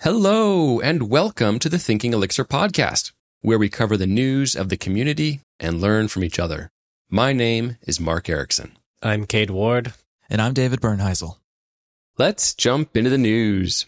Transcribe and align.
Hello, 0.00 0.78
and 0.80 1.08
welcome 1.08 1.58
to 1.58 1.70
the 1.70 1.78
Thinking 1.78 2.12
Elixir 2.12 2.44
podcast, 2.44 3.12
where 3.40 3.58
we 3.58 3.70
cover 3.70 3.96
the 3.96 4.06
news 4.06 4.54
of 4.54 4.68
the 4.68 4.76
community 4.76 5.40
and 5.58 5.80
learn 5.80 6.08
from 6.08 6.22
each 6.22 6.38
other. 6.38 6.68
My 7.08 7.32
name 7.32 7.78
is 7.86 7.98
Mark 7.98 8.26
Ericksen. 8.26 8.72
I'm 9.02 9.24
Cade 9.24 9.48
Ward. 9.48 9.94
And 10.28 10.42
I'm 10.42 10.52
David 10.52 10.82
Bernheisel. 10.82 11.38
Let's 12.18 12.52
jump 12.52 12.94
into 12.94 13.08
the 13.08 13.16
news. 13.16 13.86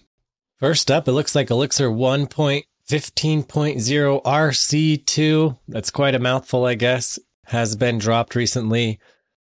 First 0.59 0.91
up, 0.91 1.07
it 1.07 1.13
looks 1.13 1.35
like 1.35 1.51
Elixir 1.51 1.91
1.15.0 1.91 4.23
RC2. 4.23 5.59
That's 5.69 5.91
quite 5.91 6.15
a 6.15 6.19
mouthful, 6.19 6.65
I 6.65 6.75
guess. 6.75 7.19
Has 7.49 7.77
been 7.77 7.99
dropped 7.99 8.35
recently. 8.35 8.99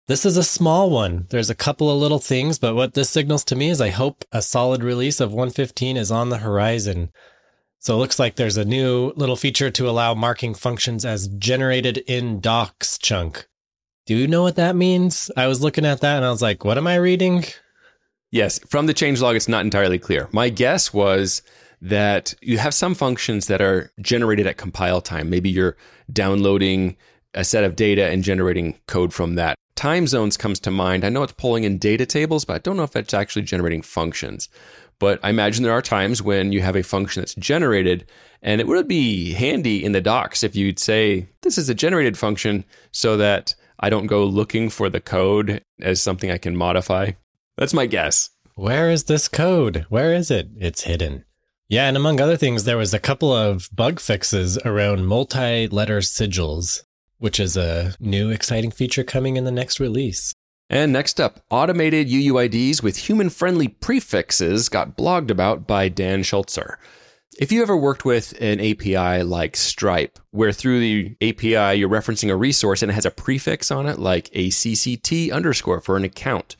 This 0.09 0.25
is 0.25 0.37
a 0.37 0.43
small 0.43 0.89
one. 0.89 1.27
There's 1.29 1.51
a 1.51 1.55
couple 1.55 1.91
of 1.91 1.99
little 1.99 2.17
things, 2.17 2.57
but 2.57 2.73
what 2.73 2.95
this 2.95 3.11
signals 3.11 3.43
to 3.43 3.55
me 3.55 3.69
is 3.69 3.79
I 3.79 3.89
hope 3.89 4.25
a 4.31 4.41
solid 4.41 4.83
release 4.83 5.19
of 5.19 5.29
115 5.31 5.97
is 5.97 6.09
on 6.09 6.29
the 6.29 6.39
horizon. 6.39 7.11
So 7.77 7.93
it 7.93 7.99
looks 7.99 8.17
like 8.17 8.35
there's 8.35 8.57
a 8.57 8.65
new 8.65 9.13
little 9.15 9.35
feature 9.35 9.69
to 9.69 9.87
allow 9.87 10.15
marking 10.15 10.55
functions 10.55 11.05
as 11.05 11.27
generated 11.27 11.99
in 12.07 12.39
docs 12.39 12.97
chunk. 12.97 13.47
Do 14.07 14.15
you 14.15 14.25
know 14.27 14.41
what 14.41 14.55
that 14.55 14.75
means? 14.75 15.29
I 15.37 15.45
was 15.45 15.61
looking 15.61 15.85
at 15.85 16.01
that 16.01 16.15
and 16.15 16.25
I 16.25 16.31
was 16.31 16.41
like, 16.41 16.65
what 16.65 16.79
am 16.79 16.87
I 16.87 16.95
reading? 16.95 17.45
Yes, 18.31 18.57
from 18.67 18.87
the 18.87 18.95
changelog, 18.95 19.35
it's 19.35 19.47
not 19.47 19.63
entirely 19.63 19.99
clear. 19.99 20.27
My 20.31 20.49
guess 20.49 20.91
was 20.91 21.43
that 21.83 22.33
you 22.41 22.57
have 22.57 22.73
some 22.73 22.95
functions 22.95 23.45
that 23.45 23.61
are 23.61 23.91
generated 24.01 24.47
at 24.47 24.57
compile 24.57 25.01
time. 25.01 25.29
Maybe 25.29 25.51
you're 25.51 25.77
downloading 26.11 26.97
a 27.35 27.43
set 27.43 27.63
of 27.63 27.75
data 27.75 28.07
and 28.07 28.23
generating 28.23 28.79
code 28.87 29.13
from 29.13 29.35
that. 29.35 29.58
Time 29.79 30.07
zones 30.07 30.35
comes 30.35 30.59
to 30.59 30.71
mind. 30.71 31.05
I 31.05 31.09
know 31.09 31.23
it's 31.23 31.31
pulling 31.31 31.63
in 31.63 31.77
data 31.77 32.05
tables, 32.05 32.43
but 32.43 32.53
I 32.53 32.57
don't 32.57 32.75
know 32.75 32.83
if 32.83 32.97
it's 32.97 33.13
actually 33.13 33.43
generating 33.43 33.81
functions. 33.81 34.49
But 34.99 35.21
I 35.23 35.29
imagine 35.29 35.63
there 35.63 35.71
are 35.71 35.81
times 35.81 36.21
when 36.21 36.51
you 36.51 36.59
have 36.59 36.75
a 36.75 36.83
function 36.83 37.21
that's 37.21 37.33
generated, 37.35 38.05
and 38.41 38.59
it 38.59 38.67
would 38.67 38.89
be 38.89 39.31
handy 39.31 39.81
in 39.81 39.93
the 39.93 40.01
docs 40.01 40.43
if 40.43 40.53
you'd 40.53 40.79
say, 40.79 41.29
This 41.43 41.57
is 41.57 41.69
a 41.69 41.73
generated 41.73 42.17
function, 42.17 42.65
so 42.91 43.15
that 43.15 43.55
I 43.79 43.89
don't 43.89 44.07
go 44.07 44.25
looking 44.25 44.69
for 44.69 44.89
the 44.89 44.99
code 44.99 45.63
as 45.81 46.01
something 46.01 46.29
I 46.29 46.39
can 46.39 46.57
modify. 46.57 47.11
That's 47.57 47.73
my 47.73 47.85
guess. 47.85 48.31
Where 48.55 48.91
is 48.91 49.05
this 49.05 49.29
code? 49.29 49.85
Where 49.87 50.13
is 50.13 50.29
it? 50.29 50.49
It's 50.57 50.83
hidden. 50.83 51.23
Yeah, 51.69 51.87
and 51.87 51.95
among 51.95 52.19
other 52.19 52.35
things, 52.35 52.65
there 52.65 52.77
was 52.77 52.93
a 52.93 52.99
couple 52.99 53.31
of 53.31 53.69
bug 53.73 54.01
fixes 54.01 54.57
around 54.57 55.05
multi 55.05 55.69
letter 55.69 55.99
sigils 55.99 56.83
which 57.19 57.39
is 57.39 57.55
a 57.55 57.93
new 57.99 58.29
exciting 58.29 58.71
feature 58.71 59.03
coming 59.03 59.37
in 59.37 59.43
the 59.45 59.51
next 59.51 59.79
release. 59.79 60.33
And 60.69 60.93
next 60.93 61.19
up, 61.19 61.41
automated 61.49 62.09
UUIDs 62.09 62.83
with 62.83 62.97
human 62.97 63.29
friendly 63.29 63.67
prefixes 63.67 64.69
got 64.69 64.95
blogged 64.95 65.31
about 65.31 65.65
by 65.65 65.89
Dan 65.89 66.21
Schultzer. 66.23 66.79
If 67.39 67.51
you 67.51 67.61
ever 67.61 67.77
worked 67.77 68.05
with 68.05 68.33
an 68.41 68.59
API 68.59 69.23
like 69.23 69.55
Stripe, 69.55 70.19
where 70.31 70.51
through 70.51 70.79
the 70.79 71.15
API 71.21 71.79
you're 71.79 71.89
referencing 71.89 72.29
a 72.29 72.35
resource 72.35 72.81
and 72.81 72.91
it 72.91 72.95
has 72.95 73.05
a 73.05 73.11
prefix 73.11 73.71
on 73.71 73.87
it, 73.87 73.97
like 73.97 74.29
a 74.33 74.49
CCT 74.49 75.31
underscore 75.31 75.79
for 75.79 75.97
an 75.97 76.03
account, 76.03 76.55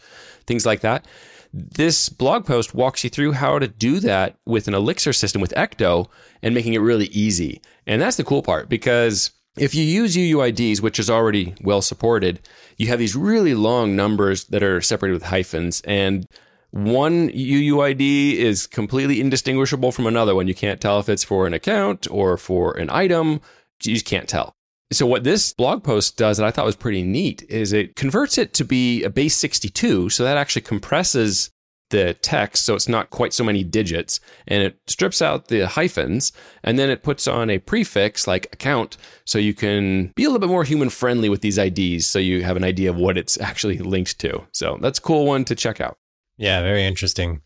things 0.48 0.66
like 0.66 0.82
that, 0.82 1.06
this 1.54 2.10
blog 2.10 2.46
post 2.46 2.74
walks 2.74 3.04
you 3.04 3.10
through 3.10 3.34
how 3.34 3.60
to 3.60 3.68
do 3.68 4.00
that 4.00 4.38
with 4.46 4.68
an 4.68 4.74
Elixir 4.74 5.14
system 5.14 5.42
with 5.42 5.54
Ecto 5.58 6.08
and 6.42 6.56
making 6.56 6.74
it 6.74 6.80
really 6.80 7.08
easy. 7.08 7.62
And 7.86 8.02
that's 8.02 8.18
the 8.18 8.24
cool 8.24 8.44
part 8.44 8.70
because 8.70 9.32
if 9.58 9.76
you 9.76 9.84
use 9.84 10.16
UUIDs, 10.16 10.82
which 10.82 11.00
is 11.00 11.10
already 11.10 11.56
well 11.62 11.82
supported, 11.82 12.40
you 12.78 12.88
have 12.88 13.00
these 13.00 13.16
really 13.16 13.54
long 13.54 13.96
numbers 13.96 14.46
that 14.46 14.64
are 14.64 14.82
separated 14.82 15.14
with 15.14 15.24
hyphens, 15.24 15.82
and 15.82 16.26
one 16.72 17.30
UUID 17.30 18.36
is 18.36 18.68
completely 18.68 19.20
indistinguishable 19.20 19.92
from 19.92 20.06
another 20.06 20.36
one. 20.36 20.48
You 20.48 20.56
can't 20.56 20.80
tell 20.80 21.00
if 21.00 21.10
it's 21.10 21.24
for 21.24 21.48
an 21.48 21.54
account 21.54 22.08
or 22.12 22.38
for 22.38 22.78
an 22.78 22.90
item. 22.90 23.42
You 23.84 23.94
just 23.94 24.06
can't 24.06 24.30
tell. 24.30 24.54
So 24.92 25.06
what 25.06 25.24
this 25.24 25.54
blog 25.54 25.84
post 25.84 26.18
does 26.18 26.38
that 26.38 26.46
I 26.46 26.52
thought 26.52 26.66
was 26.66 26.76
pretty 26.76 27.04
neat 27.04 27.44
is 27.50 27.74
it 27.74 27.96
converts 27.96 28.38
it 28.38 28.54
to 28.56 28.66
be 28.66 29.04
a 29.04 29.10
base 29.10 29.36
62. 29.36 30.10
So 30.10 30.24
that 30.24 30.38
actually 30.38 30.64
compresses 30.64 31.50
the 31.90 32.14
text 32.16 32.66
so 32.66 32.76
it's 32.76 32.88
not 32.88 33.10
quite 33.10 33.34
so 33.34 33.44
many 33.44 33.64
digits 33.64 34.20
and 34.48 34.64
it 34.64 34.80
strips 34.88 35.22
out 35.22 35.48
the 35.48 35.68
hyphens 35.68 36.32
and 36.64 36.78
then 36.78 36.90
it 36.90 37.04
puts 37.04 37.28
on 37.28 37.50
a 37.50 37.60
prefix 37.60 38.28
like 38.28 38.48
account 38.54 38.98
so 39.26 39.38
you 39.38 39.54
can 39.54 40.08
be 40.16 40.24
a 40.24 40.28
little 40.28 40.40
bit 40.40 40.50
more 40.50 40.64
human 40.64 40.90
friendly 40.90 41.30
with 41.30 41.42
these 41.42 41.58
IDs 41.58 42.06
so 42.06 42.20
you 42.20 42.44
have 42.44 42.58
an 42.58 42.64
idea 42.64 42.90
of 42.90 42.96
what 42.96 43.18
it's 43.18 43.40
actually 43.42 43.78
linked 43.78 44.20
to. 44.20 44.48
So 44.52 44.78
that's 44.82 45.00
a 45.00 45.02
cool 45.02 45.26
one 45.26 45.46
to 45.46 45.56
check 45.56 45.82
out. 45.82 45.98
Yeah, 46.38 46.62
very 46.62 46.86
interesting. 46.86 47.42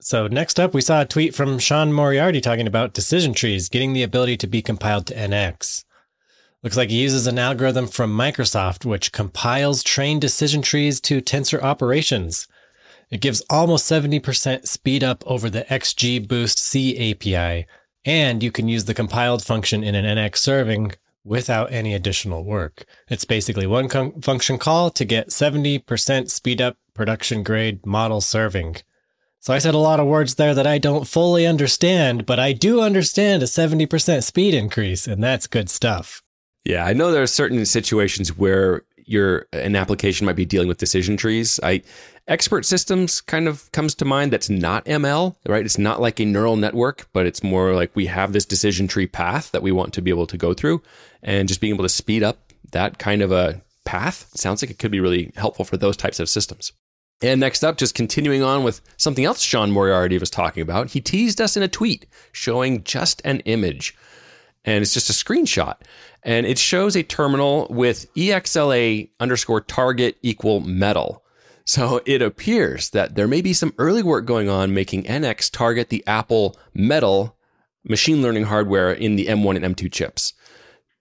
So 0.00 0.26
next 0.26 0.60
up 0.60 0.74
we 0.74 0.80
saw 0.80 1.02
a 1.02 1.06
tweet 1.06 1.34
from 1.34 1.58
Sean 1.58 1.92
Moriarity 1.92 2.40
talking 2.40 2.66
about 2.66 2.94
decision 2.94 3.32
trees 3.32 3.68
getting 3.68 3.92
the 3.92 4.02
ability 4.02 4.36
to 4.38 4.46
be 4.46 4.62
compiled 4.62 5.06
to 5.06 5.14
NX. 5.14 5.84
Looks 6.62 6.76
like 6.76 6.90
he 6.90 7.00
uses 7.00 7.26
an 7.26 7.38
algorithm 7.38 7.86
from 7.86 8.16
Microsoft 8.16 8.84
which 8.84 9.12
compiles 9.12 9.82
trained 9.82 10.20
decision 10.20 10.62
trees 10.62 11.00
to 11.02 11.20
tensor 11.20 11.62
operations. 11.62 12.48
It 13.10 13.20
gives 13.20 13.42
almost 13.48 13.90
70% 13.90 14.66
speed 14.66 15.04
up 15.04 15.22
over 15.26 15.48
the 15.48 15.62
XGBoost 15.64 16.58
C 16.58 17.12
API, 17.12 17.66
and 18.04 18.42
you 18.42 18.50
can 18.50 18.68
use 18.68 18.86
the 18.86 18.94
compiled 18.94 19.44
function 19.44 19.84
in 19.84 19.94
an 19.94 20.04
NX 20.04 20.36
serving 20.38 20.92
without 21.24 21.72
any 21.72 21.94
additional 21.94 22.44
work. 22.44 22.84
It's 23.08 23.24
basically 23.24 23.66
one 23.66 23.88
com- 23.88 24.20
function 24.20 24.58
call 24.58 24.90
to 24.90 25.04
get 25.04 25.28
70% 25.28 26.30
speed 26.30 26.60
up 26.60 26.76
production 26.94 27.42
grade 27.42 27.84
model 27.84 28.20
serving. 28.20 28.76
So 29.40 29.52
I 29.52 29.58
said 29.58 29.74
a 29.74 29.78
lot 29.78 30.00
of 30.00 30.06
words 30.06 30.36
there 30.36 30.54
that 30.54 30.66
I 30.66 30.78
don't 30.78 31.06
fully 31.06 31.46
understand, 31.46 32.26
but 32.26 32.40
I 32.40 32.52
do 32.52 32.80
understand 32.80 33.42
a 33.42 33.46
70% 33.46 34.24
speed 34.24 34.54
increase, 34.54 35.06
and 35.06 35.22
that's 35.22 35.46
good 35.46 35.70
stuff. 35.70 36.22
Yeah, 36.64 36.84
I 36.84 36.94
know 36.94 37.12
there 37.12 37.22
are 37.22 37.28
certain 37.28 37.64
situations 37.64 38.36
where 38.36 38.82
your 39.06 39.46
an 39.52 39.76
application 39.76 40.26
might 40.26 40.36
be 40.36 40.44
dealing 40.44 40.68
with 40.68 40.78
decision 40.78 41.16
trees. 41.16 41.58
I 41.62 41.82
Expert 42.28 42.64
systems 42.66 43.20
kind 43.20 43.46
of 43.46 43.70
comes 43.70 43.94
to 43.94 44.04
mind 44.04 44.32
that's 44.32 44.50
not 44.50 44.84
ML, 44.84 45.36
right? 45.46 45.64
It's 45.64 45.78
not 45.78 46.00
like 46.00 46.18
a 46.18 46.24
neural 46.24 46.56
network, 46.56 47.08
but 47.12 47.24
it's 47.24 47.44
more 47.44 47.72
like 47.72 47.94
we 47.94 48.06
have 48.06 48.32
this 48.32 48.44
decision 48.44 48.88
tree 48.88 49.06
path 49.06 49.52
that 49.52 49.62
we 49.62 49.70
want 49.70 49.94
to 49.94 50.02
be 50.02 50.10
able 50.10 50.26
to 50.26 50.36
go 50.36 50.52
through 50.52 50.82
and 51.22 51.46
just 51.46 51.60
being 51.60 51.72
able 51.72 51.84
to 51.84 51.88
speed 51.88 52.24
up 52.24 52.52
that 52.72 52.98
kind 52.98 53.22
of 53.22 53.30
a 53.30 53.62
path 53.84 54.28
sounds 54.34 54.60
like 54.60 54.70
it 54.70 54.78
could 54.78 54.90
be 54.90 55.00
really 55.00 55.32
helpful 55.36 55.64
for 55.64 55.76
those 55.76 55.96
types 55.96 56.18
of 56.18 56.28
systems. 56.28 56.72
And 57.22 57.40
next 57.40 57.64
up, 57.64 57.78
just 57.78 57.94
continuing 57.94 58.42
on 58.42 58.62
with 58.62 58.80
something 58.96 59.24
else 59.24 59.40
Sean 59.40 59.70
Moriarity 59.70 60.18
was 60.18 60.28
talking 60.28 60.62
about, 60.62 60.90
he 60.90 61.00
teased 61.00 61.40
us 61.40 61.56
in 61.56 61.62
a 61.62 61.68
tweet 61.68 62.06
showing 62.32 62.84
just 62.84 63.22
an 63.24 63.40
image. 63.40 63.96
And 64.64 64.82
it's 64.82 64.92
just 64.92 65.08
a 65.08 65.12
screenshot. 65.12 65.76
And 66.26 66.44
it 66.44 66.58
shows 66.58 66.96
a 66.96 67.04
terminal 67.04 67.68
with 67.70 68.12
EXLA 68.14 69.08
underscore 69.20 69.60
target 69.60 70.18
equal 70.22 70.60
metal. 70.60 71.22
So 71.64 72.02
it 72.04 72.20
appears 72.20 72.90
that 72.90 73.14
there 73.14 73.28
may 73.28 73.40
be 73.40 73.52
some 73.52 73.72
early 73.78 74.02
work 74.02 74.26
going 74.26 74.48
on 74.48 74.74
making 74.74 75.04
NX 75.04 75.50
target 75.52 75.88
the 75.88 76.04
Apple 76.06 76.56
Metal 76.74 77.36
machine 77.84 78.22
learning 78.22 78.44
hardware 78.44 78.92
in 78.92 79.14
the 79.14 79.26
M1 79.26 79.62
and 79.62 79.76
M2 79.76 79.90
chips. 79.90 80.34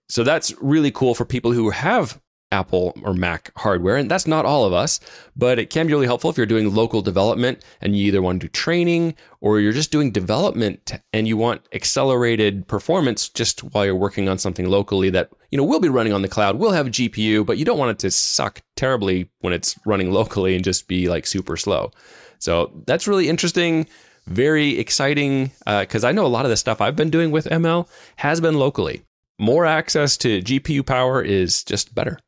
So 0.08 0.24
that's 0.24 0.53
really 0.62 0.91
cool 0.91 1.16
for 1.16 1.25
people 1.25 1.52
who 1.52 1.72
have 1.72 2.22
Apple 2.55 2.93
or 3.03 3.13
Mac 3.13 3.51
hardware. 3.57 3.97
And 3.97 4.09
that's 4.09 4.25
not 4.25 4.45
all 4.45 4.63
of 4.63 4.71
us, 4.71 4.99
but 5.35 5.59
it 5.59 5.69
can 5.69 5.88
be 5.88 5.93
really 5.93 6.05
helpful 6.05 6.29
if 6.29 6.38
you're 6.38 6.45
doing 6.45 6.73
local 6.73 7.01
development 7.01 7.63
and 7.81 7.97
you 7.97 8.07
either 8.07 8.21
want 8.21 8.39
to 8.39 8.47
do 8.47 8.51
training 8.51 9.16
or 9.41 9.59
you're 9.59 9.73
just 9.73 9.91
doing 9.91 10.11
development 10.11 10.93
and 11.11 11.27
you 11.27 11.35
want 11.35 11.67
accelerated 11.73 12.67
performance 12.67 13.27
just 13.27 13.59
while 13.61 13.85
you're 13.85 13.95
working 13.95 14.29
on 14.29 14.38
something 14.38 14.69
locally 14.69 15.09
that, 15.09 15.29
you 15.51 15.57
know, 15.57 15.66
will 15.66 15.81
be 15.81 15.89
running 15.89 16.13
on 16.13 16.21
the 16.21 16.29
cloud, 16.29 16.57
will 16.57 16.71
have 16.71 16.88
GPU, 16.88 17.45
but 17.45 17.57
you 17.57 17.66
don't 17.66 17.77
want 17.77 17.91
it 17.91 17.99
to 17.99 18.11
suck 18.11 18.61
terribly 18.77 19.29
when 19.41 19.51
it's 19.51 19.77
running 19.85 20.11
locally 20.11 20.55
and 20.55 20.63
just 20.63 20.87
be 20.87 21.09
like 21.09 21.27
super 21.27 21.57
slow. 21.57 21.91
So 22.39 22.72
that's 22.87 23.07
really 23.07 23.27
interesting 23.27 23.87
very 24.27 24.79
exciting 24.79 25.51
because 25.66 26.03
uh, 26.03 26.08
I 26.08 26.11
know 26.11 26.25
a 26.25 26.35
lot 26.35 26.46
of 26.46 26.49
the 26.49 26.58
stuff 26.58 26.81
I've 26.81 26.96
been 26.96 27.11
doing 27.11 27.29
with 27.29 27.46
ML 27.46 27.87
has 28.16 28.41
been 28.41 28.58
locally. 28.58 29.03
More 29.37 29.66
access 29.66 30.17
to 30.17 30.41
GPU 30.41 30.85
power 30.85 31.22
is 31.22 31.63
just 31.63 31.93
better. 31.93 32.19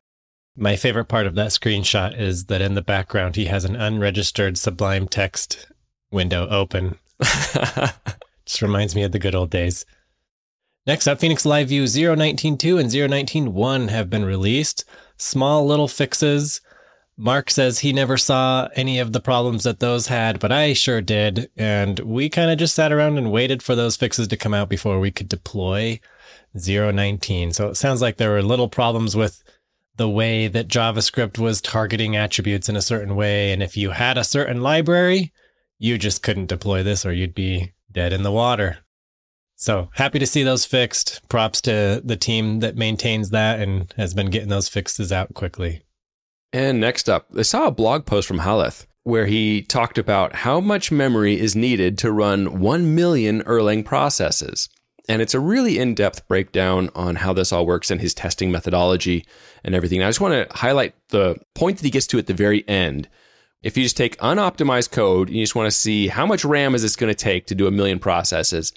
My 0.60 0.74
favorite 0.74 1.04
part 1.04 1.28
of 1.28 1.36
that 1.36 1.50
screenshot 1.50 2.18
is 2.18 2.46
that 2.46 2.60
in 2.60 2.74
the 2.74 2.82
background 2.82 3.36
he 3.36 3.44
has 3.44 3.64
an 3.64 3.76
unregistered 3.76 4.58
Sublime 4.58 5.06
text 5.06 5.68
window 6.10 6.48
open. 6.48 6.98
Just 8.44 8.60
reminds 8.60 8.96
me 8.96 9.04
of 9.04 9.12
the 9.12 9.20
good 9.20 9.36
old 9.36 9.50
days. 9.50 9.86
Next 10.84 11.06
up, 11.06 11.20
Phoenix 11.20 11.46
Live 11.46 11.68
View 11.68 11.84
019.2 11.84 12.80
and 12.80 12.90
019.1 12.90 13.88
have 13.90 14.10
been 14.10 14.24
released. 14.24 14.84
Small 15.16 15.64
little 15.64 15.86
fixes. 15.86 16.60
Mark 17.16 17.50
says 17.50 17.80
he 17.80 17.92
never 17.92 18.16
saw 18.16 18.68
any 18.74 18.98
of 18.98 19.12
the 19.12 19.20
problems 19.20 19.62
that 19.62 19.78
those 19.78 20.08
had, 20.08 20.40
but 20.40 20.50
I 20.50 20.72
sure 20.72 21.00
did. 21.00 21.50
And 21.56 22.00
we 22.00 22.28
kind 22.28 22.50
of 22.50 22.58
just 22.58 22.74
sat 22.74 22.90
around 22.90 23.16
and 23.16 23.30
waited 23.30 23.62
for 23.62 23.76
those 23.76 23.96
fixes 23.96 24.26
to 24.26 24.36
come 24.36 24.54
out 24.54 24.68
before 24.68 24.98
we 24.98 25.12
could 25.12 25.28
deploy 25.28 26.00
019. 26.52 27.52
So 27.52 27.68
it 27.68 27.76
sounds 27.76 28.02
like 28.02 28.16
there 28.16 28.30
were 28.30 28.42
little 28.42 28.68
problems 28.68 29.14
with 29.14 29.44
the 29.98 30.08
way 30.08 30.48
that 30.48 30.68
JavaScript 30.68 31.38
was 31.38 31.60
targeting 31.60 32.16
attributes 32.16 32.68
in 32.68 32.76
a 32.76 32.82
certain 32.82 33.14
way. 33.14 33.52
And 33.52 33.62
if 33.62 33.76
you 33.76 33.90
had 33.90 34.16
a 34.16 34.24
certain 34.24 34.62
library, 34.62 35.32
you 35.78 35.98
just 35.98 36.22
couldn't 36.22 36.46
deploy 36.46 36.82
this 36.82 37.04
or 37.04 37.12
you'd 37.12 37.34
be 37.34 37.72
dead 37.92 38.12
in 38.12 38.22
the 38.22 38.32
water. 38.32 38.78
So 39.56 39.90
happy 39.94 40.18
to 40.20 40.26
see 40.26 40.44
those 40.44 40.64
fixed. 40.64 41.20
Props 41.28 41.60
to 41.62 42.00
the 42.04 42.16
team 42.16 42.60
that 42.60 42.76
maintains 42.76 43.30
that 43.30 43.60
and 43.60 43.92
has 43.96 44.14
been 44.14 44.30
getting 44.30 44.48
those 44.48 44.68
fixes 44.68 45.12
out 45.12 45.34
quickly. 45.34 45.82
And 46.52 46.80
next 46.80 47.10
up, 47.10 47.26
I 47.36 47.42
saw 47.42 47.66
a 47.66 47.72
blog 47.72 48.06
post 48.06 48.26
from 48.26 48.38
Hauleth 48.38 48.86
where 49.02 49.26
he 49.26 49.62
talked 49.62 49.96
about 49.96 50.34
how 50.34 50.60
much 50.60 50.92
memory 50.92 51.40
is 51.40 51.56
needed 51.56 51.96
to 51.98 52.12
run 52.12 52.60
1 52.60 52.94
million 52.94 53.42
Erlang 53.44 53.84
processes. 53.84 54.68
And 55.08 55.22
it's 55.22 55.34
a 55.34 55.40
really 55.40 55.78
in 55.78 55.94
depth 55.94 56.28
breakdown 56.28 56.90
on 56.94 57.16
how 57.16 57.32
this 57.32 57.52
all 57.52 57.64
works 57.64 57.90
and 57.90 58.00
his 58.00 58.12
testing 58.12 58.52
methodology 58.52 59.24
and 59.64 59.74
everything. 59.74 60.00
And 60.00 60.06
I 60.06 60.10
just 60.10 60.20
want 60.20 60.34
to 60.34 60.56
highlight 60.56 60.94
the 61.08 61.36
point 61.54 61.78
that 61.78 61.84
he 61.84 61.90
gets 61.90 62.06
to 62.08 62.18
at 62.18 62.26
the 62.26 62.34
very 62.34 62.68
end. 62.68 63.08
If 63.62 63.76
you 63.76 63.82
just 63.82 63.96
take 63.96 64.18
unoptimized 64.18 64.92
code, 64.92 65.28
and 65.28 65.36
you 65.36 65.42
just 65.42 65.56
want 65.56 65.66
to 65.66 65.76
see 65.76 66.08
how 66.08 66.26
much 66.26 66.44
RAM 66.44 66.74
is 66.74 66.82
this 66.82 66.94
going 66.94 67.12
to 67.12 67.18
take 67.18 67.46
to 67.46 67.54
do 67.54 67.66
a 67.66 67.72
million 67.72 67.98
processes. 67.98 68.72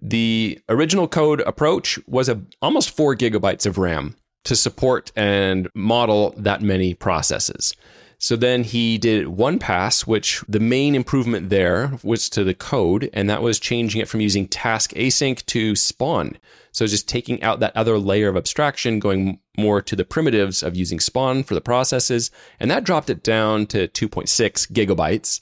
The 0.00 0.60
original 0.68 1.08
code 1.08 1.40
approach 1.40 1.98
was 2.06 2.28
a, 2.28 2.40
almost 2.62 2.90
four 2.90 3.16
gigabytes 3.16 3.66
of 3.66 3.78
RAM 3.78 4.16
to 4.44 4.54
support 4.54 5.10
and 5.16 5.68
model 5.74 6.34
that 6.36 6.62
many 6.62 6.94
processes. 6.94 7.74
So 8.22 8.36
then 8.36 8.64
he 8.64 8.98
did 8.98 9.28
one 9.28 9.58
pass, 9.58 10.06
which 10.06 10.44
the 10.46 10.60
main 10.60 10.94
improvement 10.94 11.48
there 11.48 11.98
was 12.02 12.28
to 12.30 12.44
the 12.44 12.52
code, 12.52 13.08
and 13.14 13.30
that 13.30 13.40
was 13.40 13.58
changing 13.58 13.98
it 14.02 14.08
from 14.08 14.20
using 14.20 14.46
task 14.46 14.92
async 14.92 15.44
to 15.46 15.74
spawn. 15.74 16.36
So 16.70 16.86
just 16.86 17.08
taking 17.08 17.42
out 17.42 17.60
that 17.60 17.74
other 17.74 17.98
layer 17.98 18.28
of 18.28 18.36
abstraction, 18.36 18.98
going 18.98 19.40
more 19.56 19.80
to 19.80 19.96
the 19.96 20.04
primitives 20.04 20.62
of 20.62 20.76
using 20.76 21.00
spawn 21.00 21.42
for 21.42 21.54
the 21.54 21.62
processes, 21.62 22.30
and 22.60 22.70
that 22.70 22.84
dropped 22.84 23.08
it 23.08 23.22
down 23.22 23.66
to 23.68 23.88
2.6 23.88 24.70
gigabytes 24.70 25.40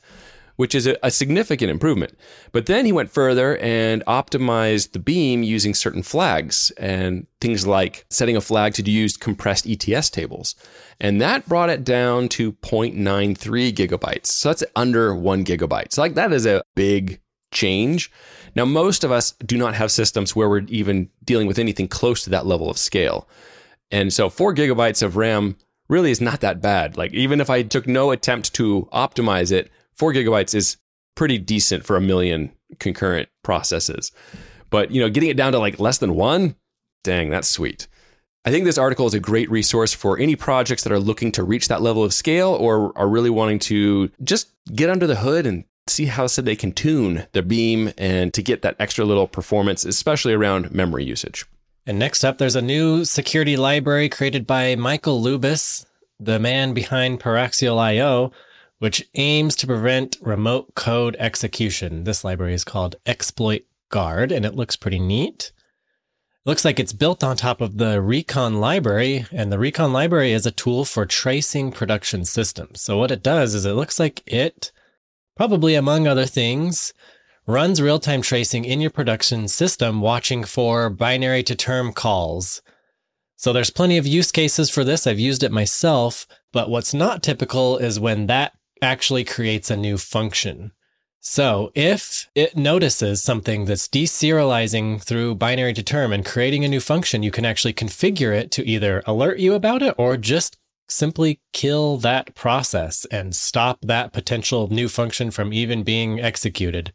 which 0.58 0.74
is 0.74 0.88
a, 0.88 0.96
a, 1.04 1.10
significant 1.10 1.70
improvement. 1.70 2.18
But 2.50 2.66
then 2.66 2.84
he 2.84 2.90
went 2.90 3.12
further 3.12 3.56
and 3.58 4.04
optimized 4.06 4.90
the 4.90 4.98
beam 4.98 5.44
using 5.44 5.72
certain 5.72 6.02
flags 6.02 6.72
and 6.76 7.28
things 7.40 7.64
like 7.64 8.04
setting 8.10 8.36
a 8.36 8.40
flag 8.40 8.74
to 8.74 8.82
use 8.82 9.16
compressed 9.16 9.68
ETS 9.68 10.10
tables. 10.10 10.56
And 10.98 11.20
that 11.20 11.48
brought 11.48 11.70
it 11.70 11.84
down 11.84 12.28
to 12.30 12.54
0.93 12.54 13.72
gigabytes. 13.72 14.26
So 14.26 14.48
that's 14.48 14.64
under 14.74 15.14
one 15.14 15.44
gigabyte. 15.44 15.92
So 15.92 16.02
like 16.02 16.14
that 16.14 16.32
is 16.32 16.44
a 16.44 16.64
big 16.74 17.20
change. 17.52 18.10
Now, 18.56 18.64
most 18.64 19.04
of 19.04 19.12
us 19.12 19.34
do 19.46 19.56
not 19.56 19.76
have 19.76 19.92
systems 19.92 20.34
where 20.34 20.48
we're 20.48 20.66
even 20.66 21.08
dealing 21.24 21.46
with 21.46 21.60
anything 21.60 21.86
close 21.86 22.24
to 22.24 22.30
that 22.30 22.46
level 22.46 22.68
of 22.68 22.78
scale. 22.78 23.28
And 23.92 24.12
so 24.12 24.28
four 24.28 24.52
gigabytes 24.56 25.04
of 25.04 25.16
RAM 25.16 25.56
really 25.88 26.10
is 26.10 26.20
not 26.20 26.40
that 26.40 26.60
bad. 26.60 26.96
Like 26.96 27.14
even 27.14 27.40
if 27.40 27.48
I 27.48 27.62
took 27.62 27.86
no 27.86 28.10
attempt 28.10 28.54
to 28.54 28.88
optimize 28.92 29.52
it, 29.52 29.70
four 29.98 30.12
gigabytes 30.12 30.54
is 30.54 30.76
pretty 31.14 31.38
decent 31.38 31.84
for 31.84 31.96
a 31.96 32.00
million 32.00 32.52
concurrent 32.78 33.28
processes. 33.42 34.12
But 34.70 34.90
you 34.90 35.00
know, 35.00 35.10
getting 35.10 35.30
it 35.30 35.36
down 35.36 35.52
to 35.52 35.58
like 35.58 35.80
less 35.80 35.98
than 35.98 36.14
one, 36.14 36.56
dang, 37.04 37.30
that's 37.30 37.48
sweet. 37.48 37.88
I 38.44 38.50
think 38.50 38.64
this 38.64 38.78
article 38.78 39.06
is 39.06 39.14
a 39.14 39.20
great 39.20 39.50
resource 39.50 39.92
for 39.92 40.16
any 40.16 40.36
projects 40.36 40.84
that 40.84 40.92
are 40.92 41.00
looking 41.00 41.32
to 41.32 41.42
reach 41.42 41.68
that 41.68 41.82
level 41.82 42.04
of 42.04 42.14
scale 42.14 42.50
or 42.50 42.96
are 42.96 43.08
really 43.08 43.30
wanting 43.30 43.58
to 43.60 44.10
just 44.22 44.48
get 44.74 44.88
under 44.88 45.06
the 45.06 45.16
hood 45.16 45.44
and 45.44 45.64
see 45.88 46.06
how 46.06 46.26
so 46.26 46.40
they 46.40 46.56
can 46.56 46.72
tune 46.72 47.26
their 47.32 47.42
beam 47.42 47.92
and 47.98 48.32
to 48.34 48.42
get 48.42 48.62
that 48.62 48.76
extra 48.78 49.04
little 49.04 49.26
performance, 49.26 49.84
especially 49.84 50.32
around 50.32 50.72
memory 50.72 51.04
usage. 51.04 51.44
And 51.86 51.98
next 51.98 52.24
up, 52.24 52.38
there's 52.38 52.56
a 52.56 52.62
new 52.62 53.04
security 53.04 53.56
library 53.56 54.08
created 54.08 54.46
by 54.46 54.76
Michael 54.76 55.22
Lubas, 55.22 55.86
the 56.20 56.38
man 56.38 56.74
behind 56.74 57.20
Paraxial.io, 57.20 58.32
which 58.78 59.08
aims 59.14 59.56
to 59.56 59.66
prevent 59.66 60.16
remote 60.20 60.74
code 60.74 61.16
execution. 61.18 62.04
This 62.04 62.24
library 62.24 62.54
is 62.54 62.64
called 62.64 62.96
Exploit 63.06 63.62
Guard, 63.90 64.30
and 64.30 64.44
it 64.44 64.54
looks 64.54 64.76
pretty 64.76 64.98
neat. 64.98 65.52
It 66.44 66.48
looks 66.48 66.64
like 66.64 66.78
it's 66.78 66.92
built 66.92 67.24
on 67.24 67.36
top 67.36 67.60
of 67.60 67.78
the 67.78 68.00
Recon 68.00 68.60
library, 68.60 69.26
and 69.32 69.50
the 69.50 69.58
Recon 69.58 69.92
library 69.92 70.32
is 70.32 70.46
a 70.46 70.50
tool 70.50 70.84
for 70.84 71.06
tracing 71.06 71.72
production 71.72 72.24
systems. 72.24 72.80
So 72.80 72.96
what 72.98 73.10
it 73.10 73.22
does 73.22 73.54
is 73.54 73.64
it 73.64 73.72
looks 73.72 73.98
like 73.98 74.22
it, 74.26 74.72
probably 75.36 75.74
among 75.74 76.06
other 76.06 76.26
things, 76.26 76.92
runs 77.46 77.82
real-time 77.82 78.22
tracing 78.22 78.64
in 78.64 78.80
your 78.80 78.90
production 78.90 79.48
system, 79.48 80.00
watching 80.00 80.44
for 80.44 80.90
binary 80.90 81.42
to 81.42 81.54
term 81.54 81.92
calls. 81.92 82.62
So 83.36 83.52
there's 83.52 83.70
plenty 83.70 83.96
of 83.96 84.06
use 84.06 84.30
cases 84.30 84.68
for 84.68 84.84
this. 84.84 85.06
I've 85.06 85.18
used 85.18 85.42
it 85.42 85.52
myself, 85.52 86.26
but 86.52 86.68
what's 86.68 86.92
not 86.92 87.22
typical 87.22 87.78
is 87.78 87.98
when 87.98 88.26
that 88.26 88.52
actually 88.82 89.24
creates 89.24 89.70
a 89.70 89.76
new 89.76 89.98
function. 89.98 90.72
So 91.20 91.72
if 91.74 92.28
it 92.34 92.56
notices 92.56 93.22
something 93.22 93.64
that's 93.64 93.88
deserializing 93.88 95.02
through 95.02 95.34
binary 95.34 95.74
to 95.74 95.82
term 95.82 96.12
and 96.12 96.24
creating 96.24 96.64
a 96.64 96.68
new 96.68 96.80
function, 96.80 97.22
you 97.22 97.30
can 97.30 97.44
actually 97.44 97.74
configure 97.74 98.32
it 98.32 98.50
to 98.52 98.66
either 98.66 99.02
alert 99.06 99.38
you 99.38 99.54
about 99.54 99.82
it 99.82 99.94
or 99.98 100.16
just 100.16 100.56
simply 100.88 101.40
kill 101.52 101.98
that 101.98 102.34
process 102.34 103.04
and 103.06 103.34
stop 103.34 103.80
that 103.82 104.12
potential 104.12 104.68
new 104.68 104.88
function 104.88 105.30
from 105.30 105.52
even 105.52 105.82
being 105.82 106.20
executed. 106.20 106.92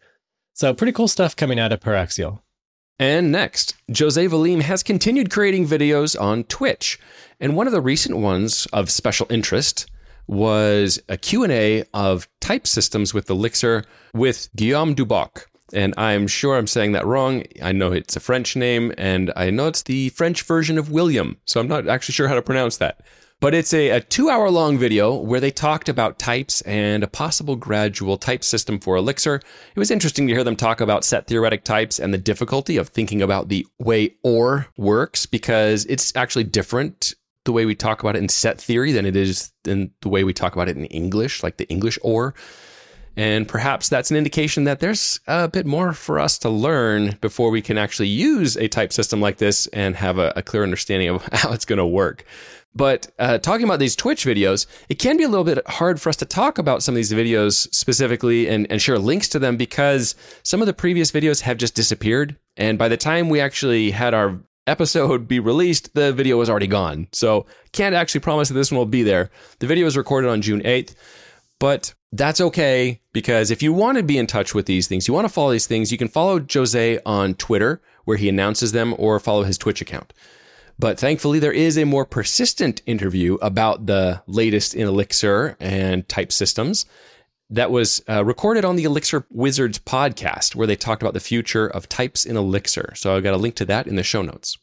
So 0.54 0.74
pretty 0.74 0.94
cool 0.94 1.08
stuff 1.08 1.36
coming 1.36 1.60
out 1.60 1.72
of 1.72 1.80
Paraxial. 1.80 2.42
And 3.00 3.32
next, 3.32 3.76
Jose 3.96 4.28
Valim 4.28 4.62
has 4.62 4.84
continued 4.84 5.32
creating 5.32 5.68
videos 5.68 6.20
on 6.20 6.44
Twitch. 6.46 7.00
And 7.40 7.56
one 7.56 7.68
of 7.68 7.74
the 7.74 7.82
recent 7.82 8.18
ones 8.18 8.68
of 8.72 8.90
special 8.90 9.28
interest 9.30 9.90
was 10.28 11.02
a 11.10 11.18
Q&A 11.18 11.84
of 11.94 12.28
type 12.40 12.68
systems 12.68 13.14
with 13.14 13.30
Elixir 13.30 13.84
with 14.14 14.50
Guillaume 14.56 14.96
Duboc. 14.96 15.46
And 15.74 15.94
I'm 15.98 16.28
sure 16.28 16.56
I'm 16.56 16.68
saying 16.68 16.92
that 16.92 17.06
wrong. 17.06 17.44
I 17.62 17.72
know 17.72 17.92
it's 17.92 18.16
a 18.16 18.20
French 18.20 18.56
name, 18.56 18.94
and 18.98 19.34
I 19.36 19.50
know 19.50 19.68
it's 19.68 19.82
the 19.84 20.10
French 20.10 20.44
version 20.44 20.78
of 20.78 20.92
William. 20.92 21.38
So 21.46 21.60
I'm 21.60 21.68
not 21.68 21.88
actually 21.88 22.14
sure 22.14 22.28
how 22.28 22.36
to 22.36 22.44
pronounce 22.44 22.78
that. 22.78 23.02
But 23.44 23.54
it's 23.54 23.74
a, 23.74 23.90
a 23.90 24.00
two 24.00 24.30
hour 24.30 24.50
long 24.50 24.78
video 24.78 25.16
where 25.16 25.42
they 25.42 25.52
talked 25.52 25.90
about 25.90 26.18
types 26.18 26.62
and 26.62 27.04
a 27.04 27.08
possible 27.08 27.58
gradual 27.58 28.18
type 28.18 28.42
system 28.42 28.80
for 28.80 28.96
Elixir. 28.96 29.42
It 29.76 29.80
was 29.80 29.92
interesting 29.92 30.28
to 30.28 30.34
hear 30.34 30.46
them 30.46 30.56
talk 30.56 30.80
about 30.80 31.04
set 31.04 31.28
theoretic 31.28 31.66
types 31.66 32.00
and 32.00 32.14
the 32.14 32.18
difficulty 32.18 32.78
of 32.78 32.88
thinking 32.88 33.22
about 33.22 33.50
the 33.50 33.68
way 33.80 34.16
OR 34.24 34.68
works 34.78 35.26
because 35.26 35.86
it's 35.88 36.16
actually 36.16 36.46
different 36.46 37.16
the 37.46 37.52
way 37.52 37.66
we 37.66 37.76
talk 37.76 38.02
about 38.02 38.16
it 38.16 38.20
in 38.20 38.30
set 38.30 38.60
theory 38.60 38.92
than 38.92 39.06
it 39.06 39.16
is 39.16 39.52
in 39.66 39.92
the 40.02 40.10
way 40.10 40.24
we 40.24 40.34
talk 40.34 40.54
about 40.54 40.70
it 40.70 40.78
in 40.78 40.86
English, 40.86 41.44
like 41.44 41.58
the 41.58 41.68
English 41.70 42.00
or. 42.02 42.34
And 43.16 43.48
perhaps 43.48 43.90
that's 43.90 44.10
an 44.10 44.18
indication 44.18 44.64
that 44.64 44.80
there's 44.80 45.20
a 45.28 45.48
bit 45.48 45.66
more 45.66 45.94
for 45.94 46.20
us 46.20 46.40
to 46.40 46.50
learn 46.50 47.18
before 47.22 47.52
we 47.52 47.62
can 47.62 47.78
actually 47.78 48.08
use 48.08 48.58
a 48.58 48.68
type 48.68 48.92
system 48.92 49.22
like 49.22 49.38
this 49.38 49.68
and 49.68 49.96
have 49.96 50.18
a, 50.18 50.34
a 50.36 50.42
clear 50.42 50.64
understanding 50.64 51.10
of 51.10 51.24
how 51.32 51.52
it's 51.52 51.66
going 51.66 51.78
to 51.78 51.86
work. 51.86 52.26
But 52.76 53.12
uh, 53.20 53.38
talking 53.38 53.66
about 53.66 53.78
these 53.78 53.96
Twitch 53.96 54.26
videos, 54.26 54.66
it 54.90 54.96
can 54.98 55.16
be 55.16 55.24
a 55.24 55.28
little 55.28 55.44
bit 55.44 55.66
hard 55.68 56.02
for 56.02 56.10
us 56.10 56.16
to 56.18 56.26
talk 56.26 56.58
about 56.58 56.82
some 56.82 56.94
of 56.94 56.96
these 56.96 57.12
videos 57.14 57.72
specifically 57.74 58.48
and, 58.48 58.66
and 58.72 58.82
share 58.82 58.98
links 58.98 59.28
to 59.30 59.40
them 59.40 59.58
because 59.58 60.16
some 60.42 60.60
of 60.60 60.66
the 60.66 60.74
previous 60.74 61.12
videos 61.12 61.42
have 61.42 61.58
just 61.58 61.76
disappeared. 61.76 62.36
And 62.58 62.80
by 62.80 62.90
the 62.90 62.98
time 62.98 63.30
we 63.30 63.40
actually 63.40 63.92
had 63.92 64.16
our 64.16 64.40
episode 64.68 65.28
be 65.28 65.40
released, 65.40 65.94
the 65.94 66.14
video 66.14 66.38
was 66.38 66.50
already 66.50 66.68
gone. 66.68 67.08
So 67.12 67.46
can't 67.72 67.96
actually 67.96 68.22
promise 68.22 68.50
that 68.50 68.56
this 68.56 68.72
one 68.72 68.78
will 68.78 68.86
be 68.86 69.04
there. 69.04 69.30
The 69.60 69.68
video 69.68 69.86
was 69.86 69.98
recorded 69.98 70.30
on 70.30 70.42
June 70.42 70.62
8th, 70.62 70.96
but 71.60 71.94
that's 72.12 72.42
okay 72.42 73.02
because 73.12 73.52
if 73.52 73.64
you 73.64 73.74
want 73.74 73.98
to 73.98 74.04
be 74.04 74.18
in 74.18 74.28
touch 74.28 74.54
with 74.54 74.66
these 74.66 74.88
things, 74.88 75.08
you 75.08 75.14
want 75.14 75.26
to 75.26 75.34
follow 75.34 75.52
these 75.52 75.68
things, 75.68 75.92
you 75.92 75.98
can 75.98 76.08
follow 76.08 76.46
Jose 76.52 77.00
on 77.06 77.34
Twitter 77.36 77.82
where 78.06 78.18
he 78.18 78.30
announces 78.30 78.72
them 78.72 78.94
or 78.98 79.20
follow 79.20 79.44
his 79.44 79.58
Twitch 79.58 79.82
account. 79.82 80.14
But 80.80 81.00
thankfully, 81.00 81.40
there 81.40 81.52
is 81.52 81.78
a 81.78 81.86
more 81.86 82.06
persistent 82.06 82.82
interview 82.86 83.36
about 83.36 83.86
the 83.86 84.24
latest 84.28 84.74
in 84.76 84.88
Elixir 84.88 85.56
and 85.60 86.08
type 86.10 86.32
systems 86.32 86.86
that 87.54 87.72
was 87.72 88.02
uh, 88.10 88.26
recorded 88.26 88.66
on 88.66 88.76
the 88.76 88.84
Elixir 88.84 89.26
Wizards 89.30 89.78
podcast, 89.78 90.56
where 90.56 90.66
they 90.66 90.76
talked 90.76 91.04
about 91.04 91.14
the 91.14 91.20
future 91.20 91.68
of 91.68 91.88
types 91.88 92.26
in 92.26 92.36
Elixir. 92.36 92.94
So 92.96 93.16
I've 93.16 93.24
got 93.24 93.36
a 93.36 93.38
link 93.38 93.56
to 93.56 93.66
that 93.66 93.86
in 93.86 93.96
the 93.96 94.04
show 94.04 94.24
notes. 94.24 94.58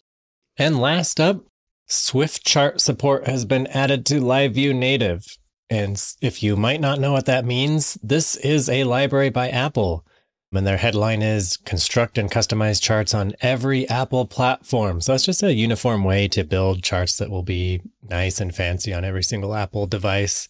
And 0.59 0.81
last 0.81 1.21
up, 1.21 1.45
Swift 1.87 2.45
chart 2.45 2.81
support 2.81 3.29
has 3.29 3.45
been 3.45 3.69
added 3.69 4.05
to 4.07 4.21
LiveView 4.21 4.75
Native. 4.75 5.25
And 5.69 6.03
if 6.21 6.43
you 6.43 6.57
might 6.57 6.81
not 6.81 6.99
know 6.99 7.13
what 7.13 7.27
that 7.27 7.45
means, 7.45 7.97
this 8.03 8.35
is 8.37 8.69
a 8.69 8.85
library 8.85 9.31
by 9.31 9.49
Apple. 9.49 10.05
And 10.53 10.67
their 10.67 10.79
headline 10.79 11.23
is 11.23 11.57
construct 11.59 12.19
and 12.19 12.29
customize 12.29 12.83
charts 12.83 13.15
on 13.15 13.35
every 13.41 13.89
Apple 13.89 14.27
platform. 14.27 15.01
So 15.01 15.15
it's 15.15 15.25
just 15.25 15.45
a 15.45 15.55
uniform 15.55 16.03
way 16.03 16.27
to 16.27 16.43
build 16.43 16.83
charts 16.83 17.17
that 17.19 17.31
will 17.31 17.45
be 17.45 17.83
nice 18.03 18.41
and 18.41 18.53
fancy 18.53 18.93
on 18.93 19.05
every 19.05 19.23
single 19.23 19.55
Apple 19.55 19.87
device. 19.87 20.49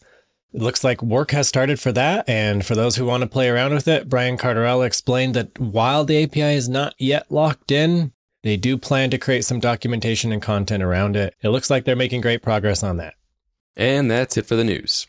It 0.53 0.61
looks 0.61 0.83
like 0.83 1.03
work 1.03 1.31
has 1.31 1.47
started 1.47 1.79
for 1.79 1.93
that. 1.93 2.29
And 2.29 2.67
for 2.67 2.75
those 2.75 2.97
who 2.97 3.05
want 3.05 3.23
to 3.23 3.29
play 3.29 3.49
around 3.49 3.73
with 3.73 3.87
it, 3.87 4.09
Brian 4.09 4.37
Cardarella 4.37 4.87
explained 4.87 5.35
that 5.35 5.59
while 5.59 6.05
the 6.05 6.25
API 6.25 6.55
is 6.55 6.69
not 6.69 6.95
yet 6.99 7.31
locked 7.31 7.71
in, 7.71 8.13
they 8.43 8.57
do 8.57 8.77
plan 8.77 9.11
to 9.11 9.19
create 9.19 9.45
some 9.45 9.61
documentation 9.61 10.33
and 10.33 10.43
content 10.43 10.83
around 10.83 11.15
it. 11.15 11.35
It 11.43 11.51
looks 11.51 11.71
like 11.71 11.85
they're 11.85 11.95
making 11.95 12.23
great 12.23 12.43
progress 12.43 12.83
on 12.83 12.97
that. 12.97 13.15
And 13.77 14.11
that's 14.11 14.37
it 14.37 14.47
for 14.47 14.57
the 14.57 14.65
news. 14.65 15.07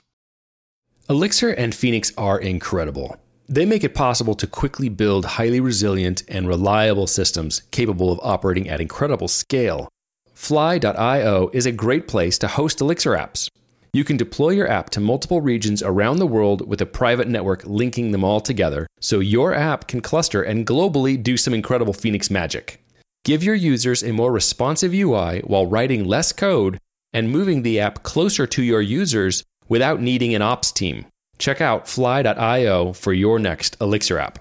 Elixir 1.10 1.50
and 1.50 1.74
Phoenix 1.74 2.14
are 2.18 2.40
incredible. 2.40 3.18
They 3.50 3.66
make 3.66 3.84
it 3.84 3.96
possible 3.96 4.36
to 4.36 4.48
quickly 4.48 4.88
build 4.88 5.26
highly 5.26 5.60
resilient 5.60 6.24
and 6.28 6.48
reliable 6.48 7.08
systems 7.08 7.64
capable 7.72 8.12
of 8.12 8.20
operating 8.22 8.70
at 8.70 8.80
incredible 8.80 9.28
scale. 9.28 9.90
Fly.io 10.34 11.50
is 11.52 11.66
a 11.66 11.72
great 11.72 12.08
place 12.08 12.38
to 12.40 12.48
host 12.48 12.80
Elixir 12.80 13.12
apps. 13.12 13.50
You 13.94 14.06
can 14.06 14.16
deploy 14.16 14.52
your 14.52 14.70
app 14.70 14.90
to 14.92 15.02
multiple 15.02 15.42
regions 15.42 15.84
around 15.84 16.18
the 16.18 16.26
world 16.26 16.66
with 16.66 16.80
a 16.80 16.86
private 16.86 17.28
network 17.28 17.64
linking 17.66 18.12
them 18.12 18.24
all 18.24 18.40
together, 18.40 18.88
so 19.02 19.20
your 19.20 19.54
app 19.54 19.88
can 19.88 20.00
cluster 20.00 20.42
and 20.42 20.66
globally 20.66 21.22
do 21.22 21.36
some 21.36 21.54
incredible 21.54 21.92
Phoenix 21.92 22.30
magic. 22.32 22.82
Give 23.26 23.44
your 23.44 23.56
users 23.56 24.02
a 24.02 24.14
more 24.14 24.32
responsive 24.32 24.94
UI 24.94 25.42
while 25.42 25.66
writing 25.66 26.06
less 26.06 26.32
code 26.32 26.78
and 27.12 27.30
moving 27.30 27.64
the 27.64 27.82
app 27.82 28.02
closer 28.02 28.48
to 28.48 28.64
your 28.64 28.82
users 28.82 29.44
without 29.68 30.02
needing 30.02 30.34
an 30.34 30.42
ops 30.42 30.72
team. 30.72 31.06
Check 31.38 31.60
out 31.60 31.86
fly.io 31.90 32.94
for 32.94 33.12
your 33.12 33.40
next 33.40 33.76
Elixir 33.82 34.18
app. 34.18 34.40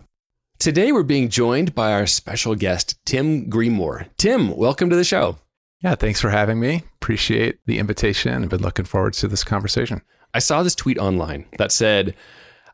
Today, 0.61 0.93
we're 0.93 1.03
being 1.03 1.29
joined 1.29 1.75
by 1.75 1.93
our 1.93 2.07
special 2.07 2.55
guest, 2.55 2.95
Tim 3.05 3.51
Gremore. 3.51 4.07
Tim, 4.17 4.57
welcome 4.57 4.91
to 4.91 4.97
the 4.97 5.03
show. 5.03 5.39
Yeah, 5.83 5.95
thanks 5.95 6.21
for 6.21 6.29
having 6.29 6.61
me. 6.61 6.85
Appreciate 6.97 7.61
the 7.67 7.79
invitation. 7.79 8.43
I've 8.43 8.51
been 8.51 8.61
looking 8.61 8.85
forward 8.85 9.15
to 9.15 9.29
this 9.29 9.45
conversation. 9.45 10.03
I 10.35 10.39
saw 10.39 10.63
this 10.63 10.75
tweet 10.75 10.99
online 10.99 11.47
that 11.57 11.73
said, 11.73 12.15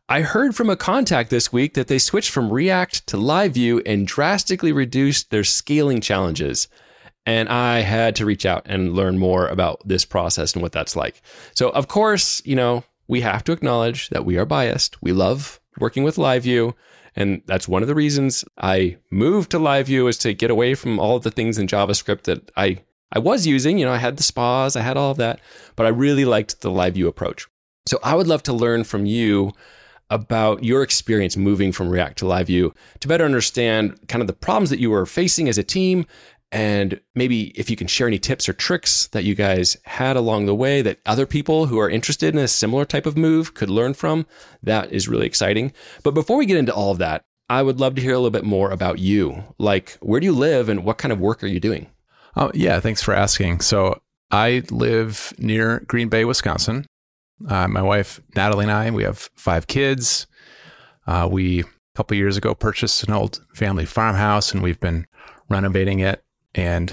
I 0.09 0.23
heard 0.23 0.55
from 0.57 0.71
a 0.71 0.77
contact 0.77 1.31
this 1.31 1.53
week 1.53 1.75
that 1.75 1.87
they 1.87 1.99
switched 1.99 2.31
from 2.31 2.53
React 2.53 3.07
to 3.09 3.17
LiveView 3.17 3.83
and 3.87 4.07
drastically 4.07 4.73
reduced 4.73 5.31
their 5.31 5.45
scaling 5.45 6.01
challenges. 6.01 6.69
And 7.25 7.49
I 7.49 7.81
had 7.81 8.15
to 8.17 8.27
reach 8.27 8.45
out 8.45 8.63
and 8.67 8.95
learn 8.95 9.19
more 9.19 9.49
about 9.49 9.87
this 9.87 10.05
process 10.05 10.55
and 10.55 10.63
what 10.63 10.73
that's 10.73 10.97
like. 10.97 11.23
So, 11.55 11.71
of 11.71 11.89
course, 11.89 12.43
you 12.45 12.55
know, 12.55 12.85
we 13.09 13.21
have 13.21 13.43
to 13.45 13.53
acknowledge 13.53 14.09
that 14.11 14.25
we 14.25 14.37
are 14.37 14.45
biased. 14.45 15.01
We 15.01 15.13
love 15.13 15.61
working 15.79 16.03
with 16.03 16.17
LiveView. 16.17 16.75
And 17.17 17.43
that's 17.47 17.69
one 17.69 17.83
of 17.83 17.89
the 17.89 17.95
reasons 17.95 18.45
I 18.59 18.99
moved 19.11 19.51
to 19.53 19.59
LiveView 19.59 20.09
is 20.09 20.19
to 20.19 20.35
get 20.35 20.51
away 20.51 20.75
from 20.75 20.99
all 20.99 21.19
the 21.19 21.31
things 21.31 21.57
in 21.57 21.67
JavaScript 21.67 22.23
that 22.25 22.51
I 22.57 22.83
I 23.13 23.19
was 23.19 23.47
using, 23.47 23.79
you 23.79 23.87
know, 23.87 23.93
I 23.93 23.99
had 23.99 24.17
the 24.17 24.23
spas, 24.23 24.77
I 24.77 24.83
had 24.83 24.97
all 24.97 25.11
of 25.11 25.17
that, 25.19 25.41
but 25.77 25.87
I 25.87 25.91
really 25.91 26.25
liked 26.25 26.61
the 26.61 26.71
live 26.71 26.95
view 26.95 27.09
approach. 27.09 27.47
So 27.87 27.99
I 28.03 28.15
would 28.15 28.27
love 28.27 28.43
to 28.45 28.53
learn 28.53 28.85
from 28.85 29.07
you 29.07 29.53
about 30.11 30.65
your 30.65 30.83
experience 30.83 31.37
moving 31.37 31.73
from 31.73 31.89
React 31.89 32.19
to 32.19 32.27
live 32.27 32.47
view 32.47 32.75
to 33.01 33.09
better 33.09 33.25
understand 33.25 34.09
kind 34.09 34.23
of 34.23 34.29
the 34.29 34.33
problems 34.33 34.71
that 34.71 34.79
you 34.79 34.91
were 34.91 35.07
facing 35.07 35.49
as 35.49 35.59
a 35.59 35.65
team 35.65 36.07
and 36.53 37.01
maybe 37.15 37.49
if 37.59 37.69
you 37.69 37.77
can 37.77 37.89
share 37.89 38.07
any 38.07 38.19
tips 38.19 38.49
or 38.49 38.53
tricks 38.53 39.09
that 39.09 39.25
you 39.25 39.35
guys 39.35 39.77
had 39.85 40.17
along 40.17 40.47
the 40.47 40.55
way 40.55 40.81
that 40.81 41.01
other 41.05 41.27
people 41.27 41.67
who 41.67 41.79
are 41.79 41.91
interested 41.91 42.35
in 42.35 42.41
a 42.41 42.49
similar 42.49 42.85
type 42.85 43.05
of 43.05 43.17
move 43.17 43.55
could 43.55 43.69
learn 43.69 43.95
from, 43.95 44.27
that 44.63 44.93
is 44.93 45.09
really 45.09 45.27
exciting. 45.27 45.73
But 46.05 46.15
before 46.15 46.37
we 46.37 46.47
get 46.47 46.57
into 46.57 46.73
all 46.73 46.93
of 46.93 46.99
that, 46.99 47.25
I 47.51 47.63
would 47.63 47.81
love 47.81 47.95
to 47.97 48.03
hear 48.03 48.13
a 48.13 48.19
little 48.19 48.31
bit 48.31 48.45
more 48.45 48.71
about 48.71 48.99
you. 48.99 49.43
Like, 49.59 49.99
where 50.01 50.21
do 50.21 50.27
you 50.27 50.33
live 50.33 50.69
and 50.69 50.85
what 50.85 50.99
kind 50.99 51.13
of 51.13 51.21
work 51.21 51.43
are 51.43 51.49
you 51.49 51.61
doing? 51.61 51.89
Oh, 52.37 52.51
yeah. 52.55 52.81
Thanks 52.81 53.03
for 53.03 53.15
asking. 53.15 53.61
So 53.61 54.01
I 54.31 54.63
live 54.71 55.33
near 55.39 55.81
Green 55.87 56.09
Bay, 56.09 56.25
Wisconsin. 56.25 56.87
Uh, 57.49 57.67
my 57.69 57.83
wife, 57.83 58.21
Natalie, 58.35 58.65
and 58.65 58.73
I, 58.73 58.91
we 58.91 59.05
have 59.05 59.31
five 59.37 59.67
kids. 59.67 60.27
Uh, 61.07 61.29
we, 61.31 61.61
a 61.61 61.65
couple 61.95 62.17
years 62.17 62.37
ago, 62.37 62.55
purchased 62.55 63.05
an 63.05 63.13
old 63.13 63.41
family 63.55 63.87
farmhouse 63.87 64.53
and 64.53 64.63
we've 64.63 64.81
been 64.81 65.07
renovating 65.49 66.01
it 66.01 66.25
and 66.55 66.93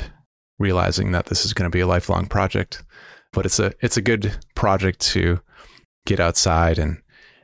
realizing 0.59 1.11
that 1.11 1.25
this 1.25 1.45
is 1.45 1.53
going 1.53 1.69
to 1.69 1.75
be 1.75 1.81
a 1.81 1.87
lifelong 1.87 2.25
project. 2.25 2.83
But 3.31 3.45
it's 3.45 3.59
a 3.59 3.73
it's 3.81 3.97
a 3.97 4.01
good 4.01 4.37
project 4.53 4.99
to 5.13 5.41
get 6.05 6.19
outside 6.19 6.77
and 6.77 7.01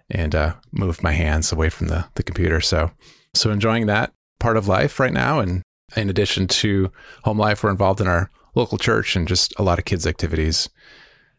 and 0.10 0.36
uh, 0.36 0.56
move 0.72 1.02
my 1.02 1.14
hands 1.14 1.52
away 1.52 1.70
from 1.70 1.88
the 1.88 2.06
the 2.16 2.24
computer. 2.24 2.62
So 2.62 2.92
so 3.34 3.50
enjoying 3.50 3.88
that 3.88 4.14
part 4.40 4.56
of 4.56 4.68
life 4.68 5.00
right 5.00 5.12
now 5.12 5.40
and 5.40 5.64
in 5.96 6.10
addition 6.10 6.48
to 6.48 6.92
home 7.24 7.38
life, 7.38 7.64
we're 7.64 7.70
involved 7.70 8.02
in 8.02 8.08
our 8.08 8.30
local 8.56 8.78
church 8.78 9.16
and 9.16 9.28
just 9.28 9.54
a 9.58 9.64
lot 9.64 9.80
of 9.80 9.86
kids' 9.86 10.08
activities. 10.08 10.70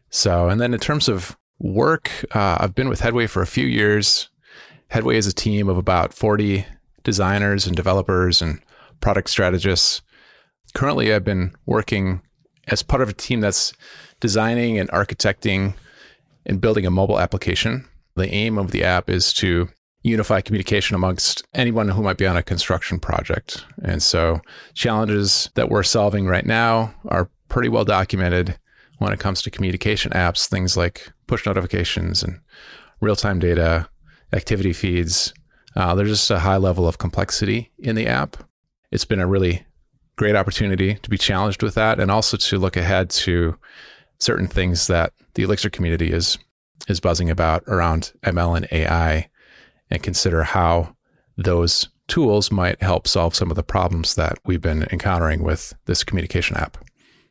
So, 0.09 0.49
and 0.49 0.59
then 0.59 0.73
in 0.73 0.79
terms 0.79 1.07
of 1.07 1.37
work, 1.59 2.11
uh, 2.35 2.57
I've 2.59 2.75
been 2.75 2.89
with 2.89 3.01
Headway 3.01 3.27
for 3.27 3.41
a 3.41 3.47
few 3.47 3.65
years. 3.65 4.29
Headway 4.89 5.17
is 5.17 5.27
a 5.27 5.33
team 5.33 5.69
of 5.69 5.77
about 5.77 6.13
40 6.13 6.65
designers 7.03 7.65
and 7.65 7.75
developers 7.75 8.41
and 8.41 8.61
product 8.99 9.29
strategists. 9.29 10.01
Currently, 10.73 11.13
I've 11.13 11.23
been 11.23 11.55
working 11.65 12.21
as 12.67 12.83
part 12.83 13.01
of 13.01 13.09
a 13.09 13.13
team 13.13 13.41
that's 13.41 13.73
designing 14.19 14.77
and 14.77 14.89
architecting 14.91 15.73
and 16.45 16.61
building 16.61 16.85
a 16.85 16.91
mobile 16.91 17.19
application. 17.19 17.87
The 18.15 18.29
aim 18.29 18.57
of 18.57 18.71
the 18.71 18.83
app 18.83 19.09
is 19.09 19.33
to 19.33 19.69
unify 20.03 20.41
communication 20.41 20.95
amongst 20.95 21.43
anyone 21.53 21.89
who 21.89 22.01
might 22.01 22.17
be 22.17 22.25
on 22.25 22.37
a 22.37 22.43
construction 22.43 22.99
project. 22.99 23.65
And 23.83 24.01
so, 24.01 24.41
challenges 24.73 25.49
that 25.55 25.69
we're 25.69 25.83
solving 25.83 26.27
right 26.27 26.45
now 26.45 26.93
are 27.05 27.29
pretty 27.49 27.69
well 27.69 27.85
documented 27.85 28.57
when 28.97 29.13
it 29.13 29.19
comes 29.19 29.41
to 29.41 29.51
communication 29.51 30.11
apps, 30.11 30.47
things 30.47 30.77
like 30.77 31.11
push 31.27 31.45
notifications 31.45 32.23
and 32.23 32.39
real 32.99 33.15
time 33.15 33.39
data, 33.39 33.89
activity 34.33 34.73
feeds. 34.73 35.33
Uh, 35.75 35.95
there's 35.95 36.09
just 36.09 36.31
a 36.31 36.39
high 36.39 36.57
level 36.57 36.87
of 36.87 36.97
complexity 36.97 37.71
in 37.79 37.95
the 37.95 38.07
app. 38.07 38.37
It's 38.91 39.05
been 39.05 39.21
a 39.21 39.27
really 39.27 39.65
great 40.17 40.35
opportunity 40.35 40.95
to 40.95 41.09
be 41.09 41.17
challenged 41.17 41.63
with 41.63 41.73
that 41.75 41.99
and 41.99 42.11
also 42.11 42.37
to 42.37 42.59
look 42.59 42.77
ahead 42.77 43.09
to 43.09 43.57
certain 44.19 44.47
things 44.47 44.87
that 44.87 45.13
the 45.33 45.43
Elixir 45.43 45.69
community 45.69 46.11
is 46.11 46.37
is 46.87 46.99
buzzing 46.99 47.29
about 47.29 47.63
around 47.67 48.11
ML 48.23 48.57
and 48.57 48.67
AI 48.71 49.29
and 49.91 50.01
consider 50.01 50.43
how 50.43 50.95
those 51.37 51.89
tools 52.07 52.51
might 52.51 52.81
help 52.81 53.07
solve 53.07 53.35
some 53.35 53.49
of 53.49 53.55
the 53.55 53.63
problems 53.63 54.15
that 54.15 54.39
we've 54.45 54.61
been 54.61 54.83
encountering 54.91 55.43
with 55.43 55.73
this 55.85 56.03
communication 56.03 56.57
app. 56.57 56.77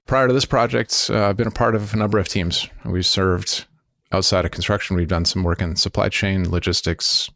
Prior 0.07 0.27
to 0.27 0.35
this 0.35 0.45
project, 0.45 1.11
uh, 1.13 1.29
I've 1.29 1.37
been 1.37 1.47
a 1.47 1.53
part 1.53 1.75
of 1.75 1.93
a 1.93 1.97
number 1.97 2.19
of 2.19 2.29
teams. 2.29 2.69
We've 2.85 3.07
served 3.07 3.67
outside 4.13 4.45
of 4.45 4.51
construction. 4.51 4.97
We've 4.97 5.09
done 5.09 5.25
some 5.25 5.45
work 5.45 5.63
in 5.63 5.77
supply 5.77 6.09
chain, 6.09 6.51
logistics, 6.51 7.31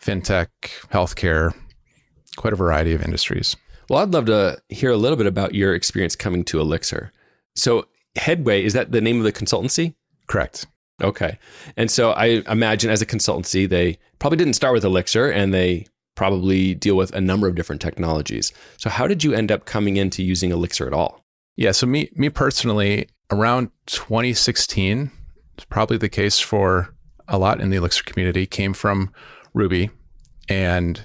fintech, 0.00 0.48
healthcare, 0.92 1.54
quite 2.36 2.52
a 2.52 2.56
variety 2.56 2.92
of 2.92 3.02
industries. 3.02 3.56
Well, 3.88 4.00
I'd 4.00 4.12
love 4.12 4.26
to 4.26 4.58
hear 4.68 4.90
a 4.90 4.96
little 4.96 5.16
bit 5.16 5.26
about 5.26 5.54
your 5.54 5.74
experience 5.74 6.16
coming 6.16 6.44
to 6.44 6.60
Elixir. 6.60 7.12
So, 7.54 7.86
Headway, 8.16 8.64
is 8.64 8.72
that 8.72 8.92
the 8.92 9.00
name 9.00 9.18
of 9.18 9.24
the 9.24 9.32
consultancy? 9.32 9.94
Correct. 10.26 10.66
Okay. 11.02 11.38
And 11.76 11.90
so 11.90 12.12
I 12.12 12.42
imagine 12.48 12.90
as 12.90 13.02
a 13.02 13.06
consultancy, 13.06 13.68
they 13.68 13.98
probably 14.18 14.38
didn't 14.38 14.54
start 14.54 14.72
with 14.72 14.84
Elixir 14.84 15.30
and 15.30 15.52
they 15.52 15.86
probably 16.14 16.74
deal 16.74 16.96
with 16.96 17.12
a 17.14 17.20
number 17.20 17.46
of 17.46 17.54
different 17.54 17.82
technologies. 17.82 18.52
So 18.78 18.88
how 18.88 19.06
did 19.06 19.22
you 19.22 19.34
end 19.34 19.52
up 19.52 19.66
coming 19.66 19.98
into 19.98 20.22
using 20.22 20.50
Elixir 20.50 20.86
at 20.86 20.94
all? 20.94 21.22
Yeah, 21.56 21.72
so 21.72 21.86
me 21.86 22.10
me 22.14 22.28
personally, 22.28 23.08
around 23.30 23.70
2016, 23.86 25.10
it's 25.54 25.64
probably 25.64 25.96
the 25.96 26.08
case 26.08 26.38
for 26.38 26.94
a 27.28 27.38
lot 27.38 27.60
in 27.60 27.70
the 27.70 27.76
Elixir 27.76 28.04
community, 28.04 28.46
came 28.46 28.72
from 28.72 29.12
Ruby. 29.54 29.90
And 30.48 31.04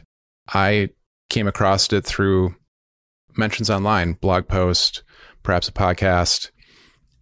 I 0.54 0.90
came 1.30 1.48
across 1.48 1.92
it 1.92 2.06
through 2.06 2.56
mentions 3.38 3.70
online, 3.70 4.14
blog 4.14 4.48
post, 4.48 5.04
perhaps 5.42 5.68
a 5.68 5.72
podcast. 5.72 6.52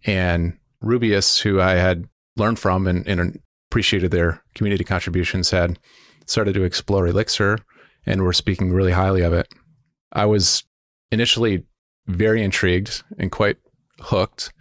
And 0.04 0.58
Rubyists, 0.82 1.40
who 1.40 1.60
I 1.60 1.74
had 1.74 2.08
learned 2.36 2.58
from 2.58 2.86
and, 2.86 3.06
and 3.06 3.40
appreciated 3.70 4.10
their 4.10 4.42
community 4.54 4.84
contributions 4.84 5.50
had 5.50 5.78
started 6.26 6.54
to 6.54 6.64
explore 6.64 7.06
Elixir 7.06 7.58
and 8.06 8.22
were 8.22 8.32
speaking 8.32 8.72
really 8.72 8.92
highly 8.92 9.22
of 9.22 9.32
it. 9.32 9.52
I 10.12 10.26
was 10.26 10.64
initially 11.10 11.64
very 12.06 12.42
intrigued 12.42 13.02
and 13.18 13.30
quite 13.30 13.56
hooked. 14.00 14.52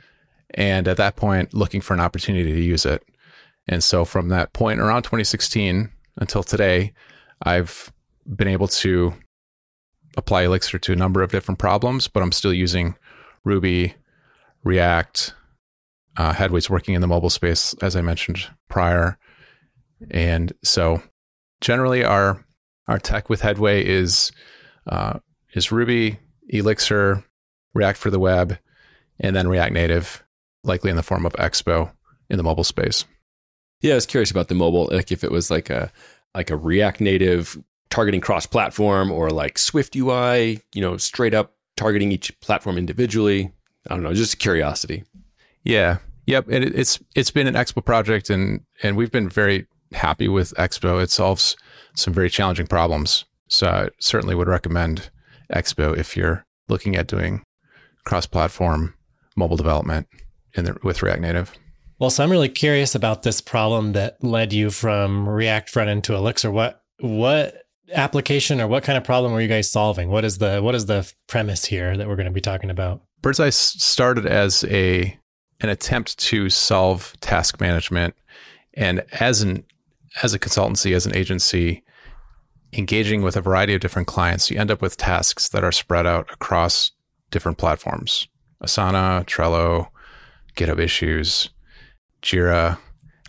And 0.53 0.87
at 0.87 0.97
that 0.97 1.15
point, 1.15 1.53
looking 1.53 1.81
for 1.81 1.93
an 1.93 1.99
opportunity 1.99 2.51
to 2.53 2.61
use 2.61 2.85
it. 2.85 3.03
And 3.67 3.83
so 3.83 4.03
from 4.03 4.29
that 4.29 4.53
point 4.53 4.79
around 4.79 5.03
2016 5.03 5.89
until 6.17 6.43
today, 6.43 6.93
I've 7.43 7.91
been 8.25 8.47
able 8.47 8.67
to 8.67 9.13
apply 10.17 10.43
Elixir 10.43 10.79
to 10.79 10.93
a 10.93 10.95
number 10.95 11.21
of 11.21 11.31
different 11.31 11.59
problems, 11.59 12.07
but 12.07 12.23
I'm 12.23 12.31
still 12.31 12.53
using 12.53 12.95
Ruby, 13.43 13.95
React, 14.63 15.33
uh, 16.19 16.33
Headway's 16.33 16.69
working 16.69 16.95
in 16.95 17.01
the 17.01 17.07
mobile 17.07 17.29
space, 17.29 17.73
as 17.81 17.95
I 17.95 18.01
mentioned 18.01 18.45
prior. 18.67 19.17
And 20.11 20.51
so 20.63 21.01
generally 21.61 22.03
our 22.03 22.45
our 22.89 22.99
tech 22.99 23.29
with 23.29 23.39
Headway 23.39 23.85
is 23.85 24.33
uh, 24.85 25.19
is 25.53 25.71
Ruby, 25.71 26.19
Elixir, 26.49 27.23
React 27.73 27.97
for 27.97 28.09
the 28.09 28.19
web, 28.19 28.59
and 29.17 29.33
then 29.33 29.47
React 29.47 29.71
Native, 29.71 30.25
likely 30.65 30.89
in 30.89 30.97
the 30.97 31.03
form 31.03 31.25
of 31.25 31.31
Expo 31.33 31.93
in 32.29 32.35
the 32.35 32.43
mobile 32.43 32.65
space. 32.65 33.05
Yeah, 33.79 33.93
I 33.93 33.95
was 33.95 34.05
curious 34.05 34.29
about 34.29 34.49
the 34.49 34.55
mobile, 34.55 34.89
like 34.91 35.13
if 35.13 35.23
it 35.23 35.31
was 35.31 35.49
like 35.49 35.69
a 35.69 35.89
like 36.35 36.49
a 36.49 36.57
React 36.57 36.99
Native 36.99 37.57
targeting 37.89 38.19
cross 38.19 38.45
platform 38.45 39.09
or 39.09 39.29
like 39.29 39.57
Swift 39.57 39.95
UI, 39.95 40.59
you 40.73 40.81
know, 40.81 40.97
straight 40.97 41.33
up 41.33 41.55
targeting 41.77 42.11
each 42.11 42.37
platform 42.41 42.77
individually. 42.77 43.53
I 43.89 43.93
don't 43.93 44.03
know, 44.03 44.13
just 44.13 44.37
curiosity. 44.39 45.05
Yeah, 45.63 45.99
Yep, 46.29 46.45
it, 46.49 46.75
it's 46.75 46.99
it's 47.15 47.31
been 47.31 47.47
an 47.47 47.55
Expo 47.55 47.83
project, 47.83 48.29
and 48.29 48.61
and 48.83 48.95
we've 48.95 49.11
been 49.11 49.29
very 49.29 49.65
happy 49.93 50.27
with 50.27 50.53
Expo. 50.57 51.01
It 51.01 51.09
solves 51.09 51.57
some 51.95 52.13
very 52.13 52.29
challenging 52.29 52.67
problems. 52.67 53.25
So 53.47 53.67
I 53.67 53.89
certainly 53.99 54.35
would 54.35 54.47
recommend 54.47 55.09
Expo 55.51 55.97
if 55.97 56.15
you're 56.15 56.45
looking 56.67 56.95
at 56.95 57.07
doing 57.07 57.41
cross-platform 58.05 58.93
mobile 59.35 59.57
development 59.57 60.07
in 60.53 60.65
the, 60.65 60.77
with 60.83 61.01
React 61.01 61.21
Native. 61.21 61.51
Well, 61.97 62.11
so 62.11 62.23
I'm 62.23 62.29
really 62.29 62.47
curious 62.47 62.93
about 62.93 63.23
this 63.23 63.41
problem 63.41 63.93
that 63.93 64.23
led 64.23 64.53
you 64.53 64.69
from 64.69 65.27
React 65.27 65.71
front 65.71 65.89
end 65.89 66.03
to 66.03 66.13
Elixir. 66.13 66.51
What 66.51 66.83
what 66.99 67.55
application 67.91 68.61
or 68.61 68.67
what 68.67 68.83
kind 68.83 68.99
of 68.99 69.03
problem 69.03 69.33
were 69.33 69.41
you 69.41 69.47
guys 69.47 69.71
solving? 69.71 70.09
What 70.09 70.23
is 70.23 70.37
the 70.37 70.61
what 70.61 70.75
is 70.75 70.85
the 70.85 71.11
premise 71.25 71.65
here 71.65 71.97
that 71.97 72.07
we're 72.07 72.17
going 72.17 72.27
to 72.27 72.31
be 72.31 72.39
talking 72.39 72.69
about? 72.69 73.01
Birdseye 73.19 73.49
started 73.49 74.27
as 74.27 74.63
a 74.65 75.17
an 75.61 75.69
attempt 75.69 76.17
to 76.17 76.49
solve 76.49 77.13
task 77.21 77.59
management, 77.59 78.15
and 78.73 79.03
as 79.19 79.41
an 79.41 79.63
as 80.23 80.33
a 80.33 80.39
consultancy, 80.39 80.95
as 80.95 81.05
an 81.05 81.15
agency, 81.15 81.83
engaging 82.73 83.21
with 83.21 83.35
a 83.35 83.41
variety 83.41 83.73
of 83.73 83.81
different 83.81 84.07
clients, 84.07 84.49
you 84.49 84.59
end 84.59 84.71
up 84.71 84.81
with 84.81 84.97
tasks 84.97 85.49
that 85.49 85.63
are 85.63 85.71
spread 85.71 86.05
out 86.05 86.31
across 86.31 86.91
different 87.31 87.57
platforms: 87.57 88.27
Asana, 88.63 89.25
Trello, 89.25 89.87
GitHub 90.55 90.79
Issues, 90.79 91.49
Jira. 92.21 92.77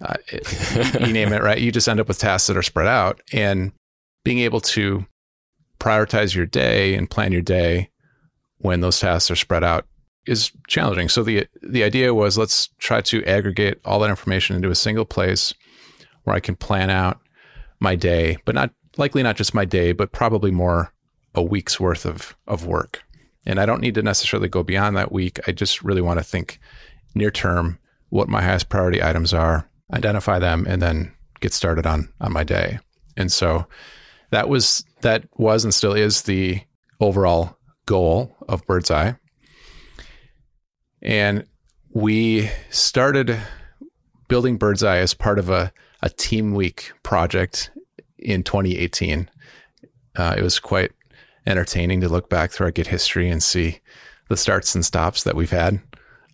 Uh, 0.03 0.15
it, 0.29 1.01
you 1.07 1.13
name 1.13 1.33
it, 1.33 1.43
right? 1.43 1.59
You 1.59 1.71
just 1.71 1.89
end 1.89 2.01
up 2.01 2.09
with 2.09 2.19
tasks 2.19 2.47
that 2.47 2.57
are 2.57 2.63
spread 2.63 2.87
out, 2.87 3.21
and 3.33 3.73
being 4.25 4.39
able 4.39 4.61
to 4.61 5.05
prioritize 5.79 6.35
your 6.35 6.47
day 6.47 6.95
and 6.95 7.11
plan 7.11 7.33
your 7.33 7.43
day 7.43 7.91
when 8.59 8.81
those 8.81 9.01
tasks 9.01 9.31
are 9.31 9.37
spread 9.37 9.65
out 9.65 9.87
is 10.27 10.53
challenging. 10.69 11.09
So 11.09 11.23
the 11.23 11.47
the 11.63 11.85
idea 11.85 12.15
was 12.15 12.39
let's 12.39 12.69
try 12.79 13.01
to 13.03 13.25
aggregate 13.25 13.81
all 13.85 14.01
that 14.01 14.11
information 14.11 14.57
into 14.57 14.71
a 14.71 14.75
single 14.75 15.05
place 15.05 15.55
where 16.25 16.37
I 16.37 16.41
can 16.41 16.57
plan 16.57 16.91
out 16.91 17.21
my 17.81 17.97
day, 17.97 18.37
but 18.45 18.55
not 18.55 18.73
likely 18.97 19.23
not 19.23 19.37
just 19.37 19.55
my 19.55 19.65
day, 19.65 19.93
but 19.93 20.13
probably 20.13 20.51
more 20.51 20.93
a 21.35 21.43
week's 21.43 21.81
worth 21.81 22.05
of 22.05 22.37
of 22.47 22.67
work. 22.67 23.03
And 23.47 23.59
I 23.59 23.67
don't 23.67 23.81
need 23.81 23.95
to 23.95 24.03
necessarily 24.03 24.49
go 24.49 24.63
beyond 24.63 24.97
that 24.97 25.13
week. 25.13 25.41
I 25.47 25.53
just 25.53 25.83
really 25.83 26.03
want 26.03 26.19
to 26.19 26.25
think 26.25 26.61
near 27.15 27.31
term 27.31 27.79
what 28.11 28.29
my 28.29 28.43
highest 28.43 28.69
priority 28.69 29.03
items 29.03 29.33
are, 29.33 29.69
identify 29.93 30.39
them, 30.39 30.67
and 30.69 30.83
then 30.83 31.15
get 31.41 31.53
started 31.53 31.87
on 31.87 32.13
on 32.21 32.33
my 32.33 32.45
day. 32.45 32.79
And 33.17 33.33
so 33.33 33.67
that 34.31 34.49
was 34.49 34.85
that 35.01 35.25
was 35.37 35.65
and 35.65 35.75
still 35.75 35.95
is 35.95 36.23
the 36.23 36.63
overall 37.01 37.57
goal 37.87 38.37
of 38.49 38.65
Birdseye. 38.67 39.13
And 41.03 41.47
we 41.93 42.51
started 42.71 43.39
building 44.29 44.57
Birdseye 44.57 44.99
as 44.99 45.15
part 45.15 45.39
of 45.39 45.51
a, 45.51 45.73
a 46.03 46.11
team 46.11 46.55
week 46.55 46.93
project 47.03 47.71
in 48.19 48.43
2018. 48.43 49.29
Uh, 50.17 50.35
it 50.37 50.43
was 50.43 50.59
quite 50.59 50.93
entertaining 51.47 52.01
to 52.01 52.09
look 52.09 52.29
back 52.29 52.51
through 52.51 52.67
our 52.67 52.73
Git 52.73 52.89
history 52.89 53.29
and 53.29 53.43
see 53.43 53.81
the 54.29 54.37
starts 54.37 54.75
and 54.75 54.85
stops 54.85 55.25
that 55.25 55.35
we've 55.35 55.51
had 55.51 55.81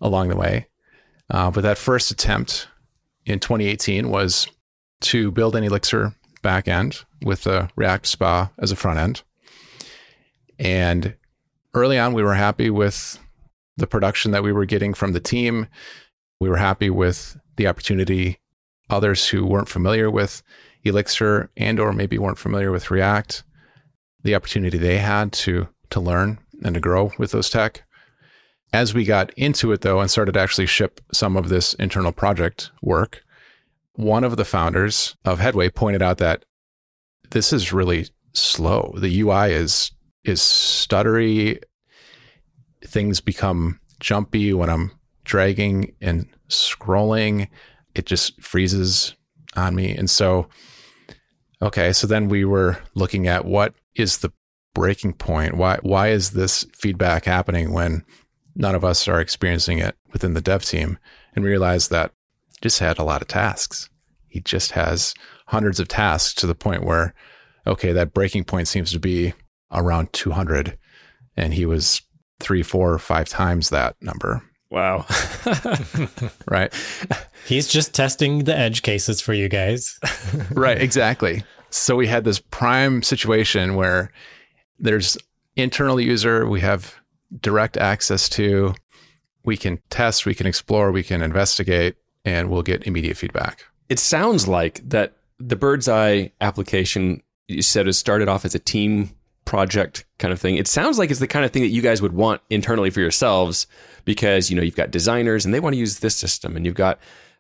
along 0.01 0.29
the 0.29 0.37
way. 0.37 0.67
Uh, 1.31 1.51
but 1.51 1.63
that 1.63 1.79
first 1.79 2.11
attempt 2.11 2.69
in 3.25 3.41
2018 3.41 4.11
was 4.11 4.47
to 5.01 5.31
build 5.31 5.57
an 5.57 5.65
Elixir 5.65 6.15
backend 6.43 7.05
with 7.23 7.45
the 7.45 7.69
React 7.77 8.07
SPA 8.07 8.51
as 8.59 8.71
a 8.71 8.77
front 8.77 8.99
end. 8.99 9.23
And 10.59 11.15
early 11.75 11.99
on, 11.99 12.13
we 12.13 12.23
were 12.23 12.35
happy 12.35 12.71
with 12.71 13.19
the 13.77 13.87
production 13.87 14.31
that 14.31 14.43
we 14.43 14.53
were 14.53 14.65
getting 14.65 14.95
from 14.95 15.13
the 15.13 15.21
team. 15.21 15.69
We 16.41 16.49
were 16.49 16.57
happy 16.57 16.91
with 16.91 17.39
the 17.57 17.67
opportunity 17.67 18.39
others 18.89 19.29
who 19.29 19.45
weren't 19.45 19.69
familiar 19.69 20.11
with 20.11 20.43
Elixir 20.85 21.51
and 21.57 21.81
or 21.81 21.93
maybe 21.93 22.19
weren't 22.19 22.39
familiar 22.39 22.71
with 22.71 22.91
React, 22.91 23.43
the 24.23 24.35
opportunity 24.35 24.79
they 24.79 24.99
had 24.99 25.33
to 25.33 25.69
to 25.91 26.01
learn 26.01 26.39
and 26.65 26.75
to 26.75 26.81
grow 26.81 27.13
with 27.19 27.33
those 27.33 27.51
tech. 27.51 27.85
As 28.73 28.95
we 28.95 29.05
got 29.05 29.33
into 29.35 29.73
it 29.73 29.81
though 29.83 30.01
and 30.01 30.11
started 30.11 30.33
to 30.33 30.41
actually 30.41 30.67
ship 30.67 31.01
some 31.13 31.37
of 31.37 31.49
this 31.49 31.75
internal 31.75 32.13
project 32.13 32.71
work, 32.83 33.23
one 33.95 34.25
of 34.25 34.37
the 34.37 34.45
founders 34.45 35.17
of 35.25 35.39
Headway 35.39 35.71
pointed 35.71 36.03
out 36.03 36.19
that 36.19 36.45
this 37.31 37.53
is 37.53 37.73
really 37.73 38.09
slow. 38.33 38.95
The 38.97 39.21
UI 39.21 39.53
is 39.53 39.93
is 40.25 40.41
stuttery. 40.41 41.61
Things 42.85 43.21
become 43.21 43.81
jumpy 44.01 44.53
when 44.53 44.71
I'm 44.71 44.93
dragging 45.25 45.95
and 46.01 46.29
scrolling. 46.49 47.49
It 47.95 48.07
just 48.07 48.41
freezes 48.43 49.15
on 49.57 49.75
me. 49.75 49.97
And 49.97 50.09
so 50.09 50.49
okay, 51.63 51.93
so 51.93 52.07
then 52.07 52.29
we 52.29 52.45
were 52.45 52.79
looking 52.95 53.27
at 53.27 53.45
what 53.45 53.75
is 53.95 54.19
the 54.19 54.33
breaking 54.75 55.15
point? 55.15 55.57
Why 55.57 55.79
why 55.83 56.09
is 56.09 56.33
this 56.33 56.65
feedback 56.73 57.25
happening 57.25 57.73
when 57.73 58.05
none 58.55 58.75
of 58.75 58.85
us 58.85 59.09
are 59.09 59.21
experiencing 59.21 59.79
it 59.79 59.97
within 60.13 60.35
the 60.35 60.41
dev 60.41 60.65
team? 60.65 60.99
And 61.35 61.45
realized 61.45 61.91
that 61.91 62.13
just 62.63 62.79
had 62.79 62.99
a 62.99 63.05
lot 63.05 63.21
of 63.21 63.29
tasks. 63.29 63.91
He 64.27 64.41
just 64.41 64.73
has 64.73 65.15
hundreds 65.49 65.79
of 65.81 65.89
tasks 65.89 66.35
to 66.35 66.47
the 66.47 66.55
point 66.55 66.85
where, 66.85 67.15
okay, 67.67 67.93
that 67.93 68.15
breaking 68.15 68.45
point 68.45 68.69
seems 68.69 68.91
to 68.93 68.99
be 68.99 69.35
around 69.71 70.13
200. 70.13 70.79
And 71.37 71.55
he 71.55 71.67
was 71.67 72.01
three, 72.41 72.63
four, 72.63 72.99
five 72.99 73.29
times 73.29 73.71
that 73.71 73.97
number. 74.01 74.43
Wow. 74.71 75.07
right. 76.49 76.73
He's 77.47 77.69
just 77.69 77.95
testing 77.95 78.45
the 78.45 78.57
edge 78.57 78.83
cases 78.83 79.21
for 79.21 79.33
you 79.33 79.49
guys. 79.49 79.99
right. 80.51 80.81
Exactly. 80.81 81.45
So 81.71 81.97
we 81.97 82.07
had 82.09 82.25
this 82.25 82.41
prime 82.41 83.03
situation 83.03 83.75
where 83.75 84.11
there's 84.79 85.17
internal 85.55 86.01
user 86.01 86.47
we 86.47 86.61
have 86.61 86.95
direct 87.41 87.77
access 87.77 88.29
to. 88.31 88.75
We 89.45 89.57
can 89.57 89.79
test, 89.91 90.27
we 90.27 90.35
can 90.35 90.47
explore, 90.47 90.91
we 90.91 91.05
can 91.05 91.23
investigate, 91.23 91.97
and 92.25 92.51
we'll 92.51 92.63
get 92.63 92.87
immediate 92.87 93.17
feedback. 93.17 93.65
It 93.89 94.01
sounds 94.01 94.49
like 94.49 94.81
that 94.89 95.17
the 95.39 95.55
Birdseye 95.55 96.29
application 96.41 97.23
you 97.49 97.63
said 97.63 97.87
it 97.87 97.93
started 97.93 98.29
off 98.29 98.45
as 98.45 98.55
a 98.55 98.59
team 98.59 99.11
project 99.47 100.05
kind 100.19 100.33
of 100.33 100.41
thing. 100.41 100.57
It 100.57 100.69
sounds 100.69 100.99
like 100.99 101.11
it's 101.11 101.21
the 101.21 101.27
kind 101.27 101.45
of 101.47 101.51
thing 101.51 101.63
that 101.63 101.69
you 101.69 101.81
guys 101.81 102.03
would 102.03 102.13
want 102.13 102.43
internally 102.51 102.91
for 102.91 103.01
yourselves 103.01 103.67
because 104.05 104.51
you 104.51 104.57
know 104.57 104.63
you've 104.63 104.77
got 104.77 104.91
designers 104.91 105.47
and 105.47 105.55
they 105.55 105.61
want 105.61 105.73
to 105.73 105.79
use 105.79 106.01
this 106.01 106.15
system 106.15 106.57
and 106.57 106.67
you've 106.67 106.75
got 106.75 106.99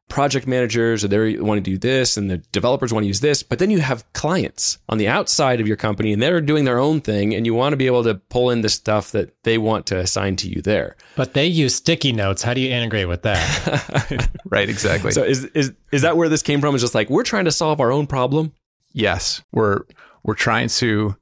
project 0.09 0.47
managers 0.47 1.05
or 1.05 1.09
they 1.09 1.37
want 1.39 1.59
to 1.59 1.71
do 1.71 1.77
this 1.77 2.17
and 2.17 2.31
the 2.31 2.39
developers 2.53 2.93
want 2.93 3.03
to 3.03 3.09
use 3.09 3.19
this 3.19 3.43
but 3.43 3.59
then 3.59 3.73
you 3.73 3.81
have 3.81 4.05
clients 4.13 4.79
on 4.89 4.99
the 4.99 5.09
outside 5.09 5.61
of 5.61 5.67
your 5.67 5.77
company 5.77 6.13
and 6.13 6.23
they're 6.23 6.41
doing 6.41 6.65
their 6.65 6.79
own 6.79 7.01
thing 7.01 7.35
and 7.35 7.45
you 7.45 7.53
want 7.53 7.73
to 7.73 7.77
be 7.77 7.87
able 7.87 8.05
to 8.05 8.15
pull 8.15 8.51
in 8.51 8.61
the 8.61 8.69
stuff 8.69 9.11
that 9.11 9.35
they 9.43 9.59
want 9.59 9.85
to 9.85 9.99
assign 9.99 10.37
to 10.37 10.49
you 10.49 10.63
there. 10.63 10.97
But 11.17 11.35
they 11.35 11.47
use 11.47 11.75
sticky 11.75 12.13
notes. 12.13 12.45
How 12.45 12.55
do 12.55 12.61
you 12.61 12.71
integrate 12.71 13.09
with 13.09 13.23
that? 13.23 14.31
Right 14.49 14.69
exactly. 14.71 15.11
So 15.11 15.25
is, 15.25 15.45
is 15.47 15.73
is 15.91 16.03
that 16.03 16.17
where 16.17 16.29
this 16.29 16.43
came 16.43 16.61
from? 16.61 16.77
Is 16.77 16.81
just 16.81 16.95
like 16.95 17.11
we're 17.11 17.25
trying 17.25 17.47
to 17.47 17.53
solve 17.53 17.81
our 17.81 17.91
own 17.91 18.07
problem? 18.07 18.53
Yes. 18.93 19.43
We're 19.51 19.83
we're 20.23 20.35
trying 20.35 20.69
to 20.69 21.17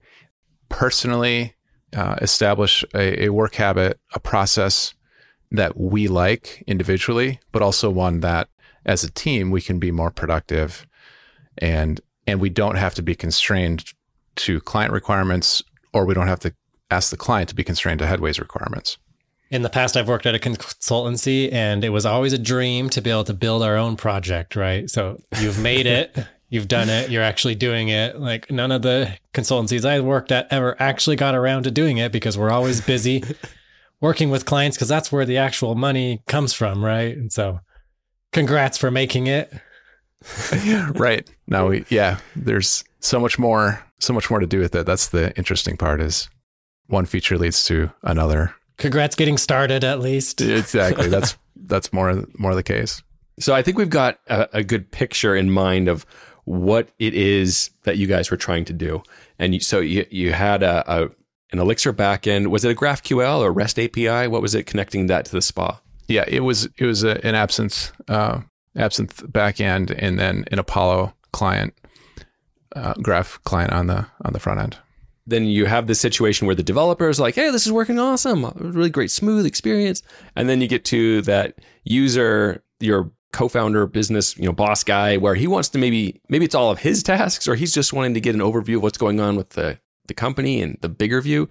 personally 0.74 1.54
uh, 1.96 2.16
establish 2.20 2.84
a, 2.94 3.26
a 3.26 3.28
work 3.28 3.54
habit 3.54 4.00
a 4.12 4.18
process 4.18 4.92
that 5.52 5.76
we 5.76 6.08
like 6.08 6.64
individually 6.66 7.38
but 7.52 7.62
also 7.62 7.88
one 7.88 8.18
that 8.18 8.48
as 8.84 9.04
a 9.04 9.10
team 9.12 9.52
we 9.52 9.60
can 9.60 9.78
be 9.78 9.92
more 9.92 10.10
productive 10.10 10.84
and 11.58 12.00
and 12.26 12.40
we 12.40 12.50
don't 12.50 12.74
have 12.74 12.92
to 12.92 13.02
be 13.02 13.14
constrained 13.14 13.84
to 14.34 14.60
client 14.62 14.92
requirements 14.92 15.62
or 15.92 16.04
we 16.04 16.12
don't 16.12 16.26
have 16.26 16.40
to 16.40 16.52
ask 16.90 17.10
the 17.10 17.16
client 17.16 17.48
to 17.48 17.54
be 17.54 17.62
constrained 17.62 18.00
to 18.00 18.06
headways 18.06 18.40
requirements. 18.40 18.98
In 19.50 19.62
the 19.62 19.70
past 19.70 19.96
i've 19.96 20.08
worked 20.08 20.26
at 20.26 20.34
a 20.34 20.40
consultancy 20.40 21.52
and 21.52 21.84
it 21.84 21.90
was 21.90 22.04
always 22.04 22.32
a 22.32 22.38
dream 22.38 22.90
to 22.90 23.00
be 23.00 23.10
able 23.10 23.22
to 23.24 23.34
build 23.34 23.62
our 23.62 23.76
own 23.76 23.94
project 23.94 24.56
right? 24.56 24.90
So 24.90 25.20
you've 25.40 25.60
made 25.60 25.86
it 25.86 26.18
you've 26.54 26.68
done 26.68 26.88
it 26.88 27.10
you're 27.10 27.22
actually 27.22 27.54
doing 27.54 27.88
it 27.88 28.18
like 28.18 28.50
none 28.50 28.72
of 28.72 28.82
the 28.82 29.12
consultancies 29.34 29.84
i 29.84 30.00
worked 30.00 30.32
at 30.32 30.46
ever 30.50 30.80
actually 30.80 31.16
got 31.16 31.34
around 31.34 31.64
to 31.64 31.70
doing 31.70 31.98
it 31.98 32.12
because 32.12 32.38
we're 32.38 32.50
always 32.50 32.80
busy 32.80 33.22
working 34.00 34.30
with 34.30 34.44
clients 34.44 34.76
because 34.76 34.88
that's 34.88 35.10
where 35.10 35.26
the 35.26 35.36
actual 35.36 35.74
money 35.74 36.22
comes 36.26 36.52
from 36.52 36.84
right 36.84 37.16
and 37.16 37.32
so 37.32 37.60
congrats 38.34 38.76
for 38.76 38.90
making 38.90 39.28
it. 39.28 39.50
right. 40.94 41.26
Now 41.46 41.68
we 41.68 41.86
yeah, 41.88 42.18
there's 42.36 42.84
so 43.00 43.18
much 43.18 43.38
more 43.38 43.82
so 44.00 44.12
much 44.12 44.28
more 44.28 44.40
to 44.40 44.46
do 44.46 44.58
with 44.58 44.74
it. 44.74 44.84
That's 44.84 45.08
the 45.08 45.34
interesting 45.38 45.78
part 45.78 46.02
is 46.02 46.28
one 46.88 47.06
feature 47.06 47.38
leads 47.38 47.64
to 47.66 47.90
another. 48.02 48.54
Congrats 48.76 49.14
getting 49.16 49.38
started 49.38 49.84
at 49.84 50.00
least. 50.00 50.42
Exactly. 50.42 51.08
That's 51.08 51.38
that's 51.56 51.92
more 51.92 52.24
more 52.36 52.54
the 52.54 52.62
case. 52.62 53.02
So 53.38 53.54
I 53.54 53.62
think 53.62 53.78
we've 53.78 53.90
got 53.90 54.18
a, 54.28 54.58
a, 54.58 54.62
good 54.62 54.92
picture 54.92 55.34
in 55.34 55.50
mind 55.50 55.88
of 55.88 56.06
what 56.44 56.88
it 56.98 57.14
is 57.14 57.70
that 57.84 57.96
you 57.96 58.06
guys 58.06 58.30
were 58.30 58.36
trying 58.36 58.64
to 58.66 58.72
do. 58.72 59.02
And 59.38 59.54
you, 59.54 59.60
so 59.60 59.80
you 59.80 60.06
you 60.10 60.32
had 60.32 60.62
a, 60.62 60.84
a 60.92 61.10
an 61.52 61.58
Elixir 61.58 61.92
backend. 61.92 62.48
Was 62.48 62.64
it 62.64 62.72
a 62.72 62.74
GraphQL 62.74 63.40
or 63.40 63.52
REST 63.52 63.78
API? 63.78 64.28
What 64.28 64.42
was 64.42 64.54
it 64.54 64.64
connecting 64.66 65.06
that 65.06 65.24
to 65.26 65.32
the 65.32 65.42
SPA? 65.42 65.80
Yeah, 66.08 66.24
it 66.28 66.40
was 66.40 66.68
it 66.76 66.86
was 66.86 67.02
a, 67.04 67.24
an 67.26 67.34
Absinthe 67.34 67.92
uh, 68.08 68.40
Absinthe 68.76 69.24
backend 69.30 69.94
and 69.96 70.18
then 70.18 70.44
an 70.50 70.58
Apollo 70.58 71.14
client 71.32 71.74
uh, 72.76 72.94
graph 72.94 73.40
client 73.44 73.72
on 73.72 73.86
the 73.86 74.06
on 74.24 74.32
the 74.32 74.40
front 74.40 74.60
end. 74.60 74.76
Then 75.26 75.46
you 75.46 75.64
have 75.64 75.86
the 75.86 75.94
situation 75.94 76.46
where 76.46 76.54
the 76.54 76.62
developer 76.62 77.08
is 77.08 77.18
like, 77.18 77.34
"Hey, 77.34 77.50
this 77.50 77.66
is 77.66 77.72
working 77.72 77.98
awesome, 77.98 78.44
really 78.56 78.90
great, 78.90 79.10
smooth 79.10 79.46
experience," 79.46 80.02
and 80.36 80.48
then 80.48 80.60
you 80.60 80.68
get 80.68 80.84
to 80.86 81.22
that 81.22 81.60
user, 81.84 82.62
your 82.80 83.10
co-founder, 83.34 83.86
business, 83.86 84.38
you 84.38 84.44
know, 84.44 84.52
boss 84.52 84.84
guy, 84.84 85.16
where 85.16 85.34
he 85.34 85.46
wants 85.46 85.68
to 85.70 85.78
maybe 85.78 86.20
maybe 86.28 86.44
it's 86.44 86.54
all 86.54 86.70
of 86.70 86.78
his 86.78 87.02
tasks, 87.02 87.46
or 87.46 87.56
he's 87.56 87.74
just 87.74 87.92
wanting 87.92 88.14
to 88.14 88.20
get 88.20 88.34
an 88.34 88.40
overview 88.40 88.76
of 88.76 88.82
what's 88.82 88.96
going 88.96 89.20
on 89.20 89.36
with 89.36 89.50
the 89.50 89.78
the 90.06 90.14
company 90.14 90.62
and 90.62 90.78
the 90.80 90.88
bigger 90.88 91.20
view, 91.20 91.48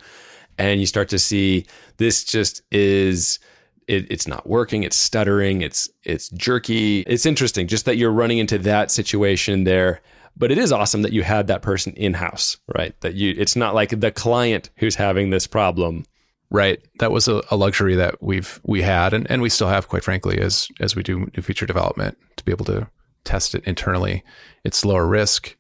and 0.58 0.80
you 0.80 0.88
start 0.88 1.10
to 1.10 1.20
see 1.20 1.66
this 1.98 2.24
just 2.24 2.64
is 2.72 3.40
it, 3.88 4.10
it's 4.10 4.28
not 4.28 4.48
working 4.48 4.84
it's 4.84 4.96
stuttering 4.96 5.62
it's 5.62 5.90
it's 6.04 6.30
jerky. 6.30 7.02
It's 7.02 7.26
interesting 7.26 7.68
just 7.68 7.86
that 7.86 7.98
you're 7.98 8.12
running 8.12 8.38
into 8.40 8.58
that 8.60 8.90
situation 8.90 9.66
there. 9.66 10.02
But 10.36 10.52
it 10.52 10.58
is 10.58 10.72
awesome 10.72 11.04
that 11.04 11.14
you 11.14 11.22
had 11.22 11.46
that 11.48 11.62
person 11.62 11.94
in 11.94 12.16
house 12.16 12.58
right? 12.74 13.00
That 13.02 13.14
you 13.14 13.36
it's 13.38 13.56
not 13.56 13.76
like 13.76 14.00
the 14.00 14.12
client 14.12 14.70
who's 14.78 14.96
having 14.96 15.30
this 15.30 15.48
problem 15.48 16.06
right 16.54 16.80
that 17.00 17.12
was 17.12 17.28
a, 17.28 17.42
a, 17.52 17.58
luxury 17.58 17.96
that 17.96 18.24
we've 18.24 18.62
we 18.64 18.82
had 18.82 19.14
and, 19.14 19.30
and 19.30 19.42
we 19.42 19.50
still 19.50 19.68
have 19.68 19.90
quite 19.90 20.04
frankly 20.04 20.40
as 20.40 20.70
as 20.80 20.96
we 20.96 21.04
do 21.04 21.28
new 21.36 21.44
feature 21.44 21.66
development 21.66 22.18
to 22.38 22.46
be 22.46 22.52
able 22.52 22.66
to 22.66 22.88
test 23.26 23.54
it 23.54 23.64
internally 23.66 24.24
it's 24.64 24.86
lower 24.86 25.06
risk 25.06 25.58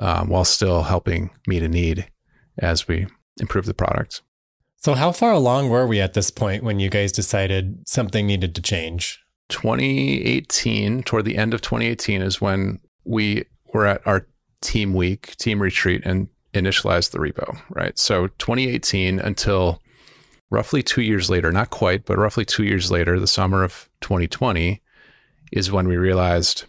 um, 0.00 0.28
while 0.28 0.44
still 0.44 0.82
helping 0.82 1.30
meet 1.46 1.62
a 1.62 1.68
need 1.68 2.08
as 2.58 2.88
we 2.88 3.06
improve 3.40 3.66
the 3.66 3.74
product 3.74 4.22
so, 4.84 4.94
how 4.94 5.12
far 5.12 5.30
along 5.30 5.68
were 5.68 5.86
we 5.86 6.00
at 6.00 6.14
this 6.14 6.32
point 6.32 6.64
when 6.64 6.80
you 6.80 6.90
guys 6.90 7.12
decided 7.12 7.88
something 7.88 8.26
needed 8.26 8.52
to 8.56 8.62
change? 8.62 9.20
2018, 9.48 11.04
toward 11.04 11.24
the 11.24 11.36
end 11.38 11.54
of 11.54 11.60
2018, 11.60 12.20
is 12.20 12.40
when 12.40 12.80
we 13.04 13.44
were 13.72 13.86
at 13.86 14.04
our 14.04 14.26
team 14.60 14.92
week, 14.92 15.36
team 15.36 15.62
retreat, 15.62 16.02
and 16.04 16.26
initialized 16.52 17.12
the 17.12 17.20
repo, 17.20 17.60
right? 17.70 17.96
So, 17.96 18.26
2018 18.26 19.20
until 19.20 19.80
roughly 20.52 20.82
two 20.82 21.00
years 21.00 21.30
later, 21.30 21.50
not 21.50 21.70
quite, 21.70 22.04
but 22.04 22.18
roughly 22.18 22.44
two 22.44 22.62
years 22.62 22.90
later, 22.90 23.18
the 23.18 23.26
summer 23.26 23.64
of 23.64 23.88
2020, 24.02 24.82
is 25.50 25.72
when 25.72 25.88
we 25.88 25.96
realized, 25.96 26.64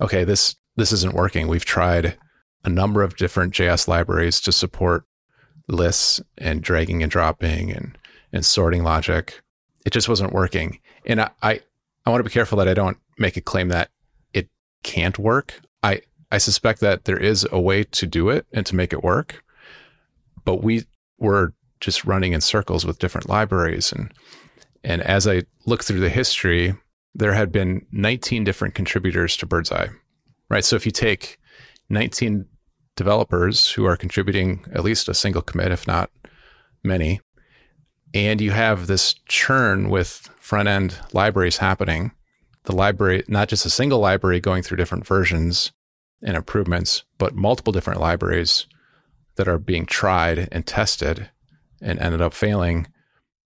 okay, 0.00 0.24
this 0.24 0.56
this 0.76 0.92
isn't 0.92 1.14
working. 1.14 1.46
We've 1.46 1.64
tried 1.64 2.18
a 2.64 2.68
number 2.68 3.02
of 3.02 3.16
different 3.16 3.54
JS 3.54 3.88
libraries 3.88 4.40
to 4.42 4.52
support 4.52 5.04
lists 5.68 6.20
and 6.36 6.60
dragging 6.60 7.02
and 7.02 7.10
dropping 7.10 7.70
and 7.70 7.96
and 8.32 8.44
sorting 8.44 8.82
logic. 8.82 9.40
It 9.86 9.92
just 9.92 10.08
wasn't 10.08 10.32
working. 10.32 10.80
And 11.06 11.20
I, 11.20 11.30
I, 11.42 11.60
I 12.04 12.10
want 12.10 12.20
to 12.20 12.28
be 12.28 12.32
careful 12.32 12.58
that 12.58 12.68
I 12.68 12.74
don't 12.74 12.98
make 13.18 13.36
a 13.36 13.40
claim 13.40 13.68
that 13.68 13.90
it 14.32 14.48
can't 14.82 15.18
work. 15.18 15.60
I 15.82 16.02
I 16.32 16.38
suspect 16.38 16.80
that 16.80 17.04
there 17.04 17.18
is 17.18 17.46
a 17.52 17.60
way 17.60 17.84
to 17.84 18.06
do 18.06 18.28
it 18.28 18.46
and 18.52 18.66
to 18.66 18.76
make 18.76 18.92
it 18.92 19.04
work. 19.04 19.44
But 20.44 20.62
we 20.62 20.84
were 21.18 21.54
just 21.80 22.04
running 22.04 22.32
in 22.32 22.40
circles 22.40 22.84
with 22.84 22.98
different 22.98 23.28
libraries 23.28 23.92
and 23.92 24.12
and 24.82 25.02
as 25.02 25.28
I 25.28 25.42
look 25.66 25.84
through 25.84 26.00
the 26.00 26.08
history, 26.08 26.74
there 27.14 27.34
had 27.34 27.52
been 27.52 27.86
19 27.92 28.44
different 28.44 28.74
contributors 28.74 29.36
to 29.36 29.46
Birdseye. 29.46 29.88
Right? 30.48 30.64
So 30.64 30.76
if 30.76 30.86
you 30.86 30.92
take 30.92 31.38
19 31.90 32.46
developers 32.96 33.72
who 33.72 33.84
are 33.84 33.96
contributing 33.96 34.64
at 34.72 34.84
least 34.84 35.08
a 35.08 35.14
single 35.14 35.42
commit, 35.42 35.72
if 35.72 35.86
not 35.86 36.10
many. 36.82 37.20
And 38.12 38.40
you 38.40 38.50
have 38.50 38.86
this 38.86 39.14
churn 39.28 39.88
with 39.88 40.28
front 40.38 40.68
end 40.68 40.98
libraries 41.12 41.58
happening. 41.58 42.12
The 42.64 42.74
library, 42.74 43.24
not 43.28 43.48
just 43.48 43.64
a 43.64 43.70
single 43.70 44.00
library 44.00 44.40
going 44.40 44.62
through 44.62 44.76
different 44.76 45.06
versions 45.06 45.72
and 46.22 46.36
improvements, 46.36 47.04
but 47.18 47.34
multiple 47.34 47.72
different 47.72 48.00
libraries 48.00 48.66
that 49.36 49.48
are 49.48 49.58
being 49.58 49.86
tried 49.86 50.48
and 50.52 50.66
tested 50.66 51.30
and 51.80 51.98
ended 51.98 52.20
up 52.20 52.32
failing. 52.32 52.86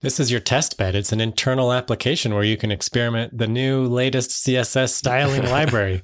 This 0.01 0.20
is 0.20 0.31
your 0.31 0.40
test 0.40 0.77
bed. 0.77 0.94
It's 0.94 1.12
an 1.12 1.20
internal 1.20 1.73
application 1.73 2.35
where 2.35 2.44
you 2.44 2.57
can 2.57 2.70
experiment 2.70 3.38
the 3.38 3.47
new 3.47 3.85
latest 3.85 4.31
CSS 4.31 4.90
styling 4.90 5.44
library. 5.51 6.03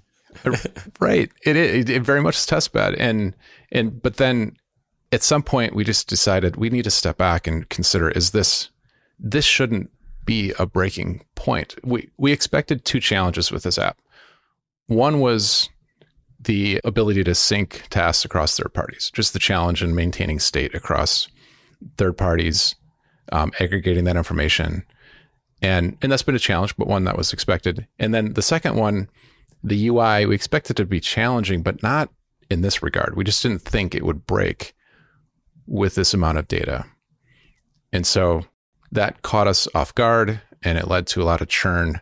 right. 1.01 1.31
It, 1.45 1.57
it 1.57 1.91
it 1.91 2.03
very 2.03 2.23
much 2.23 2.37
is 2.37 2.47
test 2.47 2.73
bed, 2.73 2.95
and 2.95 3.37
and 3.73 4.01
but 4.01 4.17
then 4.17 4.57
at 5.13 5.23
some 5.23 5.43
point 5.43 5.75
we 5.75 5.85
just 5.85 6.09
decided 6.09 6.57
we 6.57 6.71
need 6.71 6.85
to 6.85 6.91
step 6.91 7.19
back 7.19 7.47
and 7.47 7.69
consider: 7.69 8.09
is 8.11 8.31
this 8.31 8.71
this 9.19 9.45
shouldn't 9.45 9.91
be 10.25 10.55
a 10.59 10.67
breaking 10.67 11.25
point? 11.35 11.75
We 11.85 12.09
we 12.17 12.33
expected 12.33 12.85
two 12.85 13.01
challenges 13.01 13.51
with 13.51 13.65
this 13.65 13.79
app. 13.79 13.99
One 14.87 15.21
was 15.21 15.69
the 16.41 16.81
ability 16.85 17.25
to 17.25 17.35
sync 17.35 17.85
tasks 17.91 18.25
across 18.25 18.57
third 18.57 18.73
parties, 18.73 19.11
just 19.13 19.33
the 19.33 19.39
challenge 19.39 19.83
in 19.83 19.95
maintaining 19.95 20.39
state 20.39 20.75
across 20.75 21.29
third 21.97 22.17
parties, 22.17 22.75
um, 23.33 23.53
aggregating 23.61 24.05
that 24.05 24.17
information, 24.17 24.85
and 25.63 25.97
and 26.03 26.11
that's 26.11 26.23
been 26.23 26.35
a 26.35 26.41
challenge, 26.41 26.77
but 26.77 26.87
one 26.87 27.05
that 27.05 27.17
was 27.17 27.33
expected. 27.33 27.87
And 27.99 28.15
then 28.15 28.35
the 28.35 28.43
second 28.43 28.77
one 28.77 29.09
the 29.63 29.89
UI, 29.89 30.27
we 30.27 30.35
expected 30.35 30.77
to 30.77 30.85
be 30.85 31.01
challenging, 31.01 31.63
but 31.63 31.83
not 31.83 32.11
in 32.51 32.63
this 32.63 32.83
regard. 32.83 33.17
We 33.17 33.25
just 33.25 33.43
didn't 33.43 33.63
think 33.63 33.95
it 33.95 34.05
would 34.05 34.27
break 34.27 34.75
with 35.67 35.95
this 35.95 36.15
amount 36.15 36.39
of 36.39 36.49
data. 36.49 36.87
And 37.93 38.07
so 38.07 38.45
that 38.93 39.23
caught 39.23 39.47
us 39.47 39.69
off 39.75 39.95
guard 39.95 40.41
and 40.63 40.79
it 40.79 40.89
led 40.89 41.07
to 41.09 41.23
a 41.23 41.25
lot 41.25 41.41
of 41.41 41.49
churn 41.49 42.01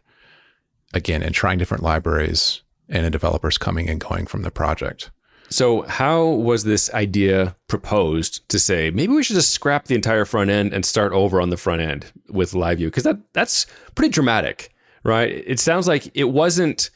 again 0.95 1.23
in 1.23 1.33
trying 1.33 1.59
different 1.59 1.83
libraries 1.83 2.63
and 2.89 3.05
in 3.05 3.13
developers 3.13 3.59
coming 3.59 3.89
and 3.89 4.01
going 4.01 4.27
from 4.27 4.43
the 4.43 4.51
project. 4.51 5.11
So, 5.51 5.83
how 5.83 6.27
was 6.27 6.65
this 6.65 6.93
idea 6.93 7.57
proposed 7.69 8.47
to 8.51 8.59
say 8.59 8.91
maybe 8.91 9.15
we 9.15 9.23
should 9.23 9.37
just 9.37 9.53
scrap 9.53 9.87
the 9.87 9.95
entire 9.95 10.25
front 10.25 10.51
end 10.51 10.75
and 10.75 10.85
start 10.85 11.13
over 11.13 11.41
on 11.41 11.51
the 11.51 11.57
front 11.57 11.81
end 11.81 12.13
with 12.29 12.53
LiveView? 12.53 12.87
Because 12.87 13.05
that 13.05 13.19
that's 13.33 13.67
pretty 13.95 14.11
dramatic, 14.11 14.75
right? 15.05 15.31
It 15.31 15.59
sounds 15.59 15.89
like 15.89 16.11
it 16.15 16.25
wasn't 16.25 16.91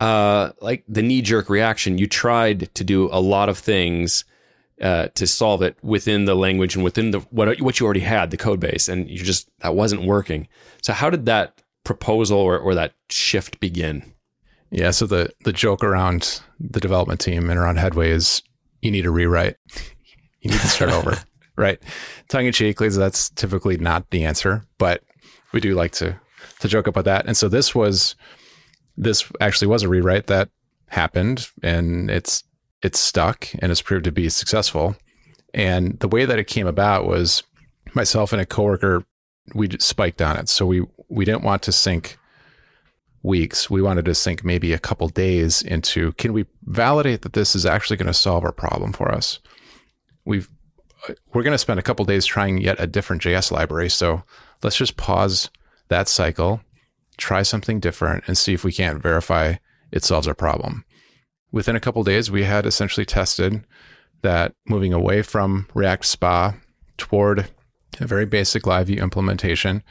uh, 0.00 0.52
like 0.60 0.84
the 0.88 1.02
knee 1.02 1.22
jerk 1.22 1.50
reaction. 1.50 1.98
You 1.98 2.06
tried 2.06 2.72
to 2.74 2.84
do 2.84 3.08
a 3.10 3.20
lot 3.20 3.48
of 3.48 3.58
things 3.58 4.24
uh, 4.80 5.08
to 5.14 5.26
solve 5.26 5.62
it 5.62 5.76
within 5.82 6.24
the 6.24 6.36
language 6.36 6.76
and 6.76 6.84
within 6.84 7.10
the 7.10 7.20
what 7.30 7.60
what 7.60 7.80
you 7.80 7.86
already 7.86 8.00
had, 8.00 8.30
the 8.30 8.36
code 8.36 8.60
base, 8.60 8.88
and 8.88 9.10
you 9.10 9.18
just 9.18 9.48
that 9.60 9.74
wasn't 9.74 10.04
working. 10.04 10.46
So 10.82 10.92
how 10.92 11.10
did 11.10 11.26
that 11.26 11.62
proposal 11.84 12.38
or, 12.38 12.58
or 12.58 12.74
that 12.74 12.92
shift 13.08 13.58
begin? 13.60 14.12
Yeah, 14.70 14.90
so 14.90 15.06
the 15.06 15.30
the 15.44 15.52
joke 15.52 15.82
around 15.82 16.40
the 16.60 16.80
development 16.80 17.20
team 17.20 17.48
and 17.50 17.58
around 17.58 17.78
Headway 17.78 18.10
is 18.10 18.42
you 18.82 18.90
need 18.90 19.06
a 19.06 19.10
rewrite. 19.10 19.56
you 20.40 20.50
need 20.50 20.60
to 20.60 20.68
start 20.68 20.90
over. 20.90 21.18
Right. 21.56 21.82
Tongue 22.28 22.46
in 22.46 22.52
cheek, 22.52 22.78
that's 22.78 23.30
typically 23.30 23.78
not 23.78 24.10
the 24.10 24.24
answer, 24.24 24.62
but 24.78 25.02
we 25.52 25.58
do 25.58 25.74
like 25.74 25.90
to 25.94 26.16
to 26.60 26.68
joke 26.68 26.86
about 26.86 27.04
that. 27.06 27.26
And 27.26 27.36
so 27.36 27.48
this 27.48 27.74
was 27.74 28.14
this 28.96 29.24
actually 29.40 29.66
was 29.66 29.82
a 29.82 29.88
rewrite 29.88 30.28
that 30.28 30.50
happened 30.86 31.48
and 31.64 32.12
it's 32.12 32.44
it's 32.82 33.00
stuck 33.00 33.48
and 33.58 33.72
it's 33.72 33.82
proved 33.82 34.04
to 34.04 34.12
be 34.12 34.28
successful. 34.28 34.96
And 35.52 35.98
the 35.98 36.06
way 36.06 36.24
that 36.24 36.38
it 36.38 36.46
came 36.46 36.68
about 36.68 37.06
was 37.06 37.42
myself 37.92 38.32
and 38.32 38.40
a 38.40 38.46
coworker 38.46 39.04
we 39.54 39.68
spiked 39.80 40.22
on 40.22 40.36
it. 40.36 40.48
So 40.48 40.66
we 40.66 40.84
we 41.08 41.24
didn't 41.24 41.42
want 41.42 41.62
to 41.62 41.72
sync 41.72 42.17
weeks. 43.22 43.68
We 43.68 43.82
wanted 43.82 44.04
to 44.06 44.14
sync 44.14 44.44
maybe 44.44 44.72
a 44.72 44.78
couple 44.78 45.08
days 45.08 45.62
into 45.62 46.12
can 46.12 46.32
we 46.32 46.46
validate 46.64 47.22
that 47.22 47.32
this 47.32 47.54
is 47.54 47.66
actually 47.66 47.96
going 47.96 48.06
to 48.06 48.14
solve 48.14 48.44
our 48.44 48.52
problem 48.52 48.92
for 48.92 49.12
us? 49.12 49.40
We've 50.24 50.48
we're 51.32 51.44
going 51.44 51.52
to 51.52 51.58
spend 51.58 51.78
a 51.78 51.82
couple 51.82 52.04
days 52.04 52.26
trying 52.26 52.58
yet 52.58 52.76
a 52.80 52.86
different 52.86 53.22
JS 53.22 53.52
library. 53.52 53.88
So 53.88 54.24
let's 54.62 54.76
just 54.76 54.96
pause 54.96 55.48
that 55.88 56.08
cycle 56.08 56.60
try 57.18 57.42
something 57.42 57.80
different 57.80 58.24
and 58.26 58.38
see 58.38 58.54
if 58.54 58.64
we 58.64 58.72
can't 58.72 59.02
verify 59.02 59.56
it 59.92 60.04
solves 60.04 60.26
our 60.26 60.34
problem. 60.34 60.84
Within 61.52 61.76
a 61.76 61.80
couple 61.80 62.02
days, 62.04 62.30
we 62.30 62.44
had 62.44 62.64
essentially 62.64 63.04
tested 63.04 63.64
that 64.22 64.54
moving 64.66 64.92
away 64.92 65.22
from 65.22 65.66
React 65.74 66.04
SPA 66.04 66.54
toward 66.96 67.50
a 68.00 68.06
very 68.06 68.24
basic 68.24 68.66
live 68.66 68.86
view 68.86 69.02
implementation, 69.02 69.82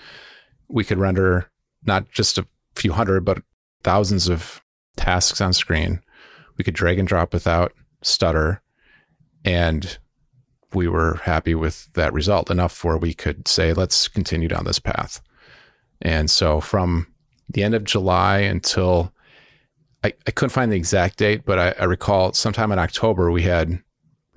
we 0.68 0.84
could 0.84 0.98
render 0.98 1.50
not 1.86 2.10
just 2.12 2.38
a 2.38 2.48
few 2.78 2.94
hundred, 2.94 3.26
but 3.26 3.42
thousands 3.84 4.28
of 4.28 4.62
tasks 4.96 5.42
on 5.42 5.54
screen. 5.54 6.02
We 6.58 6.64
could 6.64 6.74
drag 6.74 7.00
and 7.00 7.08
drop 7.08 7.34
without 7.34 7.74
stutter. 8.02 8.62
And 9.46 9.98
we 10.74 10.88
were 10.88 11.22
happy 11.24 11.56
with 11.56 11.92
that 11.94 12.14
result 12.14 12.52
enough 12.52 12.84
where 12.84 12.98
we 12.98 13.14
could 13.14 13.48
say, 13.48 13.74
let's 13.74 14.08
continue 14.08 14.48
down 14.48 14.66
this 14.66 14.80
path. 14.80 15.22
And 16.02 16.30
so 16.30 16.60
from 16.60 17.08
the 17.50 17.64
end 17.64 17.74
of 17.74 17.84
July 17.84 18.40
until 18.40 19.14
I, 20.04 20.14
I 20.28 20.32
couldn't 20.32 20.52
find 20.52 20.72
the 20.72 20.78
exact 20.78 21.18
date, 21.18 21.44
but 21.46 21.58
I, 21.58 21.76
I 21.80 21.86
recall 21.86 22.34
sometime 22.34 22.72
in 22.72 22.80
October 22.80 23.32
we 23.32 23.44
had 23.44 23.82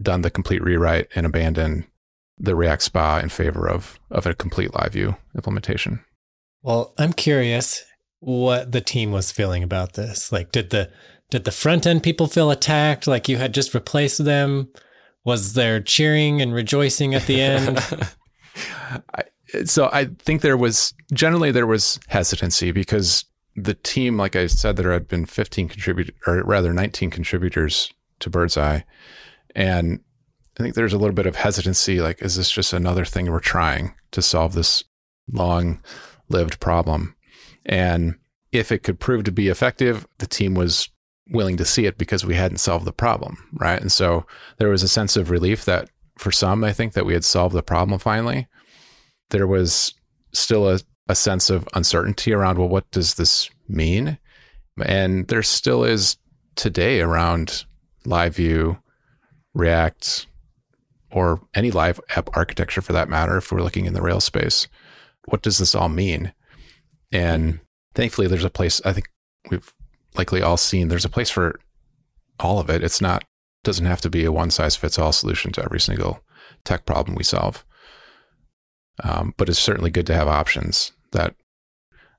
done 0.00 0.22
the 0.22 0.30
complete 0.30 0.62
rewrite 0.62 1.08
and 1.14 1.26
abandoned 1.26 1.84
the 2.38 2.56
React 2.56 2.82
SPA 2.82 3.20
in 3.22 3.28
favor 3.28 3.68
of 3.68 4.00
of 4.10 4.26
a 4.26 4.34
complete 4.34 4.74
live 4.74 4.92
view 4.92 5.16
implementation. 5.34 6.02
Well, 6.62 6.94
I'm 6.98 7.12
curious 7.12 7.84
what 8.20 8.72
the 8.72 8.80
team 8.80 9.10
was 9.10 9.32
feeling 9.32 9.62
about 9.62 9.94
this. 9.94 10.30
Like, 10.30 10.52
did 10.52 10.70
the 10.70 10.90
Did 11.30 11.44
the 11.44 11.52
front 11.52 11.86
end 11.86 12.02
people 12.02 12.26
feel 12.26 12.50
attacked 12.50 13.06
like 13.06 13.28
you 13.28 13.38
had 13.38 13.54
just 13.54 13.74
replaced 13.74 14.24
them? 14.24 14.68
Was 15.24 15.52
there 15.54 15.80
cheering 15.80 16.40
and 16.40 16.54
rejoicing 16.54 17.14
at 17.14 17.26
the 17.26 17.40
end? 17.40 17.78
I, 19.14 19.22
so 19.64 19.90
I 19.92 20.06
think 20.18 20.42
there 20.42 20.56
was 20.56 20.94
generally 21.12 21.50
there 21.50 21.66
was 21.66 21.98
hesitancy 22.08 22.72
because 22.72 23.24
the 23.56 23.74
team, 23.74 24.16
like 24.16 24.36
I 24.36 24.46
said, 24.46 24.76
there 24.76 24.92
had 24.92 25.08
been 25.08 25.26
15 25.26 25.68
contributors, 25.68 26.14
or 26.26 26.42
rather 26.44 26.72
19 26.72 27.10
contributors 27.10 27.92
to 28.20 28.30
Birdseye, 28.30 28.80
and 29.54 30.00
I 30.58 30.62
think 30.62 30.74
there's 30.74 30.92
a 30.92 30.98
little 30.98 31.14
bit 31.14 31.26
of 31.26 31.36
hesitancy. 31.36 32.00
Like, 32.00 32.22
is 32.22 32.36
this 32.36 32.50
just 32.50 32.72
another 32.72 33.04
thing 33.04 33.30
we're 33.30 33.40
trying 33.40 33.94
to 34.12 34.22
solve 34.22 34.52
this 34.54 34.84
long-lived 35.32 36.60
problem? 36.60 37.16
And 37.66 38.16
if 38.52 38.72
it 38.72 38.82
could 38.82 39.00
prove 39.00 39.24
to 39.24 39.32
be 39.32 39.48
effective, 39.48 40.06
the 40.18 40.26
team 40.26 40.54
was 40.54 40.88
willing 41.30 41.56
to 41.56 41.64
see 41.64 41.86
it 41.86 41.96
because 41.96 42.24
we 42.24 42.34
hadn't 42.34 42.58
solved 42.58 42.84
the 42.84 42.92
problem, 42.92 43.36
right? 43.54 43.80
And 43.80 43.92
so 43.92 44.26
there 44.58 44.68
was 44.68 44.82
a 44.82 44.88
sense 44.88 45.16
of 45.16 45.30
relief 45.30 45.64
that 45.64 45.88
for 46.18 46.32
some, 46.32 46.64
I 46.64 46.72
think 46.72 46.92
that 46.94 47.06
we 47.06 47.14
had 47.14 47.24
solved 47.24 47.54
the 47.54 47.62
problem 47.62 47.98
finally. 47.98 48.48
There 49.30 49.46
was 49.46 49.94
still 50.32 50.68
a, 50.68 50.80
a 51.08 51.14
sense 51.14 51.48
of 51.50 51.68
uncertainty 51.74 52.32
around, 52.32 52.58
well, 52.58 52.68
what 52.68 52.90
does 52.90 53.14
this 53.14 53.48
mean? 53.68 54.18
And 54.84 55.28
there 55.28 55.42
still 55.42 55.84
is 55.84 56.16
today 56.56 57.00
around 57.00 57.64
live 58.04 58.36
view, 58.36 58.78
React, 59.54 60.26
or 61.10 61.40
any 61.54 61.70
live 61.70 62.00
app 62.16 62.30
architecture 62.34 62.80
for 62.80 62.92
that 62.92 63.08
matter, 63.08 63.36
if 63.36 63.50
we're 63.50 63.62
looking 63.62 63.86
in 63.86 63.94
the 63.94 64.02
Rails 64.02 64.24
space. 64.24 64.68
What 65.26 65.42
does 65.42 65.58
this 65.58 65.74
all 65.74 65.88
mean? 65.88 66.32
And 67.12 67.60
thankfully, 67.94 68.26
there's 68.26 68.44
a 68.44 68.50
place, 68.50 68.80
I 68.84 68.92
think 68.92 69.08
we've 69.50 69.72
likely 70.16 70.42
all 70.42 70.56
seen, 70.56 70.88
there's 70.88 71.04
a 71.04 71.10
place 71.10 71.30
for 71.30 71.58
all 72.38 72.58
of 72.58 72.70
it. 72.70 72.82
It's 72.82 73.00
not, 73.00 73.24
doesn't 73.64 73.86
have 73.86 74.00
to 74.02 74.10
be 74.10 74.24
a 74.24 74.32
one 74.32 74.50
size 74.50 74.76
fits 74.76 74.98
all 74.98 75.12
solution 75.12 75.52
to 75.52 75.64
every 75.64 75.80
single 75.80 76.22
tech 76.64 76.86
problem 76.86 77.14
we 77.14 77.24
solve. 77.24 77.64
Um, 79.02 79.34
but 79.36 79.48
it's 79.48 79.58
certainly 79.58 79.90
good 79.90 80.06
to 80.06 80.14
have 80.14 80.28
options 80.28 80.92
that 81.12 81.34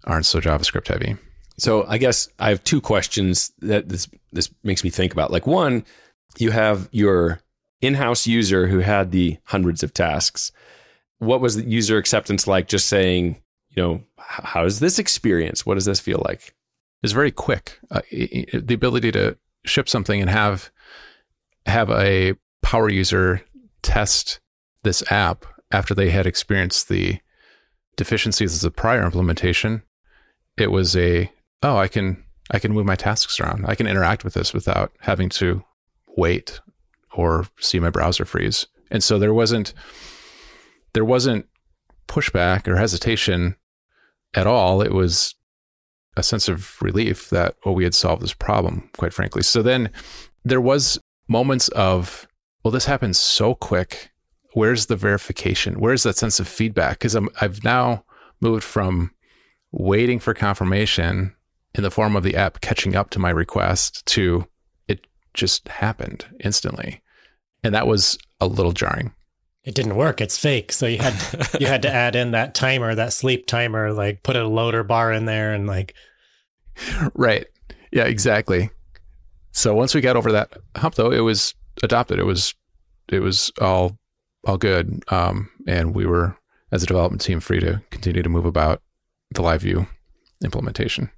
aren't 0.05 0.25
so 0.25 0.39
JavaScript 0.39 0.87
heavy. 0.87 1.15
So 1.57 1.85
I 1.87 1.97
guess 1.97 2.27
I 2.39 2.49
have 2.49 2.63
two 2.63 2.81
questions 2.81 3.51
that 3.59 3.89
this 3.89 4.07
this 4.31 4.49
makes 4.63 4.83
me 4.83 4.89
think 4.89 5.13
about. 5.13 5.31
Like 5.31 5.45
one, 5.45 5.85
you 6.37 6.51
have 6.51 6.89
your 6.91 7.41
in-house 7.81 8.25
user 8.25 8.67
who 8.67 8.79
had 8.79 9.11
the 9.11 9.37
hundreds 9.45 9.83
of 9.83 9.93
tasks. 9.93 10.51
What 11.19 11.41
was 11.41 11.55
the 11.55 11.69
user 11.69 11.97
acceptance 11.97 12.47
like? 12.47 12.67
Just 12.67 12.87
saying, 12.87 13.41
you 13.71 13.83
know, 13.83 14.03
how 14.17 14.65
is 14.65 14.79
this 14.79 14.99
experience? 14.99 15.65
What 15.65 15.75
does 15.75 15.85
this 15.85 15.99
feel 15.99 16.21
like? 16.25 16.55
It's 17.03 17.13
very 17.13 17.31
quick. 17.31 17.79
Uh, 17.89 18.01
the 18.11 18.73
ability 18.73 19.11
to 19.13 19.37
ship 19.65 19.89
something 19.89 20.19
and 20.19 20.29
have 20.29 20.71
have 21.65 21.89
a 21.89 22.33
power 22.61 22.89
user 22.89 23.41
test 23.81 24.39
this 24.83 25.03
app 25.11 25.45
after 25.71 25.93
they 25.93 26.09
had 26.09 26.25
experienced 26.25 26.89
the 26.89 27.19
deficiencies 27.95 28.55
of 28.55 28.61
the 28.61 28.71
prior 28.71 29.03
implementation, 29.03 29.83
it 30.57 30.71
was 30.71 30.95
a 30.95 31.31
oh 31.63 31.77
I 31.77 31.87
can 31.87 32.23
I 32.51 32.59
can 32.59 32.73
move 32.73 32.85
my 32.85 32.95
tasks 32.95 33.39
around. 33.39 33.65
I 33.65 33.75
can 33.75 33.87
interact 33.87 34.23
with 34.23 34.33
this 34.33 34.53
without 34.53 34.91
having 34.99 35.29
to 35.29 35.63
wait 36.17 36.59
or 37.13 37.45
see 37.59 37.79
my 37.79 37.89
browser 37.89 38.25
freeze. 38.25 38.67
And 38.89 39.03
so 39.03 39.17
there 39.17 39.33
wasn't 39.33 39.73
there 40.93 41.05
wasn't 41.05 41.47
pushback 42.07 42.67
or 42.67 42.75
hesitation 42.75 43.55
at 44.33 44.47
all. 44.47 44.81
It 44.81 44.93
was 44.93 45.35
a 46.17 46.23
sense 46.23 46.49
of 46.49 46.81
relief 46.81 47.29
that 47.29 47.55
oh 47.65 47.71
we 47.71 47.83
had 47.83 47.95
solved 47.95 48.21
this 48.21 48.33
problem 48.33 48.89
quite 48.97 49.13
frankly. 49.13 49.43
So 49.43 49.61
then 49.61 49.89
there 50.43 50.61
was 50.61 50.99
moments 51.27 51.69
of 51.69 52.27
well 52.63 52.71
this 52.71 52.85
happened 52.85 53.15
so 53.15 53.55
quick 53.55 54.11
where's 54.53 54.87
the 54.87 54.95
verification? 54.95 55.79
Where's 55.79 56.03
that 56.03 56.17
sense 56.17 56.39
of 56.39 56.47
feedback? 56.47 56.99
Because 56.99 57.15
I've 57.15 57.63
now 57.63 58.03
moved 58.41 58.63
from 58.63 59.11
waiting 59.71 60.19
for 60.19 60.33
confirmation 60.33 61.35
in 61.73 61.83
the 61.83 61.91
form 61.91 62.15
of 62.15 62.23
the 62.23 62.35
app 62.35 62.59
catching 62.61 62.95
up 62.95 63.09
to 63.11 63.19
my 63.19 63.29
request 63.29 64.05
to 64.07 64.47
it 64.87 65.07
just 65.33 65.67
happened 65.69 66.25
instantly. 66.43 67.01
And 67.63 67.73
that 67.73 67.87
was 67.87 68.17
a 68.39 68.47
little 68.47 68.73
jarring. 68.73 69.13
It 69.63 69.75
didn't 69.75 69.95
work. 69.95 70.21
It's 70.21 70.37
fake. 70.37 70.71
So 70.71 70.87
you 70.87 70.97
had 70.97 71.13
you 71.59 71.67
had 71.67 71.83
to 71.83 71.91
add 71.93 72.15
in 72.15 72.31
that 72.31 72.55
timer, 72.55 72.95
that 72.95 73.13
sleep 73.13 73.45
timer, 73.45 73.93
like 73.93 74.23
put 74.23 74.35
a 74.35 74.47
loader 74.47 74.83
bar 74.83 75.11
in 75.11 75.25
there 75.25 75.53
and 75.53 75.67
like 75.67 75.93
Right. 77.13 77.45
Yeah, 77.91 78.05
exactly. 78.05 78.69
So 79.51 79.73
once 79.73 79.93
we 79.93 80.01
got 80.01 80.15
over 80.15 80.31
that 80.31 80.51
hump 80.75 80.95
though, 80.95 81.11
it 81.11 81.19
was 81.19 81.53
adopted. 81.83 82.19
It 82.19 82.25
was 82.25 82.53
it 83.09 83.19
was 83.19 83.51
all 83.59 83.97
all 84.45 84.57
good. 84.57 85.03
Um, 85.09 85.49
and 85.67 85.93
we 85.93 86.05
were, 86.05 86.35
as 86.71 86.83
a 86.83 86.87
development 86.87 87.21
team, 87.21 87.39
free 87.39 87.59
to 87.59 87.81
continue 87.91 88.23
to 88.23 88.29
move 88.29 88.45
about 88.45 88.81
the 89.31 89.41
live 89.41 89.61
view 89.61 89.87
implementation. 90.43 91.11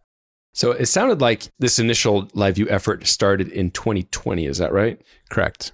So 0.53 0.71
it 0.71 0.88
sounded 0.88 1.21
like 1.21 1.47
this 1.60 1.79
initial 1.79 2.27
live 2.34 2.56
view 2.56 2.67
effort 2.69 3.08
started 3.08 3.47
in 3.49 3.71
2020. 3.71 4.45
Is 4.45 4.58
that 4.58 4.73
right? 4.73 5.01
Correct. 5.29 5.71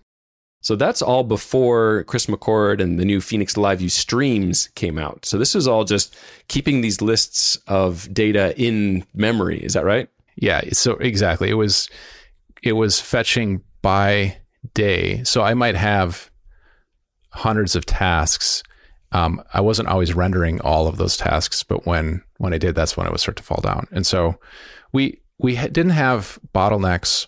So 0.62 0.76
that's 0.76 1.02
all 1.02 1.24
before 1.24 2.04
Chris 2.06 2.26
McCord 2.26 2.82
and 2.82 3.00
the 3.00 3.06
new 3.06 3.22
Phoenix 3.22 3.56
Live 3.56 3.80
View 3.80 3.89
streams 3.89 4.67
came 4.76 4.98
out. 4.98 5.26
So 5.26 5.38
this 5.38 5.56
was 5.56 5.67
all 5.67 5.86
just 5.86 6.17
keeping 6.50 6.82
these 6.82 7.02
lists 7.02 7.58
of 7.67 8.13
data 8.13 8.54
in 8.62 9.06
memory. 9.13 9.60
Is 9.60 9.74
that 9.74 9.86
right? 9.86 10.10
Yeah. 10.36 10.62
So 10.74 10.93
exactly. 10.93 11.50
It 11.50 11.56
was 11.56 11.89
it 12.62 12.74
was 12.74 13.00
fetching 13.00 13.62
by 13.82 14.38
day. 14.74 15.24
So 15.24 15.41
I 15.41 15.54
might 15.54 15.76
have 15.76 16.30
hundreds 17.32 17.76
of 17.76 17.86
tasks. 17.86 18.63
Um, 19.12 19.41
I 19.54 19.62
wasn't 19.62 19.88
always 19.88 20.13
rendering 20.13 20.60
all 20.62 20.88
of 20.88 20.98
those 20.98 21.17
tasks, 21.17 21.63
but 21.63 21.86
when 21.86 22.22
when 22.38 22.54
I 22.54 22.58
did, 22.58 22.76
that's 22.76 22.98
when 22.98 23.08
it 23.08 23.12
would 23.12 23.22
start 23.22 23.38
to 23.38 23.43
fall 23.43 23.62
down. 23.62 23.88
And 23.91 24.06
so 24.06 24.39
we 24.91 25.22
we 25.38 25.56
didn't 25.56 25.91
have 25.91 26.38
bottlenecks 26.54 27.28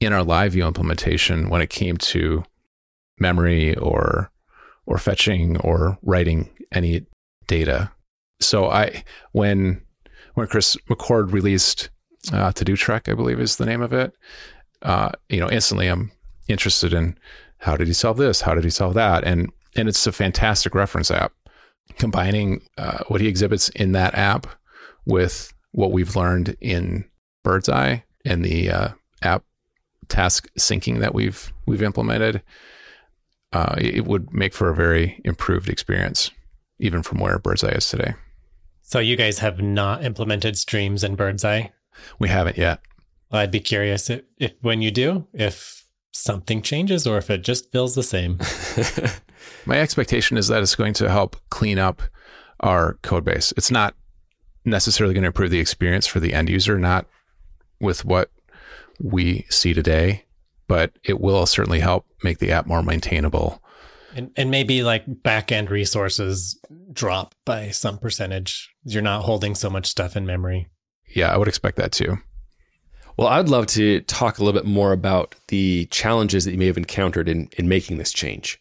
in 0.00 0.12
our 0.12 0.24
live 0.24 0.52
view 0.52 0.66
implementation 0.66 1.48
when 1.48 1.60
it 1.60 1.70
came 1.70 1.96
to 1.96 2.44
memory 3.22 3.74
or 3.76 4.30
or 4.84 4.98
fetching 4.98 5.56
or 5.60 5.96
writing 6.02 6.50
any 6.72 7.06
data. 7.46 7.90
So 8.40 8.68
I 8.68 9.04
when 9.32 9.80
when 10.34 10.46
Chris 10.48 10.76
McCord 10.90 11.32
released 11.32 11.90
uh, 12.32 12.52
To 12.52 12.64
Do 12.64 12.76
Trek, 12.76 13.08
I 13.08 13.14
believe 13.14 13.40
is 13.40 13.56
the 13.56 13.66
name 13.66 13.82
of 13.82 13.92
it. 13.92 14.14
Uh, 14.82 15.12
you 15.28 15.40
know, 15.40 15.50
instantly 15.50 15.86
I'm 15.86 16.12
interested 16.48 16.92
in 16.92 17.16
how 17.58 17.76
did 17.76 17.86
he 17.86 17.92
solve 17.92 18.16
this? 18.16 18.40
How 18.40 18.54
did 18.54 18.64
he 18.64 18.70
solve 18.70 18.94
that? 18.94 19.24
And 19.24 19.50
and 19.76 19.88
it's 19.88 20.06
a 20.06 20.12
fantastic 20.12 20.74
reference 20.74 21.10
app, 21.10 21.32
combining 21.96 22.62
uh, 22.76 22.98
what 23.08 23.20
he 23.20 23.28
exhibits 23.28 23.68
in 23.70 23.92
that 23.92 24.14
app 24.14 24.46
with 25.06 25.52
what 25.72 25.92
we've 25.92 26.14
learned 26.16 26.56
in 26.60 27.04
Birdseye 27.42 27.98
and 28.24 28.44
the 28.44 28.70
uh, 28.70 28.88
app 29.22 29.44
task 30.08 30.48
syncing 30.58 31.00
that 31.00 31.14
we've 31.14 31.52
we've 31.66 31.82
implemented. 31.82 32.42
Uh, 33.52 33.74
it 33.78 34.06
would 34.06 34.32
make 34.32 34.54
for 34.54 34.68
a 34.70 34.74
very 34.74 35.20
improved 35.24 35.68
experience, 35.68 36.30
even 36.78 37.02
from 37.02 37.18
where 37.18 37.38
Birdseye 37.38 37.68
is 37.72 37.88
today. 37.88 38.14
So 38.82 38.98
you 38.98 39.16
guys 39.16 39.38
have 39.40 39.60
not 39.60 40.04
implemented 40.04 40.56
streams 40.56 41.04
in 41.04 41.14
Birdseye? 41.14 41.68
We 42.18 42.28
haven't 42.28 42.58
yet. 42.58 42.80
Well, 43.30 43.42
I'd 43.42 43.50
be 43.50 43.60
curious 43.60 44.10
if, 44.10 44.22
if 44.38 44.52
when 44.60 44.82
you 44.82 44.90
do, 44.90 45.26
if 45.32 45.84
something 46.12 46.62
changes 46.62 47.06
or 47.06 47.18
if 47.18 47.30
it 47.30 47.42
just 47.42 47.72
feels 47.72 47.94
the 47.94 48.02
same. 48.02 48.38
My 49.66 49.78
expectation 49.78 50.36
is 50.36 50.48
that 50.48 50.62
it's 50.62 50.74
going 50.74 50.92
to 50.94 51.10
help 51.10 51.36
clean 51.50 51.78
up 51.78 52.02
our 52.60 52.94
code 53.02 53.24
base. 53.24 53.52
It's 53.56 53.70
not 53.70 53.94
necessarily 54.64 55.14
going 55.14 55.22
to 55.22 55.28
improve 55.28 55.50
the 55.50 55.58
experience 55.58 56.06
for 56.06 56.20
the 56.20 56.34
end 56.34 56.48
user, 56.48 56.78
not 56.78 57.06
with 57.80 58.04
what 58.04 58.30
we 59.00 59.46
see 59.50 59.74
today, 59.74 60.24
but 60.72 60.90
it 61.04 61.20
will 61.20 61.44
certainly 61.44 61.80
help 61.80 62.06
make 62.24 62.38
the 62.38 62.50
app 62.50 62.64
more 62.64 62.82
maintainable. 62.82 63.62
And, 64.16 64.30
and 64.36 64.50
maybe 64.50 64.82
like 64.82 65.04
back 65.06 65.52
end 65.52 65.70
resources 65.70 66.58
drop 66.90 67.34
by 67.44 67.68
some 67.68 67.98
percentage. 67.98 68.74
You're 68.82 69.02
not 69.02 69.24
holding 69.24 69.54
so 69.54 69.68
much 69.68 69.84
stuff 69.84 70.16
in 70.16 70.24
memory. 70.24 70.68
Yeah, 71.14 71.30
I 71.30 71.36
would 71.36 71.46
expect 71.46 71.76
that 71.76 71.92
too. 71.92 72.16
Well, 73.18 73.28
I'd 73.28 73.50
love 73.50 73.66
to 73.66 74.00
talk 74.00 74.38
a 74.38 74.44
little 74.44 74.58
bit 74.58 74.66
more 74.66 74.92
about 74.92 75.34
the 75.48 75.84
challenges 75.90 76.46
that 76.46 76.52
you 76.52 76.58
may 76.58 76.68
have 76.68 76.78
encountered 76.78 77.28
in 77.28 77.50
in 77.58 77.68
making 77.68 77.98
this 77.98 78.10
change. 78.10 78.58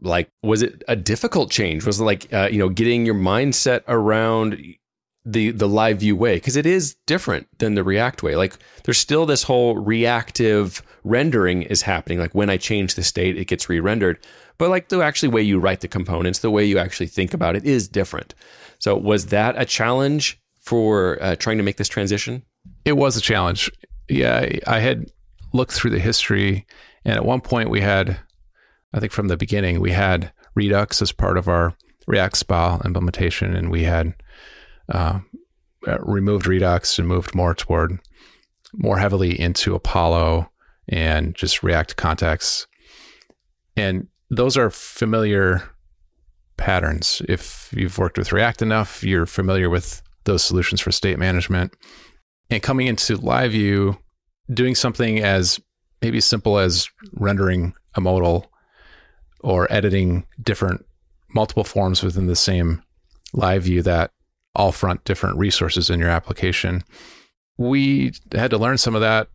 Like, 0.00 0.28
was 0.44 0.62
it 0.62 0.84
a 0.86 0.94
difficult 0.94 1.50
change? 1.50 1.84
Was 1.84 1.98
it 1.98 2.04
like 2.04 2.32
uh, 2.32 2.48
you 2.52 2.60
know 2.60 2.68
getting 2.68 3.04
your 3.04 3.16
mindset 3.16 3.82
around 3.88 4.62
the 5.26 5.50
the 5.50 5.68
live 5.68 6.00
view 6.00 6.14
way 6.14 6.36
because 6.36 6.56
it 6.56 6.64
is 6.64 6.94
different 7.06 7.46
than 7.58 7.74
the 7.74 7.84
React 7.84 8.22
way. 8.22 8.36
Like, 8.36 8.56
there's 8.84 8.98
still 8.98 9.26
this 9.26 9.42
whole 9.42 9.76
reactive 9.76 10.82
rendering 11.02 11.62
is 11.62 11.82
happening. 11.82 12.18
Like 12.18 12.34
when 12.34 12.48
I 12.48 12.56
change 12.56 12.94
the 12.94 13.02
state, 13.02 13.36
it 13.36 13.46
gets 13.46 13.68
re-rendered. 13.68 14.18
But 14.58 14.70
like 14.70 14.88
the 14.88 15.02
actually 15.02 15.28
way 15.28 15.42
you 15.42 15.58
write 15.58 15.80
the 15.80 15.88
components, 15.88 16.38
the 16.38 16.50
way 16.50 16.64
you 16.64 16.78
actually 16.78 17.08
think 17.08 17.34
about 17.34 17.56
it 17.56 17.64
is 17.64 17.88
different. 17.88 18.34
So, 18.78 18.96
was 18.96 19.26
that 19.26 19.60
a 19.60 19.64
challenge 19.64 20.40
for 20.60 21.18
uh, 21.20 21.36
trying 21.36 21.58
to 21.58 21.64
make 21.64 21.76
this 21.76 21.88
transition? 21.88 22.42
It 22.84 22.96
was 22.96 23.16
a 23.16 23.20
challenge. 23.20 23.70
Yeah, 24.08 24.48
I 24.66 24.78
had 24.78 25.10
looked 25.52 25.72
through 25.72 25.90
the 25.90 25.98
history, 25.98 26.66
and 27.04 27.14
at 27.14 27.24
one 27.24 27.40
point 27.40 27.70
we 27.70 27.80
had, 27.80 28.18
I 28.92 29.00
think 29.00 29.12
from 29.12 29.28
the 29.28 29.36
beginning, 29.36 29.80
we 29.80 29.92
had 29.92 30.32
Redux 30.54 31.02
as 31.02 31.12
part 31.12 31.36
of 31.36 31.48
our 31.48 31.74
React 32.06 32.36
SPA 32.36 32.80
implementation, 32.84 33.54
and 33.54 33.70
we 33.70 33.82
had 33.82 34.14
uh, 34.88 35.20
removed 36.00 36.46
Redux 36.46 36.98
and 36.98 37.08
moved 37.08 37.34
more 37.34 37.54
toward 37.54 37.98
more 38.74 38.98
heavily 38.98 39.38
into 39.38 39.74
Apollo 39.74 40.50
and 40.88 41.34
just 41.34 41.62
React 41.62 41.96
context. 41.96 42.66
And 43.76 44.08
those 44.30 44.56
are 44.56 44.70
familiar 44.70 45.62
patterns. 46.56 47.22
If 47.28 47.72
you've 47.76 47.98
worked 47.98 48.18
with 48.18 48.32
React 48.32 48.62
enough, 48.62 49.02
you're 49.02 49.26
familiar 49.26 49.70
with 49.70 50.02
those 50.24 50.42
solutions 50.42 50.80
for 50.80 50.92
state 50.92 51.18
management. 51.18 51.74
And 52.50 52.62
coming 52.62 52.86
into 52.86 53.16
live 53.16 53.52
view, 53.52 53.98
doing 54.52 54.74
something 54.74 55.22
as 55.22 55.60
maybe 56.02 56.20
simple 56.20 56.58
as 56.58 56.88
rendering 57.12 57.74
a 57.94 58.00
modal 58.00 58.50
or 59.40 59.70
editing 59.72 60.26
different 60.42 60.84
multiple 61.34 61.64
forms 61.64 62.02
within 62.02 62.26
the 62.26 62.36
same 62.36 62.82
live 63.32 63.64
view 63.64 63.82
that 63.82 64.10
all 64.56 64.72
front 64.72 65.04
different 65.04 65.38
resources 65.38 65.90
in 65.90 66.00
your 66.00 66.08
application. 66.08 66.82
We 67.58 68.12
had 68.32 68.50
to 68.50 68.58
learn 68.58 68.78
some 68.78 68.94
of 68.94 69.00
that 69.00 69.28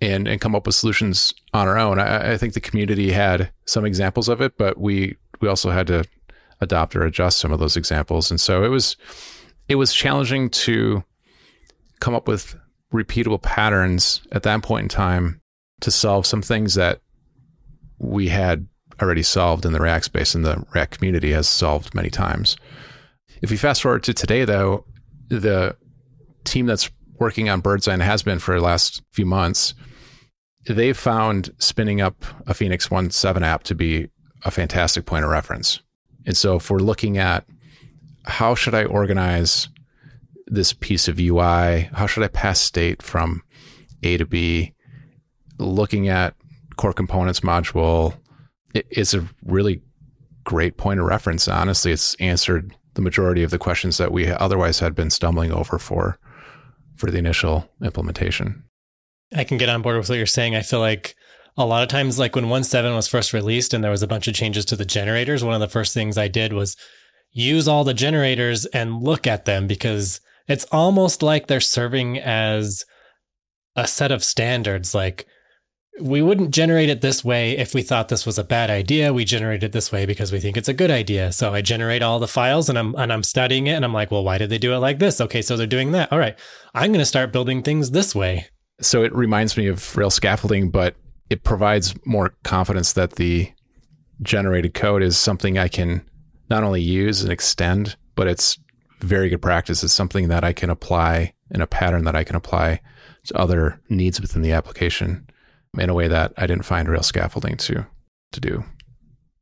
and, 0.00 0.26
and 0.26 0.40
come 0.40 0.54
up 0.54 0.66
with 0.66 0.74
solutions 0.74 1.32
on 1.54 1.68
our 1.68 1.78
own. 1.78 1.98
I, 1.98 2.32
I 2.32 2.36
think 2.36 2.54
the 2.54 2.60
community 2.60 3.12
had 3.12 3.52
some 3.66 3.84
examples 3.84 4.28
of 4.28 4.40
it, 4.40 4.58
but 4.58 4.78
we 4.78 5.16
we 5.40 5.48
also 5.48 5.70
had 5.70 5.86
to 5.88 6.04
adopt 6.60 6.94
or 6.96 7.04
adjust 7.04 7.38
some 7.38 7.52
of 7.52 7.58
those 7.58 7.76
examples. 7.76 8.30
And 8.30 8.40
so 8.40 8.64
it 8.64 8.68
was 8.68 8.96
it 9.68 9.76
was 9.76 9.94
challenging 9.94 10.50
to 10.50 11.04
come 12.00 12.14
up 12.14 12.26
with 12.26 12.56
repeatable 12.92 13.40
patterns 13.40 14.22
at 14.32 14.42
that 14.42 14.62
point 14.62 14.84
in 14.84 14.88
time 14.88 15.40
to 15.80 15.90
solve 15.90 16.26
some 16.26 16.42
things 16.42 16.74
that 16.74 17.00
we 17.98 18.28
had 18.28 18.66
already 19.00 19.22
solved 19.22 19.64
in 19.64 19.72
the 19.72 19.80
React 19.80 20.04
space 20.04 20.34
and 20.34 20.44
the 20.44 20.64
React 20.72 20.98
community 20.98 21.32
has 21.32 21.48
solved 21.48 21.94
many 21.94 22.10
times. 22.10 22.56
If 23.42 23.50
we 23.50 23.56
fast 23.56 23.82
forward 23.82 24.04
to 24.04 24.14
today, 24.14 24.44
though, 24.44 24.84
the 25.28 25.76
team 26.44 26.66
that's 26.66 26.90
working 27.18 27.48
on 27.48 27.60
Birdseye 27.60 27.92
and 27.92 28.02
has 28.02 28.22
been 28.22 28.38
for 28.38 28.54
the 28.54 28.64
last 28.64 29.02
few 29.10 29.26
months, 29.26 29.74
they've 30.66 30.96
found 30.96 31.52
spinning 31.58 32.00
up 32.00 32.24
a 32.46 32.54
Phoenix 32.54 32.88
1.7 32.88 33.42
app 33.42 33.64
to 33.64 33.74
be 33.74 34.08
a 34.44 34.50
fantastic 34.50 35.06
point 35.06 35.24
of 35.24 35.30
reference. 35.30 35.80
And 36.24 36.36
so 36.36 36.56
if 36.56 36.70
we're 36.70 36.78
looking 36.78 37.18
at 37.18 37.44
how 38.24 38.54
should 38.54 38.74
I 38.74 38.84
organize 38.84 39.68
this 40.46 40.72
piece 40.72 41.08
of 41.08 41.18
UI? 41.18 41.90
How 41.92 42.06
should 42.06 42.22
I 42.22 42.28
pass 42.28 42.60
state 42.60 43.02
from 43.02 43.42
A 44.04 44.16
to 44.18 44.26
B? 44.26 44.74
Looking 45.58 46.08
at 46.08 46.34
core 46.76 46.92
components 46.92 47.40
module, 47.40 48.14
it's 48.74 49.14
a 49.14 49.28
really 49.44 49.82
great 50.44 50.76
point 50.76 51.00
of 51.00 51.06
reference. 51.06 51.48
Honestly, 51.48 51.90
it's 51.90 52.14
answered 52.16 52.76
the 52.94 53.02
majority 53.02 53.42
of 53.42 53.50
the 53.50 53.58
questions 53.58 53.98
that 53.98 54.12
we 54.12 54.28
otherwise 54.28 54.80
had 54.80 54.94
been 54.94 55.10
stumbling 55.10 55.52
over 55.52 55.78
for 55.78 56.18
for 56.94 57.10
the 57.10 57.18
initial 57.18 57.68
implementation. 57.82 58.64
I 59.34 59.44
can 59.44 59.58
get 59.58 59.68
on 59.68 59.82
board 59.82 59.96
with 59.96 60.08
what 60.08 60.18
you're 60.18 60.26
saying. 60.26 60.54
I 60.54 60.62
feel 60.62 60.80
like 60.80 61.14
a 61.56 61.66
lot 61.66 61.82
of 61.82 61.88
times, 61.88 62.18
like 62.18 62.34
when 62.34 62.46
1.7 62.46 62.94
was 62.94 63.08
first 63.08 63.32
released 63.32 63.74
and 63.74 63.82
there 63.82 63.90
was 63.90 64.02
a 64.02 64.06
bunch 64.08 64.28
of 64.28 64.34
changes 64.34 64.64
to 64.66 64.76
the 64.76 64.84
generators, 64.84 65.44
one 65.44 65.54
of 65.54 65.60
the 65.60 65.68
first 65.68 65.94
things 65.94 66.16
I 66.16 66.28
did 66.28 66.52
was 66.52 66.76
use 67.30 67.66
all 67.66 67.84
the 67.84 67.94
generators 67.94 68.66
and 68.66 69.02
look 69.02 69.26
at 69.26 69.44
them 69.44 69.66
because 69.66 70.20
it's 70.48 70.66
almost 70.70 71.22
like 71.22 71.46
they're 71.46 71.60
serving 71.60 72.18
as 72.18 72.84
a 73.74 73.86
set 73.86 74.12
of 74.12 74.24
standards. 74.24 74.94
Like, 74.94 75.26
we 76.00 76.22
wouldn't 76.22 76.50
generate 76.50 76.88
it 76.88 77.00
this 77.02 77.24
way 77.24 77.56
if 77.56 77.74
we 77.74 77.82
thought 77.82 78.08
this 78.08 78.24
was 78.24 78.38
a 78.38 78.44
bad 78.44 78.70
idea. 78.70 79.12
We 79.12 79.24
generate 79.24 79.62
it 79.62 79.72
this 79.72 79.92
way 79.92 80.06
because 80.06 80.32
we 80.32 80.40
think 80.40 80.56
it's 80.56 80.68
a 80.68 80.74
good 80.74 80.90
idea. 80.90 81.32
So 81.32 81.52
I 81.52 81.60
generate 81.60 82.02
all 82.02 82.18
the 82.18 82.28
files 82.28 82.68
and 82.68 82.78
I'm 82.78 82.94
and 82.94 83.12
I'm 83.12 83.22
studying 83.22 83.66
it 83.66 83.74
and 83.74 83.84
I'm 83.84 83.92
like, 83.92 84.10
well, 84.10 84.24
why 84.24 84.38
did 84.38 84.50
they 84.50 84.58
do 84.58 84.72
it 84.72 84.78
like 84.78 84.98
this? 84.98 85.20
Okay, 85.20 85.42
so 85.42 85.56
they're 85.56 85.66
doing 85.66 85.92
that. 85.92 86.10
All 86.10 86.18
right. 86.18 86.38
I'm 86.74 86.92
going 86.92 87.00
to 87.00 87.04
start 87.06 87.32
building 87.32 87.62
things 87.62 87.90
this 87.90 88.14
way. 88.14 88.46
So 88.80 89.02
it 89.02 89.14
reminds 89.14 89.56
me 89.56 89.66
of 89.66 89.96
Rails 89.96 90.14
scaffolding, 90.14 90.70
but 90.70 90.96
it 91.28 91.44
provides 91.44 91.94
more 92.06 92.34
confidence 92.42 92.94
that 92.94 93.12
the 93.12 93.52
generated 94.22 94.74
code 94.74 95.02
is 95.02 95.18
something 95.18 95.58
I 95.58 95.68
can 95.68 96.08
not 96.48 96.64
only 96.64 96.82
use 96.82 97.22
and 97.22 97.30
extend, 97.30 97.96
but 98.14 98.26
it's 98.26 98.58
very 99.00 99.28
good 99.28 99.42
practice. 99.42 99.84
It's 99.84 99.92
something 99.92 100.28
that 100.28 100.42
I 100.42 100.52
can 100.52 100.70
apply 100.70 101.34
in 101.50 101.60
a 101.60 101.66
pattern 101.66 102.04
that 102.04 102.16
I 102.16 102.24
can 102.24 102.36
apply 102.36 102.80
to 103.26 103.38
other 103.38 103.80
needs 103.88 104.20
within 104.20 104.42
the 104.42 104.52
application 104.52 105.26
in 105.78 105.90
a 105.90 105.94
way 105.94 106.08
that 106.08 106.32
I 106.36 106.46
didn't 106.46 106.64
find 106.64 106.88
Rails 106.88 107.06
scaffolding 107.06 107.56
to 107.58 107.86
to 108.32 108.40
do. 108.40 108.64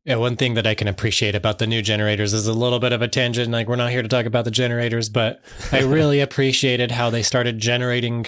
Yeah, 0.04 0.16
one 0.16 0.36
thing 0.36 0.54
that 0.54 0.66
I 0.66 0.74
can 0.74 0.88
appreciate 0.88 1.34
about 1.34 1.58
the 1.58 1.66
new 1.66 1.82
generators 1.82 2.32
is 2.32 2.46
a 2.46 2.52
little 2.52 2.78
bit 2.78 2.92
of 2.92 3.02
a 3.02 3.08
tangent. 3.08 3.52
Like 3.52 3.68
we're 3.68 3.76
not 3.76 3.90
here 3.90 4.02
to 4.02 4.08
talk 4.08 4.26
about 4.26 4.44
the 4.44 4.50
generators, 4.50 5.08
but 5.08 5.42
I 5.70 5.80
really 5.84 6.20
appreciated 6.20 6.92
how 6.92 7.10
they 7.10 7.22
started 7.22 7.58
generating 7.58 8.26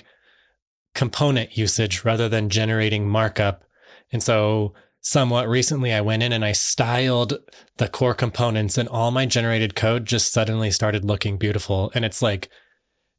component 0.95 1.57
usage 1.57 2.05
rather 2.05 2.29
than 2.29 2.51
generating 2.51 3.09
markup. 3.09 3.65
And 4.12 4.23
so 4.23 4.75
somewhat 5.01 5.49
recently 5.49 5.93
I 5.93 6.03
went 6.03 6.23
in 6.23 6.33
and 6.33 6.45
I 6.45 6.53
styled 6.53 7.38
the 7.79 7.88
core 7.88 8.15
components 8.15 8.77
and 8.77 8.88
all 8.88 9.11
my 9.11 9.25
generated 9.25 9.75
code 9.75 10.05
just 10.05 10.33
suddenly 10.33 10.71
started 10.71 11.05
looking 11.05 11.38
beautiful. 11.38 11.91
And 11.95 12.05
it's 12.05 12.21
like 12.21 12.51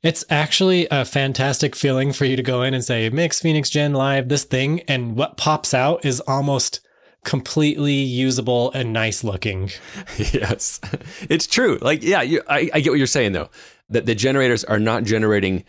it's 0.03 0.25
actually 0.29 0.85
a 0.91 1.05
fantastic 1.05 1.75
feeling 1.75 2.11
for 2.11 2.25
you 2.25 2.35
to 2.35 2.43
go 2.43 2.61
in 2.61 2.73
and 2.73 2.83
say, 2.83 3.09
mix 3.09 3.39
Phoenix 3.39 3.69
Gen 3.69 3.93
live 3.93 4.27
this 4.27 4.43
thing. 4.43 4.81
And 4.81 5.15
what 5.15 5.37
pops 5.37 5.73
out 5.73 6.05
is 6.05 6.19
almost 6.21 6.81
completely 7.23 7.93
usable 7.93 8.69
and 8.73 8.91
nice 8.91 9.23
looking. 9.23 9.71
yes, 10.17 10.81
it's 11.29 11.47
true. 11.47 11.77
Like, 11.81 12.03
yeah, 12.03 12.21
you, 12.21 12.41
I, 12.49 12.69
I 12.73 12.81
get 12.81 12.89
what 12.89 12.97
you're 12.97 13.07
saying 13.07 13.31
though, 13.31 13.49
that 13.89 14.05
the 14.05 14.13
generators 14.13 14.65
are 14.65 14.79
not 14.79 15.05
generating 15.05 15.63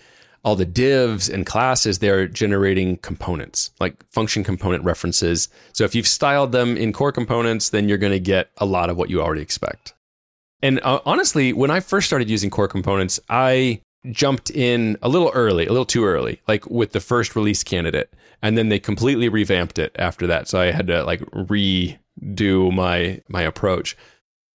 all 0.44 0.56
the 0.56 0.66
divs 0.66 1.30
and 1.30 1.46
classes, 1.46 2.00
they're 2.00 2.28
generating 2.28 2.98
components, 2.98 3.70
like 3.80 4.04
function 4.10 4.44
component 4.44 4.84
references. 4.84 5.48
So 5.72 5.84
if 5.84 5.94
you've 5.94 6.08
styled 6.08 6.52
them 6.52 6.76
in 6.76 6.92
core 6.92 7.12
components, 7.12 7.70
then 7.70 7.88
you're 7.88 7.98
going 7.98 8.12
to 8.12 8.20
get 8.20 8.50
a 8.58 8.66
lot 8.66 8.90
of 8.90 8.98
what 8.98 9.08
you 9.08 9.22
already 9.22 9.40
expect. 9.40 9.94
And 10.60 10.80
uh, 10.82 11.00
honestly, 11.06 11.54
when 11.54 11.70
I 11.70 11.80
first 11.80 12.06
started 12.06 12.28
using 12.28 12.50
core 12.50 12.68
components, 12.68 13.18
I 13.30 13.80
jumped 14.10 14.50
in 14.50 14.98
a 15.02 15.08
little 15.08 15.30
early, 15.34 15.66
a 15.66 15.70
little 15.70 15.86
too 15.86 16.04
early, 16.04 16.40
like 16.46 16.66
with 16.66 16.92
the 16.92 17.00
first 17.00 17.34
release 17.34 17.62
candidate. 17.64 18.12
And 18.42 18.58
then 18.58 18.68
they 18.68 18.78
completely 18.78 19.28
revamped 19.28 19.78
it 19.78 19.94
after 19.98 20.26
that. 20.26 20.48
So 20.48 20.60
I 20.60 20.70
had 20.70 20.86
to 20.88 21.02
like 21.04 21.20
redo 21.30 22.72
my 22.72 23.22
my 23.28 23.42
approach. 23.42 23.96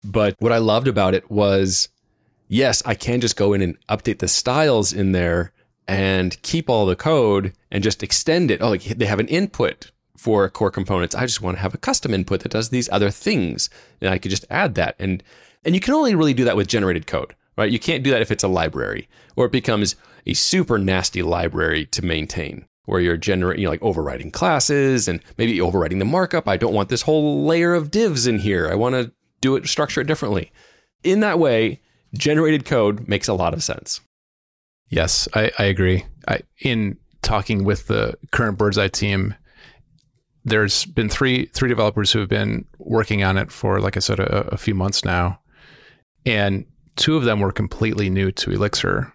But 0.03 0.35
what 0.39 0.51
I 0.51 0.59
loved 0.59 0.87
about 0.87 1.13
it 1.13 1.29
was 1.29 1.89
yes, 2.47 2.83
I 2.85 2.95
can 2.95 3.21
just 3.21 3.35
go 3.35 3.53
in 3.53 3.61
and 3.61 3.77
update 3.87 4.19
the 4.19 4.27
styles 4.27 4.93
in 4.93 5.11
there 5.11 5.51
and 5.87 6.39
keep 6.43 6.69
all 6.69 6.85
the 6.85 6.95
code 6.95 7.53
and 7.71 7.83
just 7.83 8.03
extend 8.03 8.51
it. 8.51 8.61
Oh, 8.61 8.69
like 8.69 8.83
they 8.83 9.05
have 9.05 9.19
an 9.19 9.27
input 9.27 9.91
for 10.15 10.47
core 10.49 10.69
components. 10.69 11.15
I 11.15 11.25
just 11.25 11.41
want 11.41 11.57
to 11.57 11.61
have 11.61 11.73
a 11.73 11.79
custom 11.79 12.13
input 12.13 12.41
that 12.41 12.51
does 12.51 12.69
these 12.69 12.89
other 12.91 13.09
things. 13.09 13.69
And 14.01 14.11
I 14.11 14.19
could 14.19 14.31
just 14.31 14.45
add 14.49 14.75
that. 14.75 14.95
And 14.99 15.23
and 15.65 15.73
you 15.73 15.81
can 15.81 15.93
only 15.93 16.13
really 16.13 16.33
do 16.33 16.43
that 16.43 16.55
with 16.55 16.67
generated 16.67 17.07
code 17.07 17.33
right? 17.59 17.71
You 17.71 17.79
can't 17.79 18.03
do 18.03 18.11
that 18.11 18.21
if 18.21 18.31
it's 18.31 18.43
a 18.43 18.47
library 18.47 19.07
or 19.35 19.45
it 19.45 19.51
becomes 19.51 19.95
a 20.25 20.33
super 20.33 20.77
nasty 20.77 21.21
library 21.21 21.85
to 21.87 22.03
maintain 22.03 22.65
where 22.85 22.99
you're 22.99 23.17
generating, 23.17 23.61
you 23.61 23.67
know, 23.67 23.71
like 23.71 23.83
overriding 23.83 24.31
classes 24.31 25.07
and 25.07 25.21
maybe 25.37 25.61
overriding 25.61 25.99
the 25.99 26.05
markup. 26.05 26.47
I 26.47 26.57
don't 26.57 26.73
want 26.73 26.89
this 26.89 27.03
whole 27.03 27.45
layer 27.45 27.73
of 27.73 27.91
divs 27.91 28.25
in 28.25 28.39
here. 28.39 28.67
I 28.71 28.75
want 28.75 28.95
to 28.95 29.11
do 29.41 29.55
it, 29.55 29.67
structure 29.67 30.01
it 30.01 30.07
differently. 30.07 30.51
In 31.03 31.19
that 31.19 31.37
way, 31.37 31.81
generated 32.13 32.65
code 32.65 33.07
makes 33.07 33.27
a 33.27 33.33
lot 33.33 33.53
of 33.53 33.63
sense. 33.63 34.01
Yes, 34.87 35.27
I, 35.35 35.51
I 35.59 35.65
agree. 35.65 36.05
I, 36.27 36.39
in 36.61 36.97
talking 37.21 37.63
with 37.63 37.87
the 37.87 38.15
current 38.31 38.57
Birdseye 38.57 38.87
team, 38.87 39.35
there's 40.45 40.85
been 40.85 41.09
three 41.09 41.45
three 41.47 41.69
developers 41.69 42.11
who 42.11 42.19
have 42.19 42.29
been 42.29 42.65
working 42.79 43.23
on 43.23 43.37
it 43.37 43.51
for, 43.51 43.79
like 43.81 43.97
I 43.97 43.99
said, 43.99 44.19
a, 44.19 44.47
a 44.47 44.57
few 44.57 44.73
months 44.73 45.05
now, 45.05 45.41
and 46.25 46.65
two 46.99 47.15
of 47.15 47.23
them 47.23 47.39
were 47.39 47.51
completely 47.51 48.09
new 48.09 48.31
to 48.33 48.51
Elixir, 48.51 49.13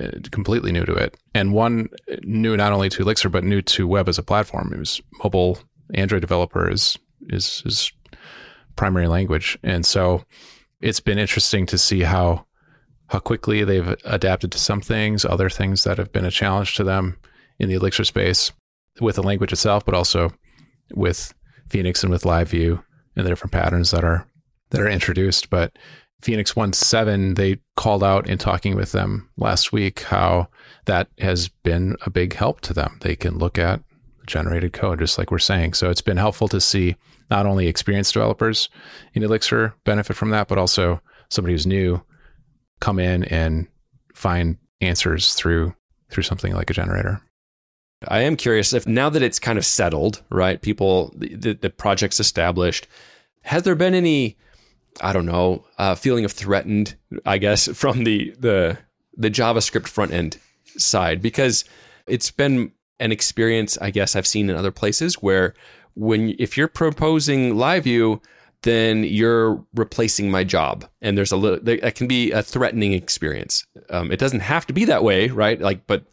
uh, 0.00 0.10
completely 0.30 0.70
new 0.70 0.84
to 0.84 0.94
it, 0.94 1.16
and 1.34 1.52
one 1.52 1.88
new 2.22 2.56
not 2.56 2.72
only 2.72 2.88
to 2.90 3.02
Elixir 3.02 3.28
but 3.28 3.42
new 3.42 3.62
to 3.62 3.88
web 3.88 4.08
as 4.08 4.18
a 4.18 4.22
platform. 4.22 4.72
It 4.72 4.78
was 4.78 5.00
mobile 5.22 5.58
Android 5.94 6.20
developer 6.20 6.70
is 6.70 6.96
is 7.30 7.60
his 7.60 7.92
primary 8.76 9.08
language, 9.08 9.58
and 9.62 9.84
so 9.84 10.24
it's 10.80 11.00
been 11.00 11.18
interesting 11.18 11.66
to 11.66 11.78
see 11.78 12.02
how 12.02 12.46
how 13.08 13.18
quickly 13.18 13.64
they've 13.64 13.96
adapted 14.04 14.52
to 14.52 14.58
some 14.58 14.80
things, 14.80 15.24
other 15.24 15.50
things 15.50 15.84
that 15.84 15.98
have 15.98 16.12
been 16.12 16.24
a 16.24 16.30
challenge 16.30 16.74
to 16.74 16.84
them 16.84 17.16
in 17.58 17.68
the 17.68 17.74
Elixir 17.74 18.04
space 18.04 18.52
with 19.00 19.16
the 19.16 19.22
language 19.22 19.52
itself, 19.52 19.84
but 19.84 19.94
also 19.94 20.32
with 20.94 21.34
Phoenix 21.68 22.02
and 22.02 22.12
with 22.12 22.24
LiveView 22.24 22.82
and 23.16 23.24
the 23.24 23.30
different 23.30 23.52
patterns 23.52 23.90
that 23.90 24.04
are 24.04 24.26
that 24.70 24.80
are 24.80 24.88
introduced. 24.88 25.50
But 25.50 25.76
Phoenix 26.24 26.54
1.7, 26.54 27.36
they 27.36 27.58
called 27.76 28.02
out 28.02 28.26
in 28.26 28.38
talking 28.38 28.74
with 28.74 28.92
them 28.92 29.28
last 29.36 29.72
week 29.72 30.04
how 30.04 30.48
that 30.86 31.08
has 31.18 31.48
been 31.48 31.98
a 32.06 32.08
big 32.08 32.32
help 32.32 32.62
to 32.62 32.72
them. 32.72 32.96
They 33.02 33.14
can 33.14 33.36
look 33.36 33.58
at 33.58 33.82
generated 34.26 34.72
code, 34.72 35.00
just 35.00 35.18
like 35.18 35.30
we're 35.30 35.38
saying. 35.38 35.74
So 35.74 35.90
it's 35.90 36.00
been 36.00 36.16
helpful 36.16 36.48
to 36.48 36.62
see 36.62 36.96
not 37.30 37.44
only 37.44 37.66
experienced 37.66 38.14
developers 38.14 38.70
in 39.12 39.22
Elixir 39.22 39.74
benefit 39.84 40.16
from 40.16 40.30
that, 40.30 40.48
but 40.48 40.56
also 40.56 41.02
somebody 41.28 41.52
who's 41.52 41.66
new 41.66 42.02
come 42.80 42.98
in 42.98 43.24
and 43.24 43.66
find 44.14 44.56
answers 44.80 45.34
through 45.34 45.74
through 46.10 46.22
something 46.22 46.54
like 46.54 46.70
a 46.70 46.74
generator. 46.74 47.20
I 48.08 48.20
am 48.20 48.36
curious 48.36 48.72
if 48.72 48.86
now 48.86 49.10
that 49.10 49.22
it's 49.22 49.38
kind 49.38 49.58
of 49.58 49.66
settled, 49.66 50.22
right? 50.30 50.62
People, 50.62 51.12
the, 51.18 51.52
the 51.52 51.68
project's 51.68 52.18
established. 52.18 52.86
Has 53.42 53.64
there 53.64 53.74
been 53.74 53.94
any, 53.94 54.38
I 55.00 55.12
don't 55.12 55.26
know, 55.26 55.64
uh, 55.78 55.94
feeling 55.94 56.24
of 56.24 56.32
threatened, 56.32 56.94
I 57.24 57.38
guess, 57.38 57.68
from 57.74 58.04
the 58.04 58.34
the 58.38 58.78
the 59.16 59.30
JavaScript 59.30 59.88
front 59.88 60.12
end 60.12 60.38
side? 60.76 61.22
Because 61.22 61.64
it's 62.06 62.30
been 62.30 62.72
an 63.00 63.12
experience, 63.12 63.76
I 63.80 63.90
guess, 63.90 64.14
I've 64.14 64.26
seen 64.26 64.50
in 64.50 64.56
other 64.56 64.70
places 64.70 65.16
where 65.16 65.54
when 65.94 66.34
if 66.38 66.56
you're 66.56 66.68
proposing 66.68 67.56
live 67.56 67.84
view, 67.84 68.20
then 68.62 69.04
you're 69.04 69.64
replacing 69.74 70.30
my 70.30 70.42
job, 70.42 70.86
and 71.02 71.16
there's 71.18 71.32
a 71.32 71.36
little 71.36 71.60
that 71.60 71.94
can 71.94 72.06
be 72.06 72.32
a 72.32 72.42
threatening 72.42 72.92
experience. 72.92 73.66
Um, 73.90 74.10
it 74.10 74.18
doesn't 74.18 74.40
have 74.40 74.66
to 74.66 74.72
be 74.72 74.84
that 74.86 75.04
way, 75.04 75.28
right? 75.28 75.60
Like, 75.60 75.86
but 75.86 76.04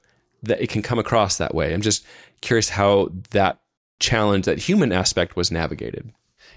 that 0.44 0.62
it 0.62 0.70
can 0.70 0.82
come 0.82 1.00
across 1.00 1.38
that 1.38 1.56
way. 1.56 1.74
I'm 1.74 1.82
just 1.82 2.06
curious 2.42 2.70
how 2.70 3.10
that 3.32 3.62
challenge, 4.00 4.46
that 4.46 4.60
human 4.60 4.92
aspect, 4.92 5.36
was 5.36 5.52
navigated. 5.52 6.12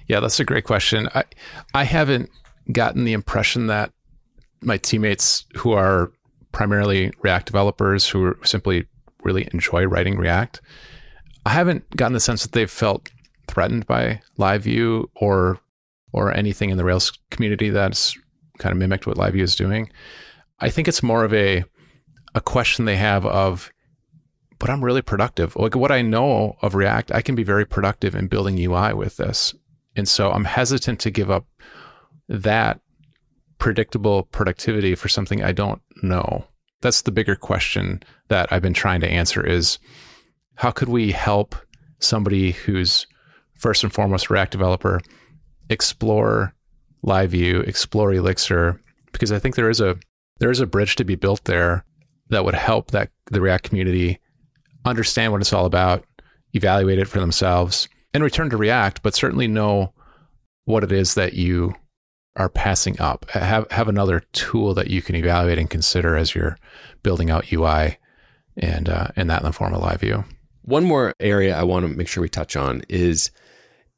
Yeah, 0.07 0.20
that's 0.20 0.40
a 0.40 0.44
great 0.44 0.64
question. 0.64 1.09
I 1.14 1.24
I 1.72 1.84
haven't 1.84 2.30
gotten 2.72 3.05
the 3.05 3.12
impression 3.12 3.66
that 3.68 3.92
my 4.61 4.78
teammates 4.78 5.44
who 5.57 5.72
are 5.72 6.12
primarily 6.52 7.12
React 7.22 7.46
developers 7.46 8.09
who 8.09 8.34
simply 8.44 8.86
really 9.22 9.48
enjoy 9.52 9.84
writing 9.84 10.16
React, 10.16 10.61
I 11.46 11.50
haven't 11.50 11.88
gotten 11.96 12.12
the 12.12 12.20
sense 12.20 12.42
that 12.42 12.52
they've 12.52 12.70
felt 12.70 13.11
threatened 13.48 13.86
by 13.86 14.20
live 14.36 14.62
view 14.62 15.11
or 15.14 15.59
or 16.12 16.32
anything 16.32 16.70
in 16.70 16.76
the 16.76 16.84
Rails 16.84 17.12
community 17.30 17.70
that's 17.70 18.16
kind 18.59 18.72
of 18.72 18.78
mimicked 18.78 19.07
what 19.07 19.18
live 19.18 19.32
view 19.32 19.42
is 19.42 19.57
doing. 19.57 19.90
I 20.61 20.70
think 20.70 20.86
it's 20.86 21.02
more 21.02 21.24
of 21.24 21.34
a 21.34 21.64
a 22.34 22.40
question 22.40 22.84
they 22.84 22.96
have 22.96 23.26
of 23.26 23.70
but 24.59 24.70
I'm 24.70 24.84
really 24.84 25.02
productive. 25.02 25.57
Like 25.57 25.74
what 25.74 25.90
I 25.90 26.00
know 26.00 26.57
of 26.62 26.74
React, 26.74 27.12
I 27.12 27.20
can 27.20 27.34
be 27.34 27.42
very 27.42 27.66
productive 27.66 28.14
in 28.14 28.28
building 28.28 28.59
UI 28.59 28.94
with 28.94 29.16
this. 29.16 29.55
And 29.97 30.09
so 30.09 30.30
I'm 30.30 30.45
hesitant 30.45 31.01
to 31.01 31.11
give 31.11 31.30
up 31.30 31.47
that 32.28 32.80
predictable 33.59 34.24
productivity 34.24 34.95
for 34.95 35.09
something 35.09 35.42
I 35.42 35.53
don't 35.53 35.80
know. 36.03 36.45
That's 36.80 37.03
the 37.03 37.12
bigger 37.12 37.36
question 37.36 38.03
that 38.28 38.53
I've 38.53 38.62
been 38.62 38.74
trying 38.74 39.01
to 39.01 39.09
answer 39.09 39.45
is 39.47 39.78
how 40.57 40.70
could 40.70 40.88
we 40.88 41.12
help 41.12 41.55
somebody 41.99 42.53
who's 42.53 43.07
first 43.55 43.82
and 43.82 43.92
foremost 43.92 44.30
React 44.30 44.53
developer 44.53 45.01
explore 45.70 46.55
live 47.03 47.30
view, 47.30 47.61
explore 47.61 48.12
Elixir 48.12 48.80
because 49.12 49.32
I 49.32 49.38
think 49.38 49.55
there 49.55 49.70
is 49.70 49.80
a 49.80 49.97
there 50.40 50.51
is 50.51 50.61
a 50.61 50.66
bridge 50.66 50.97
to 50.97 51.05
be 51.05 51.14
built 51.14 51.45
there 51.45 51.84
that 52.30 52.45
would 52.45 52.55
help 52.55 52.90
that 52.90 53.11
the 53.30 53.40
React 53.40 53.68
community 53.68 54.18
understand 54.84 55.32
what 55.32 55.40
it's 55.40 55.53
all 55.53 55.66
about, 55.66 56.05
evaluate 56.53 56.99
it 56.99 57.09
for 57.09 57.20
themselves, 57.20 57.88
and 58.14 58.22
return 58.22 58.48
to 58.50 58.56
React, 58.56 59.02
but 59.02 59.14
certainly 59.14 59.48
know 59.48 59.92
what 60.64 60.84
it 60.84 60.92
is 60.92 61.14
that 61.14 61.34
you 61.34 61.74
are 62.36 62.48
passing 62.48 62.98
up. 63.00 63.28
Have 63.30 63.70
have 63.70 63.88
another 63.88 64.20
tool 64.32 64.72
that 64.74 64.88
you 64.88 65.02
can 65.02 65.14
evaluate 65.14 65.58
and 65.58 65.68
consider 65.68 66.16
as 66.16 66.34
you're 66.34 66.56
building 67.02 67.30
out 67.30 67.52
UI 67.52 67.98
and 68.56 68.88
uh, 68.88 69.08
and 69.16 69.28
that 69.28 69.42
in 69.42 69.46
the 69.46 69.52
form 69.52 69.74
of 69.74 69.82
live 69.82 70.00
view. 70.00 70.24
One 70.62 70.84
more 70.84 71.12
area 71.20 71.56
I 71.56 71.64
want 71.64 71.86
to 71.86 71.94
make 71.94 72.08
sure 72.08 72.22
we 72.22 72.28
touch 72.28 72.56
on 72.56 72.82
is 72.88 73.30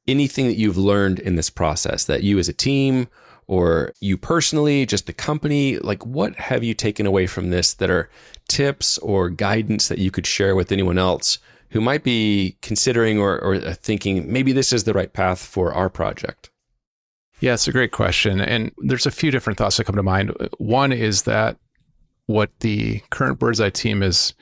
anything 0.09 0.47
that 0.47 0.57
you've 0.57 0.77
learned 0.77 1.19
in 1.19 1.37
this 1.37 1.51
process 1.51 2.05
that 2.05 2.23
you 2.23 2.39
as 2.39 2.49
a 2.49 2.53
team 2.53 3.09
or 3.47 3.93
you 4.01 4.17
personally, 4.17 4.87
just 4.87 5.07
the 5.07 5.13
company, 5.13 5.79
like 5.79 6.05
what 6.05 6.35
have 6.37 6.65
you 6.65 6.75
taken 6.75 7.07
away 7.07 7.29
from 7.29 7.51
this 7.51 7.75
that 7.75 7.91
are 7.91 8.11
tips 8.49 8.99
or 8.99 9.31
guidance 9.31 9.87
that 9.87 9.99
you 9.99 10.11
could 10.11 10.27
share 10.27 10.57
with 10.57 10.73
anyone 10.73 10.99
else 10.99 11.39
who 11.71 11.81
might 11.81 12.05
be 12.05 12.57
considering 12.63 13.19
or, 13.19 13.39
or 13.41 13.59
thinking 13.75 14.31
maybe 14.33 14.53
this 14.53 14.73
is 14.73 14.85
the 14.85 14.95
right 14.95 15.13
path 15.13 15.41
for 15.41 15.73
our 15.73 15.89
project? 15.89 16.51
Yeah, 17.41 17.55
it's 17.55 17.69
a 17.69 17.73
great 17.73 17.93
question. 17.93 18.41
And 18.41 18.73
there's 18.79 19.07
a 19.07 19.11
few 19.11 19.31
different 19.31 19.59
thoughts 19.59 19.77
that 19.77 19.85
come 19.85 19.97
to 19.97 20.03
mind. 20.03 20.33
One 20.59 20.93
is 20.93 21.23
that 21.23 21.59
what 22.27 22.51
the 22.61 23.01
current 23.11 23.39
Birdseye 23.39 23.71
team 23.71 24.03
is, 24.03 24.35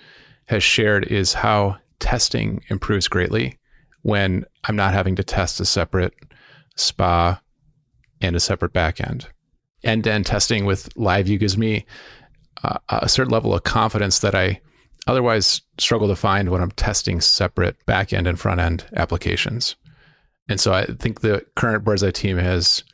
has 0.46 0.62
shared 0.62 1.06
is 1.06 1.34
how 1.34 1.78
testing 1.98 2.62
improves 2.68 3.08
greatly 3.08 3.58
when 4.02 4.44
I'm 4.64 4.76
not 4.76 4.94
having 4.94 5.16
to 5.16 5.24
test 5.24 5.60
a 5.60 5.64
separate 5.64 6.14
SPA 6.76 7.40
and 8.20 8.36
a 8.36 8.40
separate 8.40 8.72
backend. 8.72 9.26
End 9.82 10.04
to 10.04 10.12
end 10.12 10.26
testing 10.26 10.64
with 10.64 10.88
LiveView 10.94 11.38
gives 11.38 11.58
me 11.58 11.84
a 12.88 13.08
certain 13.08 13.32
level 13.32 13.54
of 13.54 13.64
confidence 13.64 14.20
that 14.20 14.34
I 14.34 14.60
otherwise 15.06 15.62
struggle 15.78 16.08
to 16.08 16.16
find 16.16 16.50
when 16.50 16.62
I'm 16.62 16.70
testing 16.72 17.20
separate 17.20 17.76
backend 17.86 18.28
and 18.28 18.38
front 18.38 18.60
end 18.60 18.86
applications. 18.96 19.76
And 20.48 20.60
so 20.60 20.72
I 20.72 20.86
think 20.86 21.20
the 21.20 21.44
current 21.56 21.84
Birdseye 21.84 22.10
team 22.10 22.38
has 22.38 22.84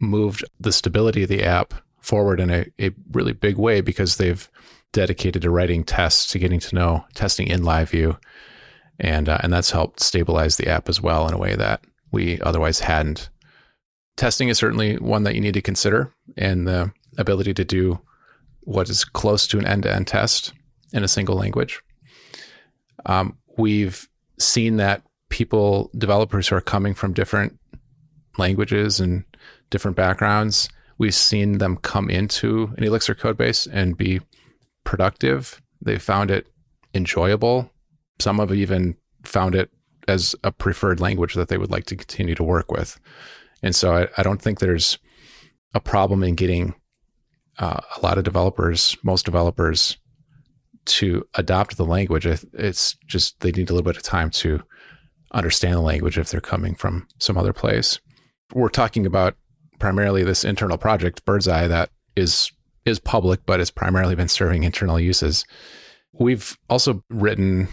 moved 0.00 0.44
the 0.58 0.72
stability 0.72 1.22
of 1.22 1.28
the 1.28 1.44
app 1.44 1.74
forward 2.00 2.40
in 2.40 2.50
a, 2.50 2.66
a 2.80 2.90
really 3.12 3.32
big 3.32 3.56
way 3.56 3.80
because 3.80 4.16
they've 4.16 4.50
dedicated 4.92 5.42
to 5.42 5.50
writing 5.50 5.84
tests, 5.84 6.26
to 6.28 6.38
getting 6.38 6.60
to 6.60 6.74
know 6.74 7.04
testing 7.14 7.46
in 7.46 7.62
LiveView. 7.62 8.18
And, 8.98 9.28
uh, 9.28 9.38
and 9.42 9.52
that's 9.52 9.70
helped 9.70 10.00
stabilize 10.00 10.56
the 10.56 10.68
app 10.68 10.88
as 10.88 11.00
well 11.00 11.26
in 11.26 11.34
a 11.34 11.38
way 11.38 11.54
that 11.54 11.84
we 12.10 12.40
otherwise 12.40 12.80
hadn't. 12.80 13.30
Testing 14.16 14.48
is 14.48 14.58
certainly 14.58 14.96
one 14.96 15.22
that 15.22 15.34
you 15.34 15.40
need 15.40 15.54
to 15.54 15.62
consider, 15.62 16.12
and 16.36 16.68
the 16.68 16.92
ability 17.16 17.54
to 17.54 17.64
do 17.64 18.00
what 18.60 18.90
is 18.90 19.04
close 19.04 19.46
to 19.46 19.58
an 19.58 19.66
end 19.66 19.84
to 19.84 19.92
end 19.92 20.06
test 20.06 20.52
in 20.92 21.04
a 21.04 21.08
single 21.08 21.36
language. 21.36 21.82
Um, 23.06 23.38
we've 23.56 24.08
seen 24.38 24.76
that 24.76 25.02
people, 25.28 25.90
developers 25.96 26.48
who 26.48 26.56
are 26.56 26.60
coming 26.60 26.94
from 26.94 27.12
different 27.12 27.58
languages 28.38 29.00
and 29.00 29.24
different 29.70 29.96
backgrounds, 29.96 30.68
we've 30.98 31.14
seen 31.14 31.58
them 31.58 31.76
come 31.76 32.10
into 32.10 32.72
an 32.76 32.84
Elixir 32.84 33.14
code 33.14 33.36
base 33.36 33.66
and 33.66 33.96
be 33.96 34.20
productive. 34.84 35.60
They 35.80 35.98
found 35.98 36.30
it 36.30 36.46
enjoyable. 36.94 37.70
Some 38.20 38.38
have 38.38 38.52
even 38.52 38.96
found 39.24 39.54
it 39.54 39.70
as 40.08 40.34
a 40.44 40.52
preferred 40.52 41.00
language 41.00 41.34
that 41.34 41.48
they 41.48 41.58
would 41.58 41.70
like 41.70 41.86
to 41.86 41.96
continue 41.96 42.34
to 42.34 42.44
work 42.44 42.70
with. 42.70 42.98
And 43.62 43.74
so 43.74 43.94
I, 43.94 44.08
I 44.16 44.22
don't 44.22 44.42
think 44.42 44.58
there's 44.58 44.98
a 45.74 45.80
problem 45.80 46.22
in 46.22 46.34
getting 46.34 46.74
uh, 47.58 47.80
a 47.96 48.00
lot 48.00 48.18
of 48.18 48.24
developers, 48.24 48.96
most 49.02 49.24
developers, 49.24 49.96
to 50.84 51.26
adopt 51.34 51.76
the 51.76 51.84
language. 51.84 52.26
It's 52.26 52.96
just 53.06 53.40
they 53.40 53.52
need 53.52 53.70
a 53.70 53.72
little 53.72 53.84
bit 53.84 53.96
of 53.96 54.02
time 54.02 54.30
to 54.30 54.62
understand 55.32 55.74
the 55.74 55.80
language 55.80 56.18
if 56.18 56.30
they're 56.30 56.40
coming 56.40 56.74
from 56.74 57.06
some 57.18 57.38
other 57.38 57.52
place. 57.52 58.00
We're 58.52 58.68
talking 58.68 59.06
about 59.06 59.36
primarily 59.78 60.22
this 60.24 60.44
internal 60.44 60.78
project, 60.78 61.24
Birdseye, 61.24 61.66
that 61.68 61.90
is 62.16 62.52
is 62.84 62.98
public, 62.98 63.46
but 63.46 63.60
it's 63.60 63.70
primarily 63.70 64.14
been 64.14 64.28
serving 64.28 64.64
internal 64.64 64.98
uses. 64.98 65.44
We've 66.12 66.58
also 66.68 67.02
written 67.08 67.68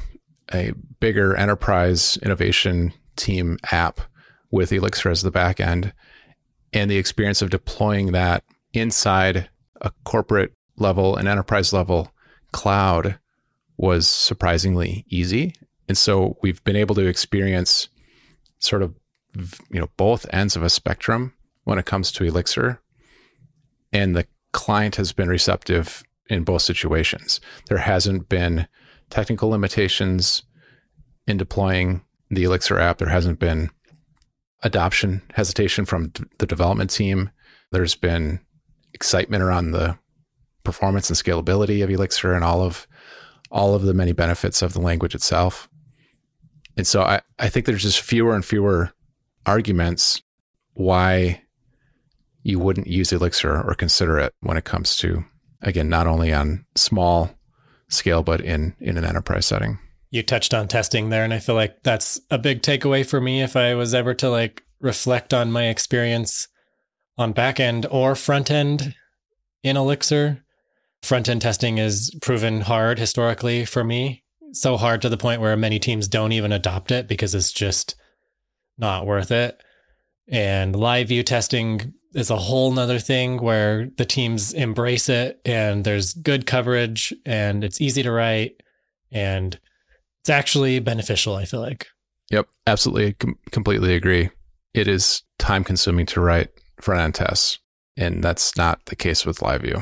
a 0.53 0.73
bigger 0.99 1.35
enterprise 1.35 2.17
innovation 2.21 2.93
team 3.15 3.57
app 3.71 4.01
with 4.51 4.71
Elixir 4.71 5.09
as 5.09 5.21
the 5.21 5.31
backend, 5.31 5.91
and 6.73 6.89
the 6.89 6.97
experience 6.97 7.41
of 7.41 7.49
deploying 7.49 8.11
that 8.11 8.43
inside 8.73 9.49
a 9.81 9.91
corporate 10.03 10.53
level 10.77 11.15
and 11.15 11.27
enterprise 11.27 11.73
level 11.73 12.11
cloud 12.51 13.19
was 13.77 14.07
surprisingly 14.07 15.05
easy. 15.09 15.55
And 15.87 15.97
so 15.97 16.37
we've 16.41 16.63
been 16.63 16.75
able 16.75 16.95
to 16.95 17.07
experience 17.07 17.89
sort 18.59 18.81
of 18.81 18.93
you 19.71 19.79
know 19.79 19.89
both 19.95 20.25
ends 20.33 20.55
of 20.55 20.63
a 20.63 20.69
spectrum 20.69 21.33
when 21.63 21.77
it 21.77 21.85
comes 21.85 22.11
to 22.11 22.23
Elixir. 22.23 22.81
And 23.93 24.15
the 24.15 24.27
client 24.51 24.95
has 24.97 25.13
been 25.13 25.29
receptive 25.29 26.03
in 26.29 26.43
both 26.43 26.61
situations. 26.61 27.39
There 27.67 27.77
hasn't 27.77 28.29
been 28.29 28.67
technical 29.09 29.49
limitations 29.49 30.43
in 31.27 31.37
deploying 31.37 32.01
the 32.29 32.43
Elixir 32.43 32.79
app. 32.79 32.97
There 32.97 33.09
hasn't 33.09 33.39
been 33.39 33.69
adoption 34.61 35.21
hesitation 35.33 35.85
from 35.85 36.11
the 36.37 36.45
development 36.45 36.89
team. 36.89 37.29
There's 37.71 37.95
been 37.95 38.39
excitement 38.93 39.43
around 39.43 39.71
the 39.71 39.97
performance 40.69 41.09
and 41.09 41.17
scalability 41.17 41.83
of 41.83 41.89
Elixir 41.89 42.33
and 42.33 42.43
all 42.43 42.61
of 42.61 42.87
all 43.51 43.73
of 43.73 43.81
the 43.81 43.93
many 43.95 44.11
benefits 44.11 44.61
of 44.61 44.73
the 44.73 44.81
language 44.81 45.15
itself. 45.15 45.67
And 46.77 46.85
so 46.85 47.01
I, 47.01 47.21
I 47.39 47.49
think 47.49 47.65
there's 47.65 47.81
just 47.81 48.01
fewer 48.01 48.35
and 48.35 48.45
fewer 48.45 48.91
arguments 49.47 50.21
why 50.73 51.41
you 52.43 52.59
wouldn't 52.59 52.85
use 52.85 53.11
Elixir 53.11 53.59
or 53.59 53.73
consider 53.73 54.19
it 54.19 54.33
when 54.41 54.55
it 54.57 54.65
comes 54.65 54.95
to, 54.97 55.25
again, 55.63 55.89
not 55.89 56.05
only 56.05 56.31
on 56.31 56.63
small 56.75 57.31
scale, 57.87 58.21
but 58.21 58.41
in, 58.41 58.75
in 58.79 58.97
an 58.97 59.03
enterprise 59.03 59.47
setting. 59.47 59.79
You 60.11 60.21
touched 60.21 60.53
on 60.53 60.67
testing 60.67 61.09
there, 61.09 61.23
and 61.23 61.33
I 61.33 61.39
feel 61.39 61.55
like 61.55 61.81
that's 61.81 62.21
a 62.29 62.37
big 62.37 62.61
takeaway 62.61 63.03
for 63.03 63.19
me 63.19 63.41
if 63.41 63.55
I 63.55 63.73
was 63.73 63.95
ever 63.95 64.13
to 64.15 64.29
like 64.29 64.63
reflect 64.79 65.33
on 65.33 65.51
my 65.51 65.67
experience 65.67 66.47
on 67.17 67.31
back 67.31 67.59
end 67.59 67.87
or 67.89 68.15
front 68.15 68.51
end 68.51 68.95
in 69.63 69.75
Elixir. 69.75 70.43
Front 71.01 71.29
end 71.29 71.41
testing 71.41 71.77
is 71.77 72.15
proven 72.21 72.61
hard 72.61 72.99
historically 72.99 73.65
for 73.65 73.83
me. 73.83 74.23
So 74.51 74.77
hard 74.77 75.01
to 75.03 75.09
the 75.09 75.17
point 75.17 75.41
where 75.41 75.55
many 75.55 75.79
teams 75.79 76.07
don't 76.07 76.31
even 76.31 76.51
adopt 76.51 76.91
it 76.91 77.07
because 77.07 77.35
it's 77.35 77.51
just 77.51 77.95
not 78.77 79.05
worth 79.05 79.31
it. 79.31 79.61
And 80.27 80.75
live 80.75 81.07
view 81.07 81.23
testing 81.23 81.93
is 82.13 82.29
a 82.29 82.37
whole 82.37 82.71
nother 82.71 82.99
thing 82.99 83.37
where 83.37 83.89
the 83.97 84.05
teams 84.05 84.53
embrace 84.53 85.09
it 85.09 85.39
and 85.45 85.83
there's 85.83 86.13
good 86.13 86.45
coverage 86.45 87.13
and 87.25 87.63
it's 87.63 87.81
easy 87.81 88.03
to 88.03 88.11
write 88.11 88.61
and 89.11 89.59
it's 90.21 90.29
actually 90.29 90.79
beneficial, 90.79 91.35
I 91.35 91.45
feel 91.45 91.61
like. 91.61 91.87
Yep, 92.31 92.47
absolutely, 92.67 93.13
com- 93.13 93.39
completely 93.51 93.95
agree. 93.95 94.29
It 94.73 94.87
is 94.87 95.23
time 95.39 95.63
consuming 95.63 96.05
to 96.07 96.21
write 96.21 96.49
front 96.79 97.01
end 97.01 97.15
tests, 97.15 97.59
and 97.97 98.23
that's 98.23 98.55
not 98.55 98.85
the 98.85 98.95
case 98.95 99.25
with 99.25 99.41
live 99.41 99.61
view. 99.61 99.81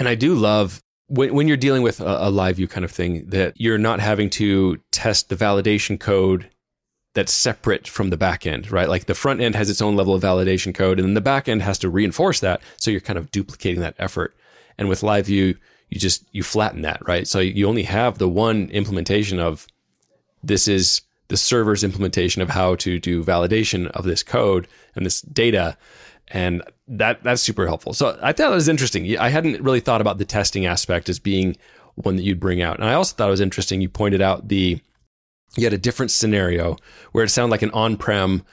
And 0.00 0.08
I 0.08 0.14
do 0.14 0.34
love 0.34 0.82
when, 1.08 1.34
when 1.34 1.46
you're 1.46 1.58
dealing 1.58 1.82
with 1.82 2.00
a, 2.00 2.28
a 2.28 2.30
live 2.30 2.56
view 2.56 2.66
kind 2.66 2.84
of 2.86 2.90
thing 2.90 3.26
that 3.26 3.52
you're 3.56 3.78
not 3.78 4.00
having 4.00 4.30
to 4.30 4.80
test 4.90 5.28
the 5.28 5.36
validation 5.36 6.00
code 6.00 6.50
that's 7.12 7.32
separate 7.32 7.86
from 7.86 8.08
the 8.08 8.16
back 8.16 8.46
end, 8.46 8.72
right? 8.72 8.88
Like 8.88 9.04
the 9.04 9.14
front 9.14 9.42
end 9.42 9.56
has 9.56 9.68
its 9.68 9.82
own 9.82 9.96
level 9.96 10.14
of 10.14 10.22
validation 10.22 10.74
code, 10.74 10.98
and 10.98 11.06
then 11.06 11.14
the 11.14 11.20
back 11.20 11.48
end 11.48 11.60
has 11.62 11.78
to 11.80 11.90
reinforce 11.90 12.40
that. 12.40 12.62
So 12.78 12.90
you're 12.90 13.00
kind 13.02 13.18
of 13.18 13.30
duplicating 13.30 13.82
that 13.82 13.96
effort. 13.98 14.34
And 14.78 14.88
with 14.88 15.02
live 15.02 15.26
view, 15.26 15.56
you 15.90 15.98
just 16.00 16.24
you 16.32 16.42
flatten 16.42 16.80
that, 16.82 17.06
right? 17.06 17.28
So 17.28 17.40
you 17.40 17.68
only 17.68 17.82
have 17.82 18.16
the 18.16 18.28
one 18.28 18.70
implementation 18.70 19.38
of 19.38 19.66
this 20.42 20.66
is 20.66 21.02
the 21.28 21.36
server's 21.36 21.84
implementation 21.84 22.40
of 22.40 22.48
how 22.48 22.74
to 22.76 22.98
do 22.98 23.22
validation 23.22 23.88
of 23.88 24.04
this 24.04 24.22
code 24.22 24.66
and 24.94 25.04
this 25.04 25.20
data. 25.20 25.76
And 26.30 26.62
that 26.86 27.22
that's 27.22 27.42
super 27.42 27.66
helpful. 27.66 27.92
So 27.92 28.18
I 28.22 28.32
thought 28.32 28.52
it 28.52 28.54
was 28.54 28.68
interesting. 28.68 29.18
I 29.18 29.28
hadn't 29.28 29.62
really 29.62 29.80
thought 29.80 30.00
about 30.00 30.18
the 30.18 30.24
testing 30.24 30.64
aspect 30.64 31.08
as 31.08 31.18
being 31.18 31.56
one 31.96 32.16
that 32.16 32.22
you'd 32.22 32.40
bring 32.40 32.62
out. 32.62 32.78
And 32.78 32.88
I 32.88 32.94
also 32.94 33.14
thought 33.14 33.28
it 33.28 33.32
was 33.32 33.40
interesting. 33.40 33.80
You 33.80 33.88
pointed 33.88 34.22
out 34.22 34.48
the 34.48 34.80
you 35.56 35.64
had 35.64 35.72
a 35.72 35.78
different 35.78 36.12
scenario 36.12 36.76
where 37.12 37.24
it 37.24 37.30
sounded 37.30 37.50
like 37.50 37.62
an 37.62 37.72
on-prem 37.72 38.44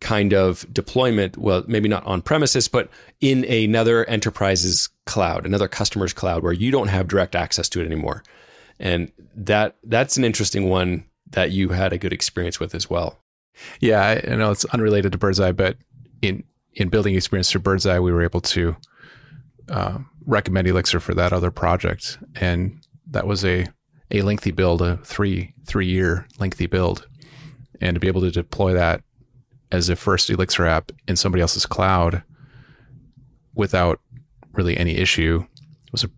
kind 0.00 0.32
of 0.32 0.66
deployment. 0.72 1.38
Well, 1.38 1.62
maybe 1.68 1.88
not 1.88 2.04
on 2.06 2.22
premises, 2.22 2.66
but 2.66 2.90
in 3.20 3.44
another 3.44 4.04
enterprise's 4.08 4.88
cloud, 5.06 5.46
another 5.46 5.68
customer's 5.68 6.12
cloud 6.12 6.42
where 6.42 6.52
you 6.52 6.72
don't 6.72 6.88
have 6.88 7.06
direct 7.06 7.36
access 7.36 7.68
to 7.68 7.80
it 7.80 7.86
anymore. 7.86 8.24
And 8.80 9.12
that 9.36 9.76
that's 9.84 10.16
an 10.16 10.24
interesting 10.24 10.68
one 10.68 11.04
that 11.30 11.52
you 11.52 11.68
had 11.68 11.92
a 11.92 11.98
good 11.98 12.12
experience 12.12 12.58
with 12.58 12.74
as 12.74 12.90
well. 12.90 13.18
Yeah, 13.78 14.20
I 14.26 14.34
know 14.34 14.50
it's 14.50 14.64
unrelated 14.66 15.12
to 15.12 15.18
Birdseye, 15.18 15.52
but 15.52 15.76
in 16.22 16.44
in 16.74 16.88
building 16.88 17.14
experience 17.14 17.50
through 17.50 17.62
Birdseye, 17.62 17.98
we 17.98 18.12
were 18.12 18.22
able 18.22 18.40
to 18.40 18.76
uh, 19.68 19.98
recommend 20.26 20.68
Elixir 20.68 21.00
for 21.00 21.14
that 21.14 21.32
other 21.32 21.50
project, 21.50 22.18
and 22.36 22.78
that 23.10 23.26
was 23.26 23.44
a 23.44 23.66
a 24.12 24.22
lengthy 24.22 24.50
build, 24.50 24.82
a 24.82 24.96
three 24.98 25.54
three 25.66 25.86
year 25.86 26.26
lengthy 26.38 26.66
build, 26.66 27.06
and 27.80 27.94
to 27.94 28.00
be 28.00 28.08
able 28.08 28.20
to 28.22 28.30
deploy 28.30 28.72
that 28.74 29.02
as 29.72 29.88
a 29.88 29.96
first 29.96 30.30
Elixir 30.30 30.66
app 30.66 30.90
in 31.06 31.16
somebody 31.16 31.42
else's 31.42 31.66
cloud 31.66 32.22
without 33.54 34.00
really 34.52 34.76
any 34.76 34.96
issue 34.96 35.44
was 35.92 36.04
a 36.04 36.10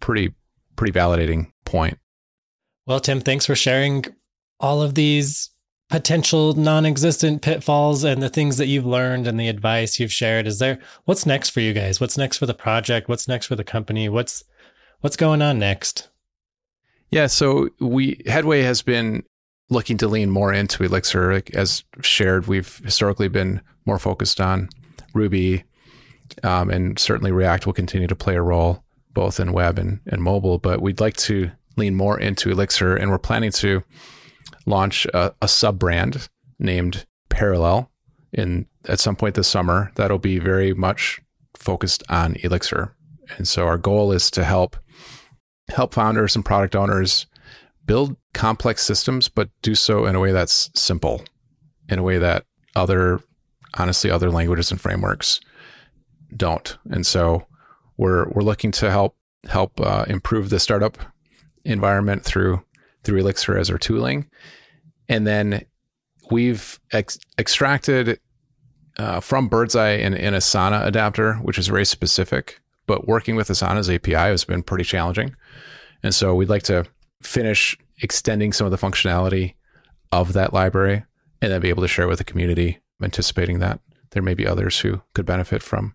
pretty 0.00 0.34
pretty 0.76 0.92
validating 0.92 1.50
point. 1.64 1.98
Well, 2.86 3.00
Tim, 3.00 3.20
thanks 3.20 3.46
for 3.46 3.56
sharing 3.56 4.04
all 4.60 4.82
of 4.82 4.94
these 4.94 5.50
potential 5.88 6.54
non-existent 6.54 7.42
pitfalls 7.42 8.02
and 8.02 8.22
the 8.22 8.28
things 8.28 8.56
that 8.56 8.66
you've 8.66 8.86
learned 8.86 9.26
and 9.26 9.38
the 9.38 9.48
advice 9.48 10.00
you've 10.00 10.12
shared. 10.12 10.46
Is 10.46 10.58
there 10.58 10.78
what's 11.04 11.26
next 11.26 11.50
for 11.50 11.60
you 11.60 11.72
guys? 11.72 12.00
What's 12.00 12.18
next 12.18 12.38
for 12.38 12.46
the 12.46 12.54
project? 12.54 13.08
What's 13.08 13.28
next 13.28 13.46
for 13.46 13.56
the 13.56 13.64
company? 13.64 14.08
What's 14.08 14.44
what's 15.00 15.16
going 15.16 15.42
on 15.42 15.58
next? 15.58 16.08
Yeah, 17.10 17.28
so 17.28 17.70
we 17.78 18.20
Headway 18.26 18.62
has 18.62 18.82
been 18.82 19.22
looking 19.70 19.96
to 19.98 20.08
lean 20.08 20.30
more 20.30 20.52
into 20.52 20.82
Elixir. 20.82 21.42
As 21.54 21.84
shared, 22.00 22.46
we've 22.46 22.78
historically 22.78 23.28
been 23.28 23.60
more 23.84 23.98
focused 23.98 24.40
on 24.40 24.68
Ruby, 25.14 25.64
um, 26.42 26.70
and 26.70 26.98
certainly 26.98 27.32
React 27.32 27.66
will 27.66 27.72
continue 27.72 28.08
to 28.08 28.16
play 28.16 28.34
a 28.34 28.42
role 28.42 28.82
both 29.12 29.40
in 29.40 29.52
web 29.52 29.78
and, 29.78 30.00
and 30.06 30.22
mobile. 30.22 30.58
But 30.58 30.82
we'd 30.82 31.00
like 31.00 31.16
to 31.18 31.52
lean 31.76 31.94
more 31.94 32.18
into 32.18 32.50
Elixir, 32.50 32.96
and 32.96 33.10
we're 33.10 33.18
planning 33.18 33.52
to 33.52 33.84
launch 34.66 35.06
a, 35.06 35.34
a 35.40 35.48
sub 35.48 35.78
brand 35.78 36.28
named 36.58 37.06
Parallel 37.28 37.90
in 38.32 38.66
at 38.88 39.00
some 39.00 39.16
point 39.16 39.34
this 39.34 39.48
summer. 39.48 39.92
That'll 39.96 40.18
be 40.18 40.38
very 40.38 40.74
much 40.74 41.20
focused 41.54 42.02
on 42.08 42.36
Elixir, 42.42 42.94
and 43.36 43.48
so 43.48 43.66
our 43.66 43.78
goal 43.78 44.12
is 44.12 44.30
to 44.32 44.44
help 44.44 44.76
help 45.68 45.94
founders 45.94 46.36
and 46.36 46.44
product 46.44 46.76
owners 46.76 47.26
build 47.86 48.16
complex 48.34 48.82
systems, 48.82 49.28
but 49.28 49.48
do 49.62 49.74
so 49.74 50.06
in 50.06 50.14
a 50.14 50.20
way 50.20 50.32
that's 50.32 50.70
simple, 50.74 51.24
in 51.88 51.98
a 51.98 52.02
way 52.02 52.18
that 52.18 52.44
other, 52.74 53.20
honestly, 53.74 54.10
other 54.10 54.30
languages 54.30 54.70
and 54.70 54.80
frameworks 54.80 55.40
don't. 56.36 56.76
And 56.90 57.06
so 57.06 57.46
we're 57.96 58.28
we're 58.28 58.42
looking 58.42 58.72
to 58.72 58.90
help 58.90 59.16
help 59.48 59.80
uh, 59.80 60.04
improve 60.08 60.50
the 60.50 60.60
startup 60.60 60.98
environment 61.64 62.24
through 62.24 62.62
through 63.06 63.20
Elixir 63.20 63.56
as 63.56 63.70
our 63.70 63.78
tooling, 63.78 64.28
and 65.08 65.26
then 65.26 65.64
we've 66.30 66.80
ex- 66.92 67.18
extracted 67.38 68.20
uh, 68.98 69.20
from 69.20 69.48
Birdseye 69.48 69.90
an, 69.90 70.14
an 70.14 70.34
Asana 70.34 70.84
adapter, 70.84 71.34
which 71.34 71.58
is 71.58 71.68
very 71.68 71.84
specific. 71.84 72.60
But 72.86 73.08
working 73.08 73.36
with 73.36 73.48
Asana's 73.48 73.90
API 73.90 74.14
has 74.14 74.44
been 74.44 74.62
pretty 74.62 74.84
challenging. 74.84 75.34
And 76.02 76.14
so 76.14 76.34
we'd 76.34 76.48
like 76.48 76.62
to 76.64 76.86
finish 77.22 77.76
extending 78.02 78.52
some 78.52 78.66
of 78.66 78.70
the 78.70 78.78
functionality 78.78 79.54
of 80.12 80.32
that 80.34 80.52
library 80.52 81.04
and 81.42 81.52
then 81.52 81.60
be 81.60 81.68
able 81.68 81.82
to 81.82 81.88
share 81.88 82.06
with 82.06 82.18
the 82.18 82.24
community, 82.24 82.78
anticipating 83.02 83.58
that 83.58 83.80
there 84.10 84.22
may 84.22 84.34
be 84.34 84.46
others 84.46 84.80
who 84.80 85.02
could 85.14 85.26
benefit 85.26 85.62
from 85.62 85.94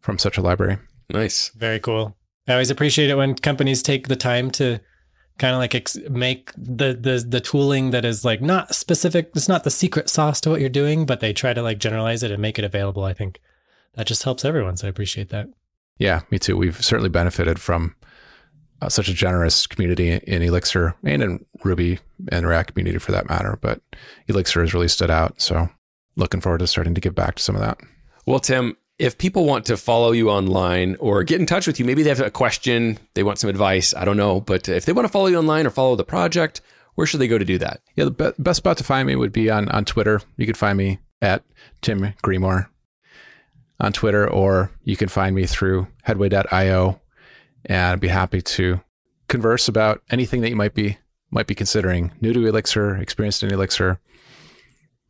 from 0.00 0.18
such 0.18 0.36
a 0.36 0.42
library. 0.42 0.78
Nice. 1.10 1.48
Very 1.50 1.80
cool. 1.80 2.16
I 2.46 2.52
always 2.52 2.70
appreciate 2.70 3.08
it 3.08 3.16
when 3.16 3.34
companies 3.34 3.82
take 3.82 4.08
the 4.08 4.16
time 4.16 4.50
to 4.52 4.80
kind 5.38 5.54
of 5.54 5.58
like 5.58 5.74
ex- 5.74 5.98
make 6.10 6.52
the 6.56 6.94
the 6.94 7.24
the 7.26 7.40
tooling 7.40 7.90
that 7.90 8.04
is 8.04 8.24
like 8.24 8.40
not 8.40 8.74
specific 8.74 9.30
it's 9.34 9.48
not 9.48 9.64
the 9.64 9.70
secret 9.70 10.08
sauce 10.08 10.40
to 10.40 10.50
what 10.50 10.60
you're 10.60 10.68
doing 10.68 11.06
but 11.06 11.20
they 11.20 11.32
try 11.32 11.52
to 11.52 11.62
like 11.62 11.78
generalize 11.78 12.22
it 12.22 12.30
and 12.30 12.40
make 12.40 12.58
it 12.58 12.64
available 12.64 13.04
i 13.04 13.12
think 13.12 13.40
that 13.94 14.06
just 14.06 14.22
helps 14.22 14.44
everyone 14.44 14.76
so 14.76 14.86
i 14.86 14.90
appreciate 14.90 15.30
that 15.30 15.48
yeah 15.98 16.20
me 16.30 16.38
too 16.38 16.56
we've 16.56 16.84
certainly 16.84 17.08
benefited 17.10 17.60
from 17.60 17.96
uh, 18.84 18.88
such 18.88 19.08
a 19.08 19.14
generous 19.14 19.66
community 19.66 20.10
in 20.10 20.42
Elixir 20.42 20.94
and 21.04 21.22
in 21.22 21.44
Ruby 21.62 22.00
and 22.30 22.46
React 22.46 22.74
community 22.74 22.98
for 22.98 23.12
that 23.12 23.28
matter. 23.28 23.58
But 23.60 23.80
Elixir 24.28 24.60
has 24.60 24.74
really 24.74 24.88
stood 24.88 25.10
out. 25.10 25.40
So 25.40 25.68
looking 26.16 26.40
forward 26.40 26.58
to 26.58 26.66
starting 26.66 26.94
to 26.94 27.00
give 27.00 27.14
back 27.14 27.36
to 27.36 27.42
some 27.42 27.54
of 27.54 27.62
that. 27.62 27.78
Well, 28.26 28.40
Tim, 28.40 28.76
if 28.98 29.18
people 29.18 29.44
want 29.44 29.66
to 29.66 29.76
follow 29.76 30.12
you 30.12 30.30
online 30.30 30.96
or 31.00 31.24
get 31.24 31.40
in 31.40 31.46
touch 31.46 31.66
with 31.66 31.78
you, 31.78 31.84
maybe 31.84 32.02
they 32.02 32.10
have 32.10 32.20
a 32.20 32.30
question, 32.30 32.98
they 33.14 33.22
want 33.22 33.38
some 33.38 33.50
advice, 33.50 33.94
I 33.94 34.04
don't 34.04 34.16
know. 34.16 34.40
But 34.40 34.68
if 34.68 34.84
they 34.84 34.92
want 34.92 35.06
to 35.06 35.12
follow 35.12 35.26
you 35.26 35.38
online 35.38 35.66
or 35.66 35.70
follow 35.70 35.96
the 35.96 36.04
project, 36.04 36.60
where 36.94 37.06
should 37.06 37.20
they 37.20 37.28
go 37.28 37.38
to 37.38 37.44
do 37.44 37.58
that? 37.58 37.80
Yeah, 37.96 38.04
the 38.04 38.10
be- 38.12 38.42
best 38.42 38.58
spot 38.58 38.78
to 38.78 38.84
find 38.84 39.06
me 39.06 39.16
would 39.16 39.32
be 39.32 39.50
on, 39.50 39.68
on 39.68 39.84
Twitter. 39.84 40.20
You 40.36 40.46
could 40.46 40.56
find 40.56 40.78
me 40.78 41.00
at 41.20 41.42
Tim 41.80 42.14
Gremore 42.22 42.68
on 43.80 43.92
Twitter, 43.92 44.28
or 44.28 44.70
you 44.84 44.96
can 44.96 45.08
find 45.08 45.34
me 45.34 45.46
through 45.46 45.88
headway.io 46.02 47.00
and 47.66 47.92
I'd 47.92 48.00
be 48.00 48.08
happy 48.08 48.42
to 48.42 48.80
converse 49.28 49.68
about 49.68 50.02
anything 50.10 50.42
that 50.42 50.50
you 50.50 50.56
might 50.56 50.74
be 50.74 50.98
might 51.30 51.46
be 51.46 51.54
considering. 51.54 52.12
New 52.20 52.32
to 52.32 52.46
Elixir, 52.46 52.96
experienced 52.96 53.42
in 53.42 53.52
Elixir, 53.52 53.98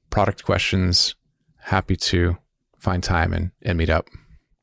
product 0.08 0.44
questions. 0.44 1.16
Happy 1.58 1.96
to 1.96 2.38
find 2.84 3.02
time 3.02 3.32
and, 3.32 3.50
and 3.62 3.76
meet 3.76 3.90
up. 3.90 4.08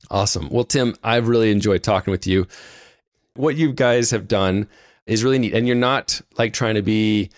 Awesome. 0.09 0.49
Well, 0.49 0.63
Tim, 0.63 0.95
I've 1.03 1.27
really 1.27 1.51
enjoyed 1.51 1.83
talking 1.83 2.11
with 2.11 2.25
you. 2.25 2.47
What 3.35 3.55
you 3.55 3.73
guys 3.73 4.11
have 4.11 4.27
done 4.27 4.67
is 5.05 5.23
really 5.23 5.39
neat. 5.39 5.53
And 5.53 5.67
you're 5.67 5.75
not 5.75 6.21
like 6.37 6.53
trying 6.53 6.75
to 6.75 6.81
be 6.81 7.29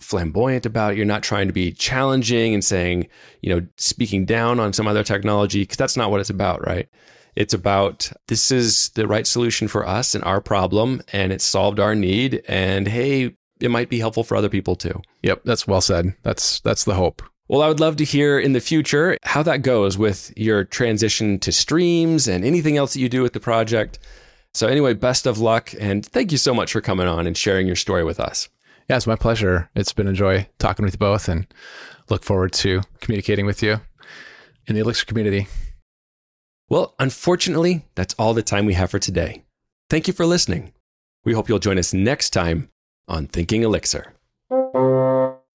flamboyant 0.00 0.66
about 0.66 0.92
it. 0.92 0.96
You're 0.96 1.06
not 1.06 1.22
trying 1.22 1.46
to 1.46 1.52
be 1.52 1.72
challenging 1.72 2.54
and 2.54 2.64
saying, 2.64 3.08
you 3.40 3.54
know, 3.54 3.66
speaking 3.76 4.24
down 4.24 4.60
on 4.60 4.72
some 4.72 4.88
other 4.88 5.04
technology, 5.04 5.62
because 5.62 5.76
that's 5.76 5.96
not 5.96 6.10
what 6.10 6.20
it's 6.20 6.30
about, 6.30 6.66
right? 6.66 6.88
It's 7.34 7.54
about 7.54 8.12
this 8.28 8.50
is 8.50 8.90
the 8.90 9.06
right 9.06 9.26
solution 9.26 9.68
for 9.68 9.86
us 9.86 10.14
and 10.14 10.22
our 10.24 10.40
problem, 10.40 11.00
and 11.12 11.32
it 11.32 11.40
solved 11.40 11.80
our 11.80 11.94
need. 11.94 12.42
And 12.46 12.88
hey, 12.88 13.36
it 13.60 13.70
might 13.70 13.88
be 13.88 14.00
helpful 14.00 14.24
for 14.24 14.36
other 14.36 14.50
people 14.50 14.76
too. 14.76 15.00
Yep, 15.22 15.42
that's 15.44 15.66
well 15.66 15.80
said. 15.80 16.14
That's 16.22 16.60
that's 16.60 16.84
the 16.84 16.94
hope. 16.94 17.22
Well, 17.52 17.60
I 17.60 17.68
would 17.68 17.80
love 17.80 17.96
to 17.96 18.04
hear 18.04 18.38
in 18.38 18.54
the 18.54 18.62
future 18.62 19.18
how 19.24 19.42
that 19.42 19.60
goes 19.60 19.98
with 19.98 20.32
your 20.38 20.64
transition 20.64 21.38
to 21.40 21.52
streams 21.52 22.26
and 22.26 22.46
anything 22.46 22.78
else 22.78 22.94
that 22.94 23.00
you 23.00 23.10
do 23.10 23.20
with 23.20 23.34
the 23.34 23.40
project. 23.40 23.98
So, 24.54 24.68
anyway, 24.68 24.94
best 24.94 25.26
of 25.26 25.38
luck. 25.38 25.74
And 25.78 26.02
thank 26.02 26.32
you 26.32 26.38
so 26.38 26.54
much 26.54 26.72
for 26.72 26.80
coming 26.80 27.06
on 27.06 27.26
and 27.26 27.36
sharing 27.36 27.66
your 27.66 27.76
story 27.76 28.04
with 28.04 28.18
us. 28.20 28.48
Yeah, 28.88 28.96
it's 28.96 29.06
my 29.06 29.16
pleasure. 29.16 29.68
It's 29.74 29.92
been 29.92 30.08
a 30.08 30.14
joy 30.14 30.48
talking 30.58 30.82
with 30.82 30.94
you 30.94 30.98
both 30.98 31.28
and 31.28 31.46
look 32.08 32.24
forward 32.24 32.54
to 32.54 32.80
communicating 33.00 33.44
with 33.44 33.62
you 33.62 33.82
in 34.66 34.74
the 34.74 34.80
Elixir 34.80 35.04
community. 35.04 35.46
Well, 36.70 36.94
unfortunately, 36.98 37.84
that's 37.96 38.14
all 38.14 38.32
the 38.32 38.42
time 38.42 38.64
we 38.64 38.74
have 38.74 38.90
for 38.90 38.98
today. 38.98 39.44
Thank 39.90 40.08
you 40.08 40.14
for 40.14 40.24
listening. 40.24 40.72
We 41.26 41.34
hope 41.34 41.50
you'll 41.50 41.58
join 41.58 41.76
us 41.76 41.92
next 41.92 42.30
time 42.30 42.70
on 43.06 43.26
Thinking 43.26 43.62
Elixir. 43.62 44.14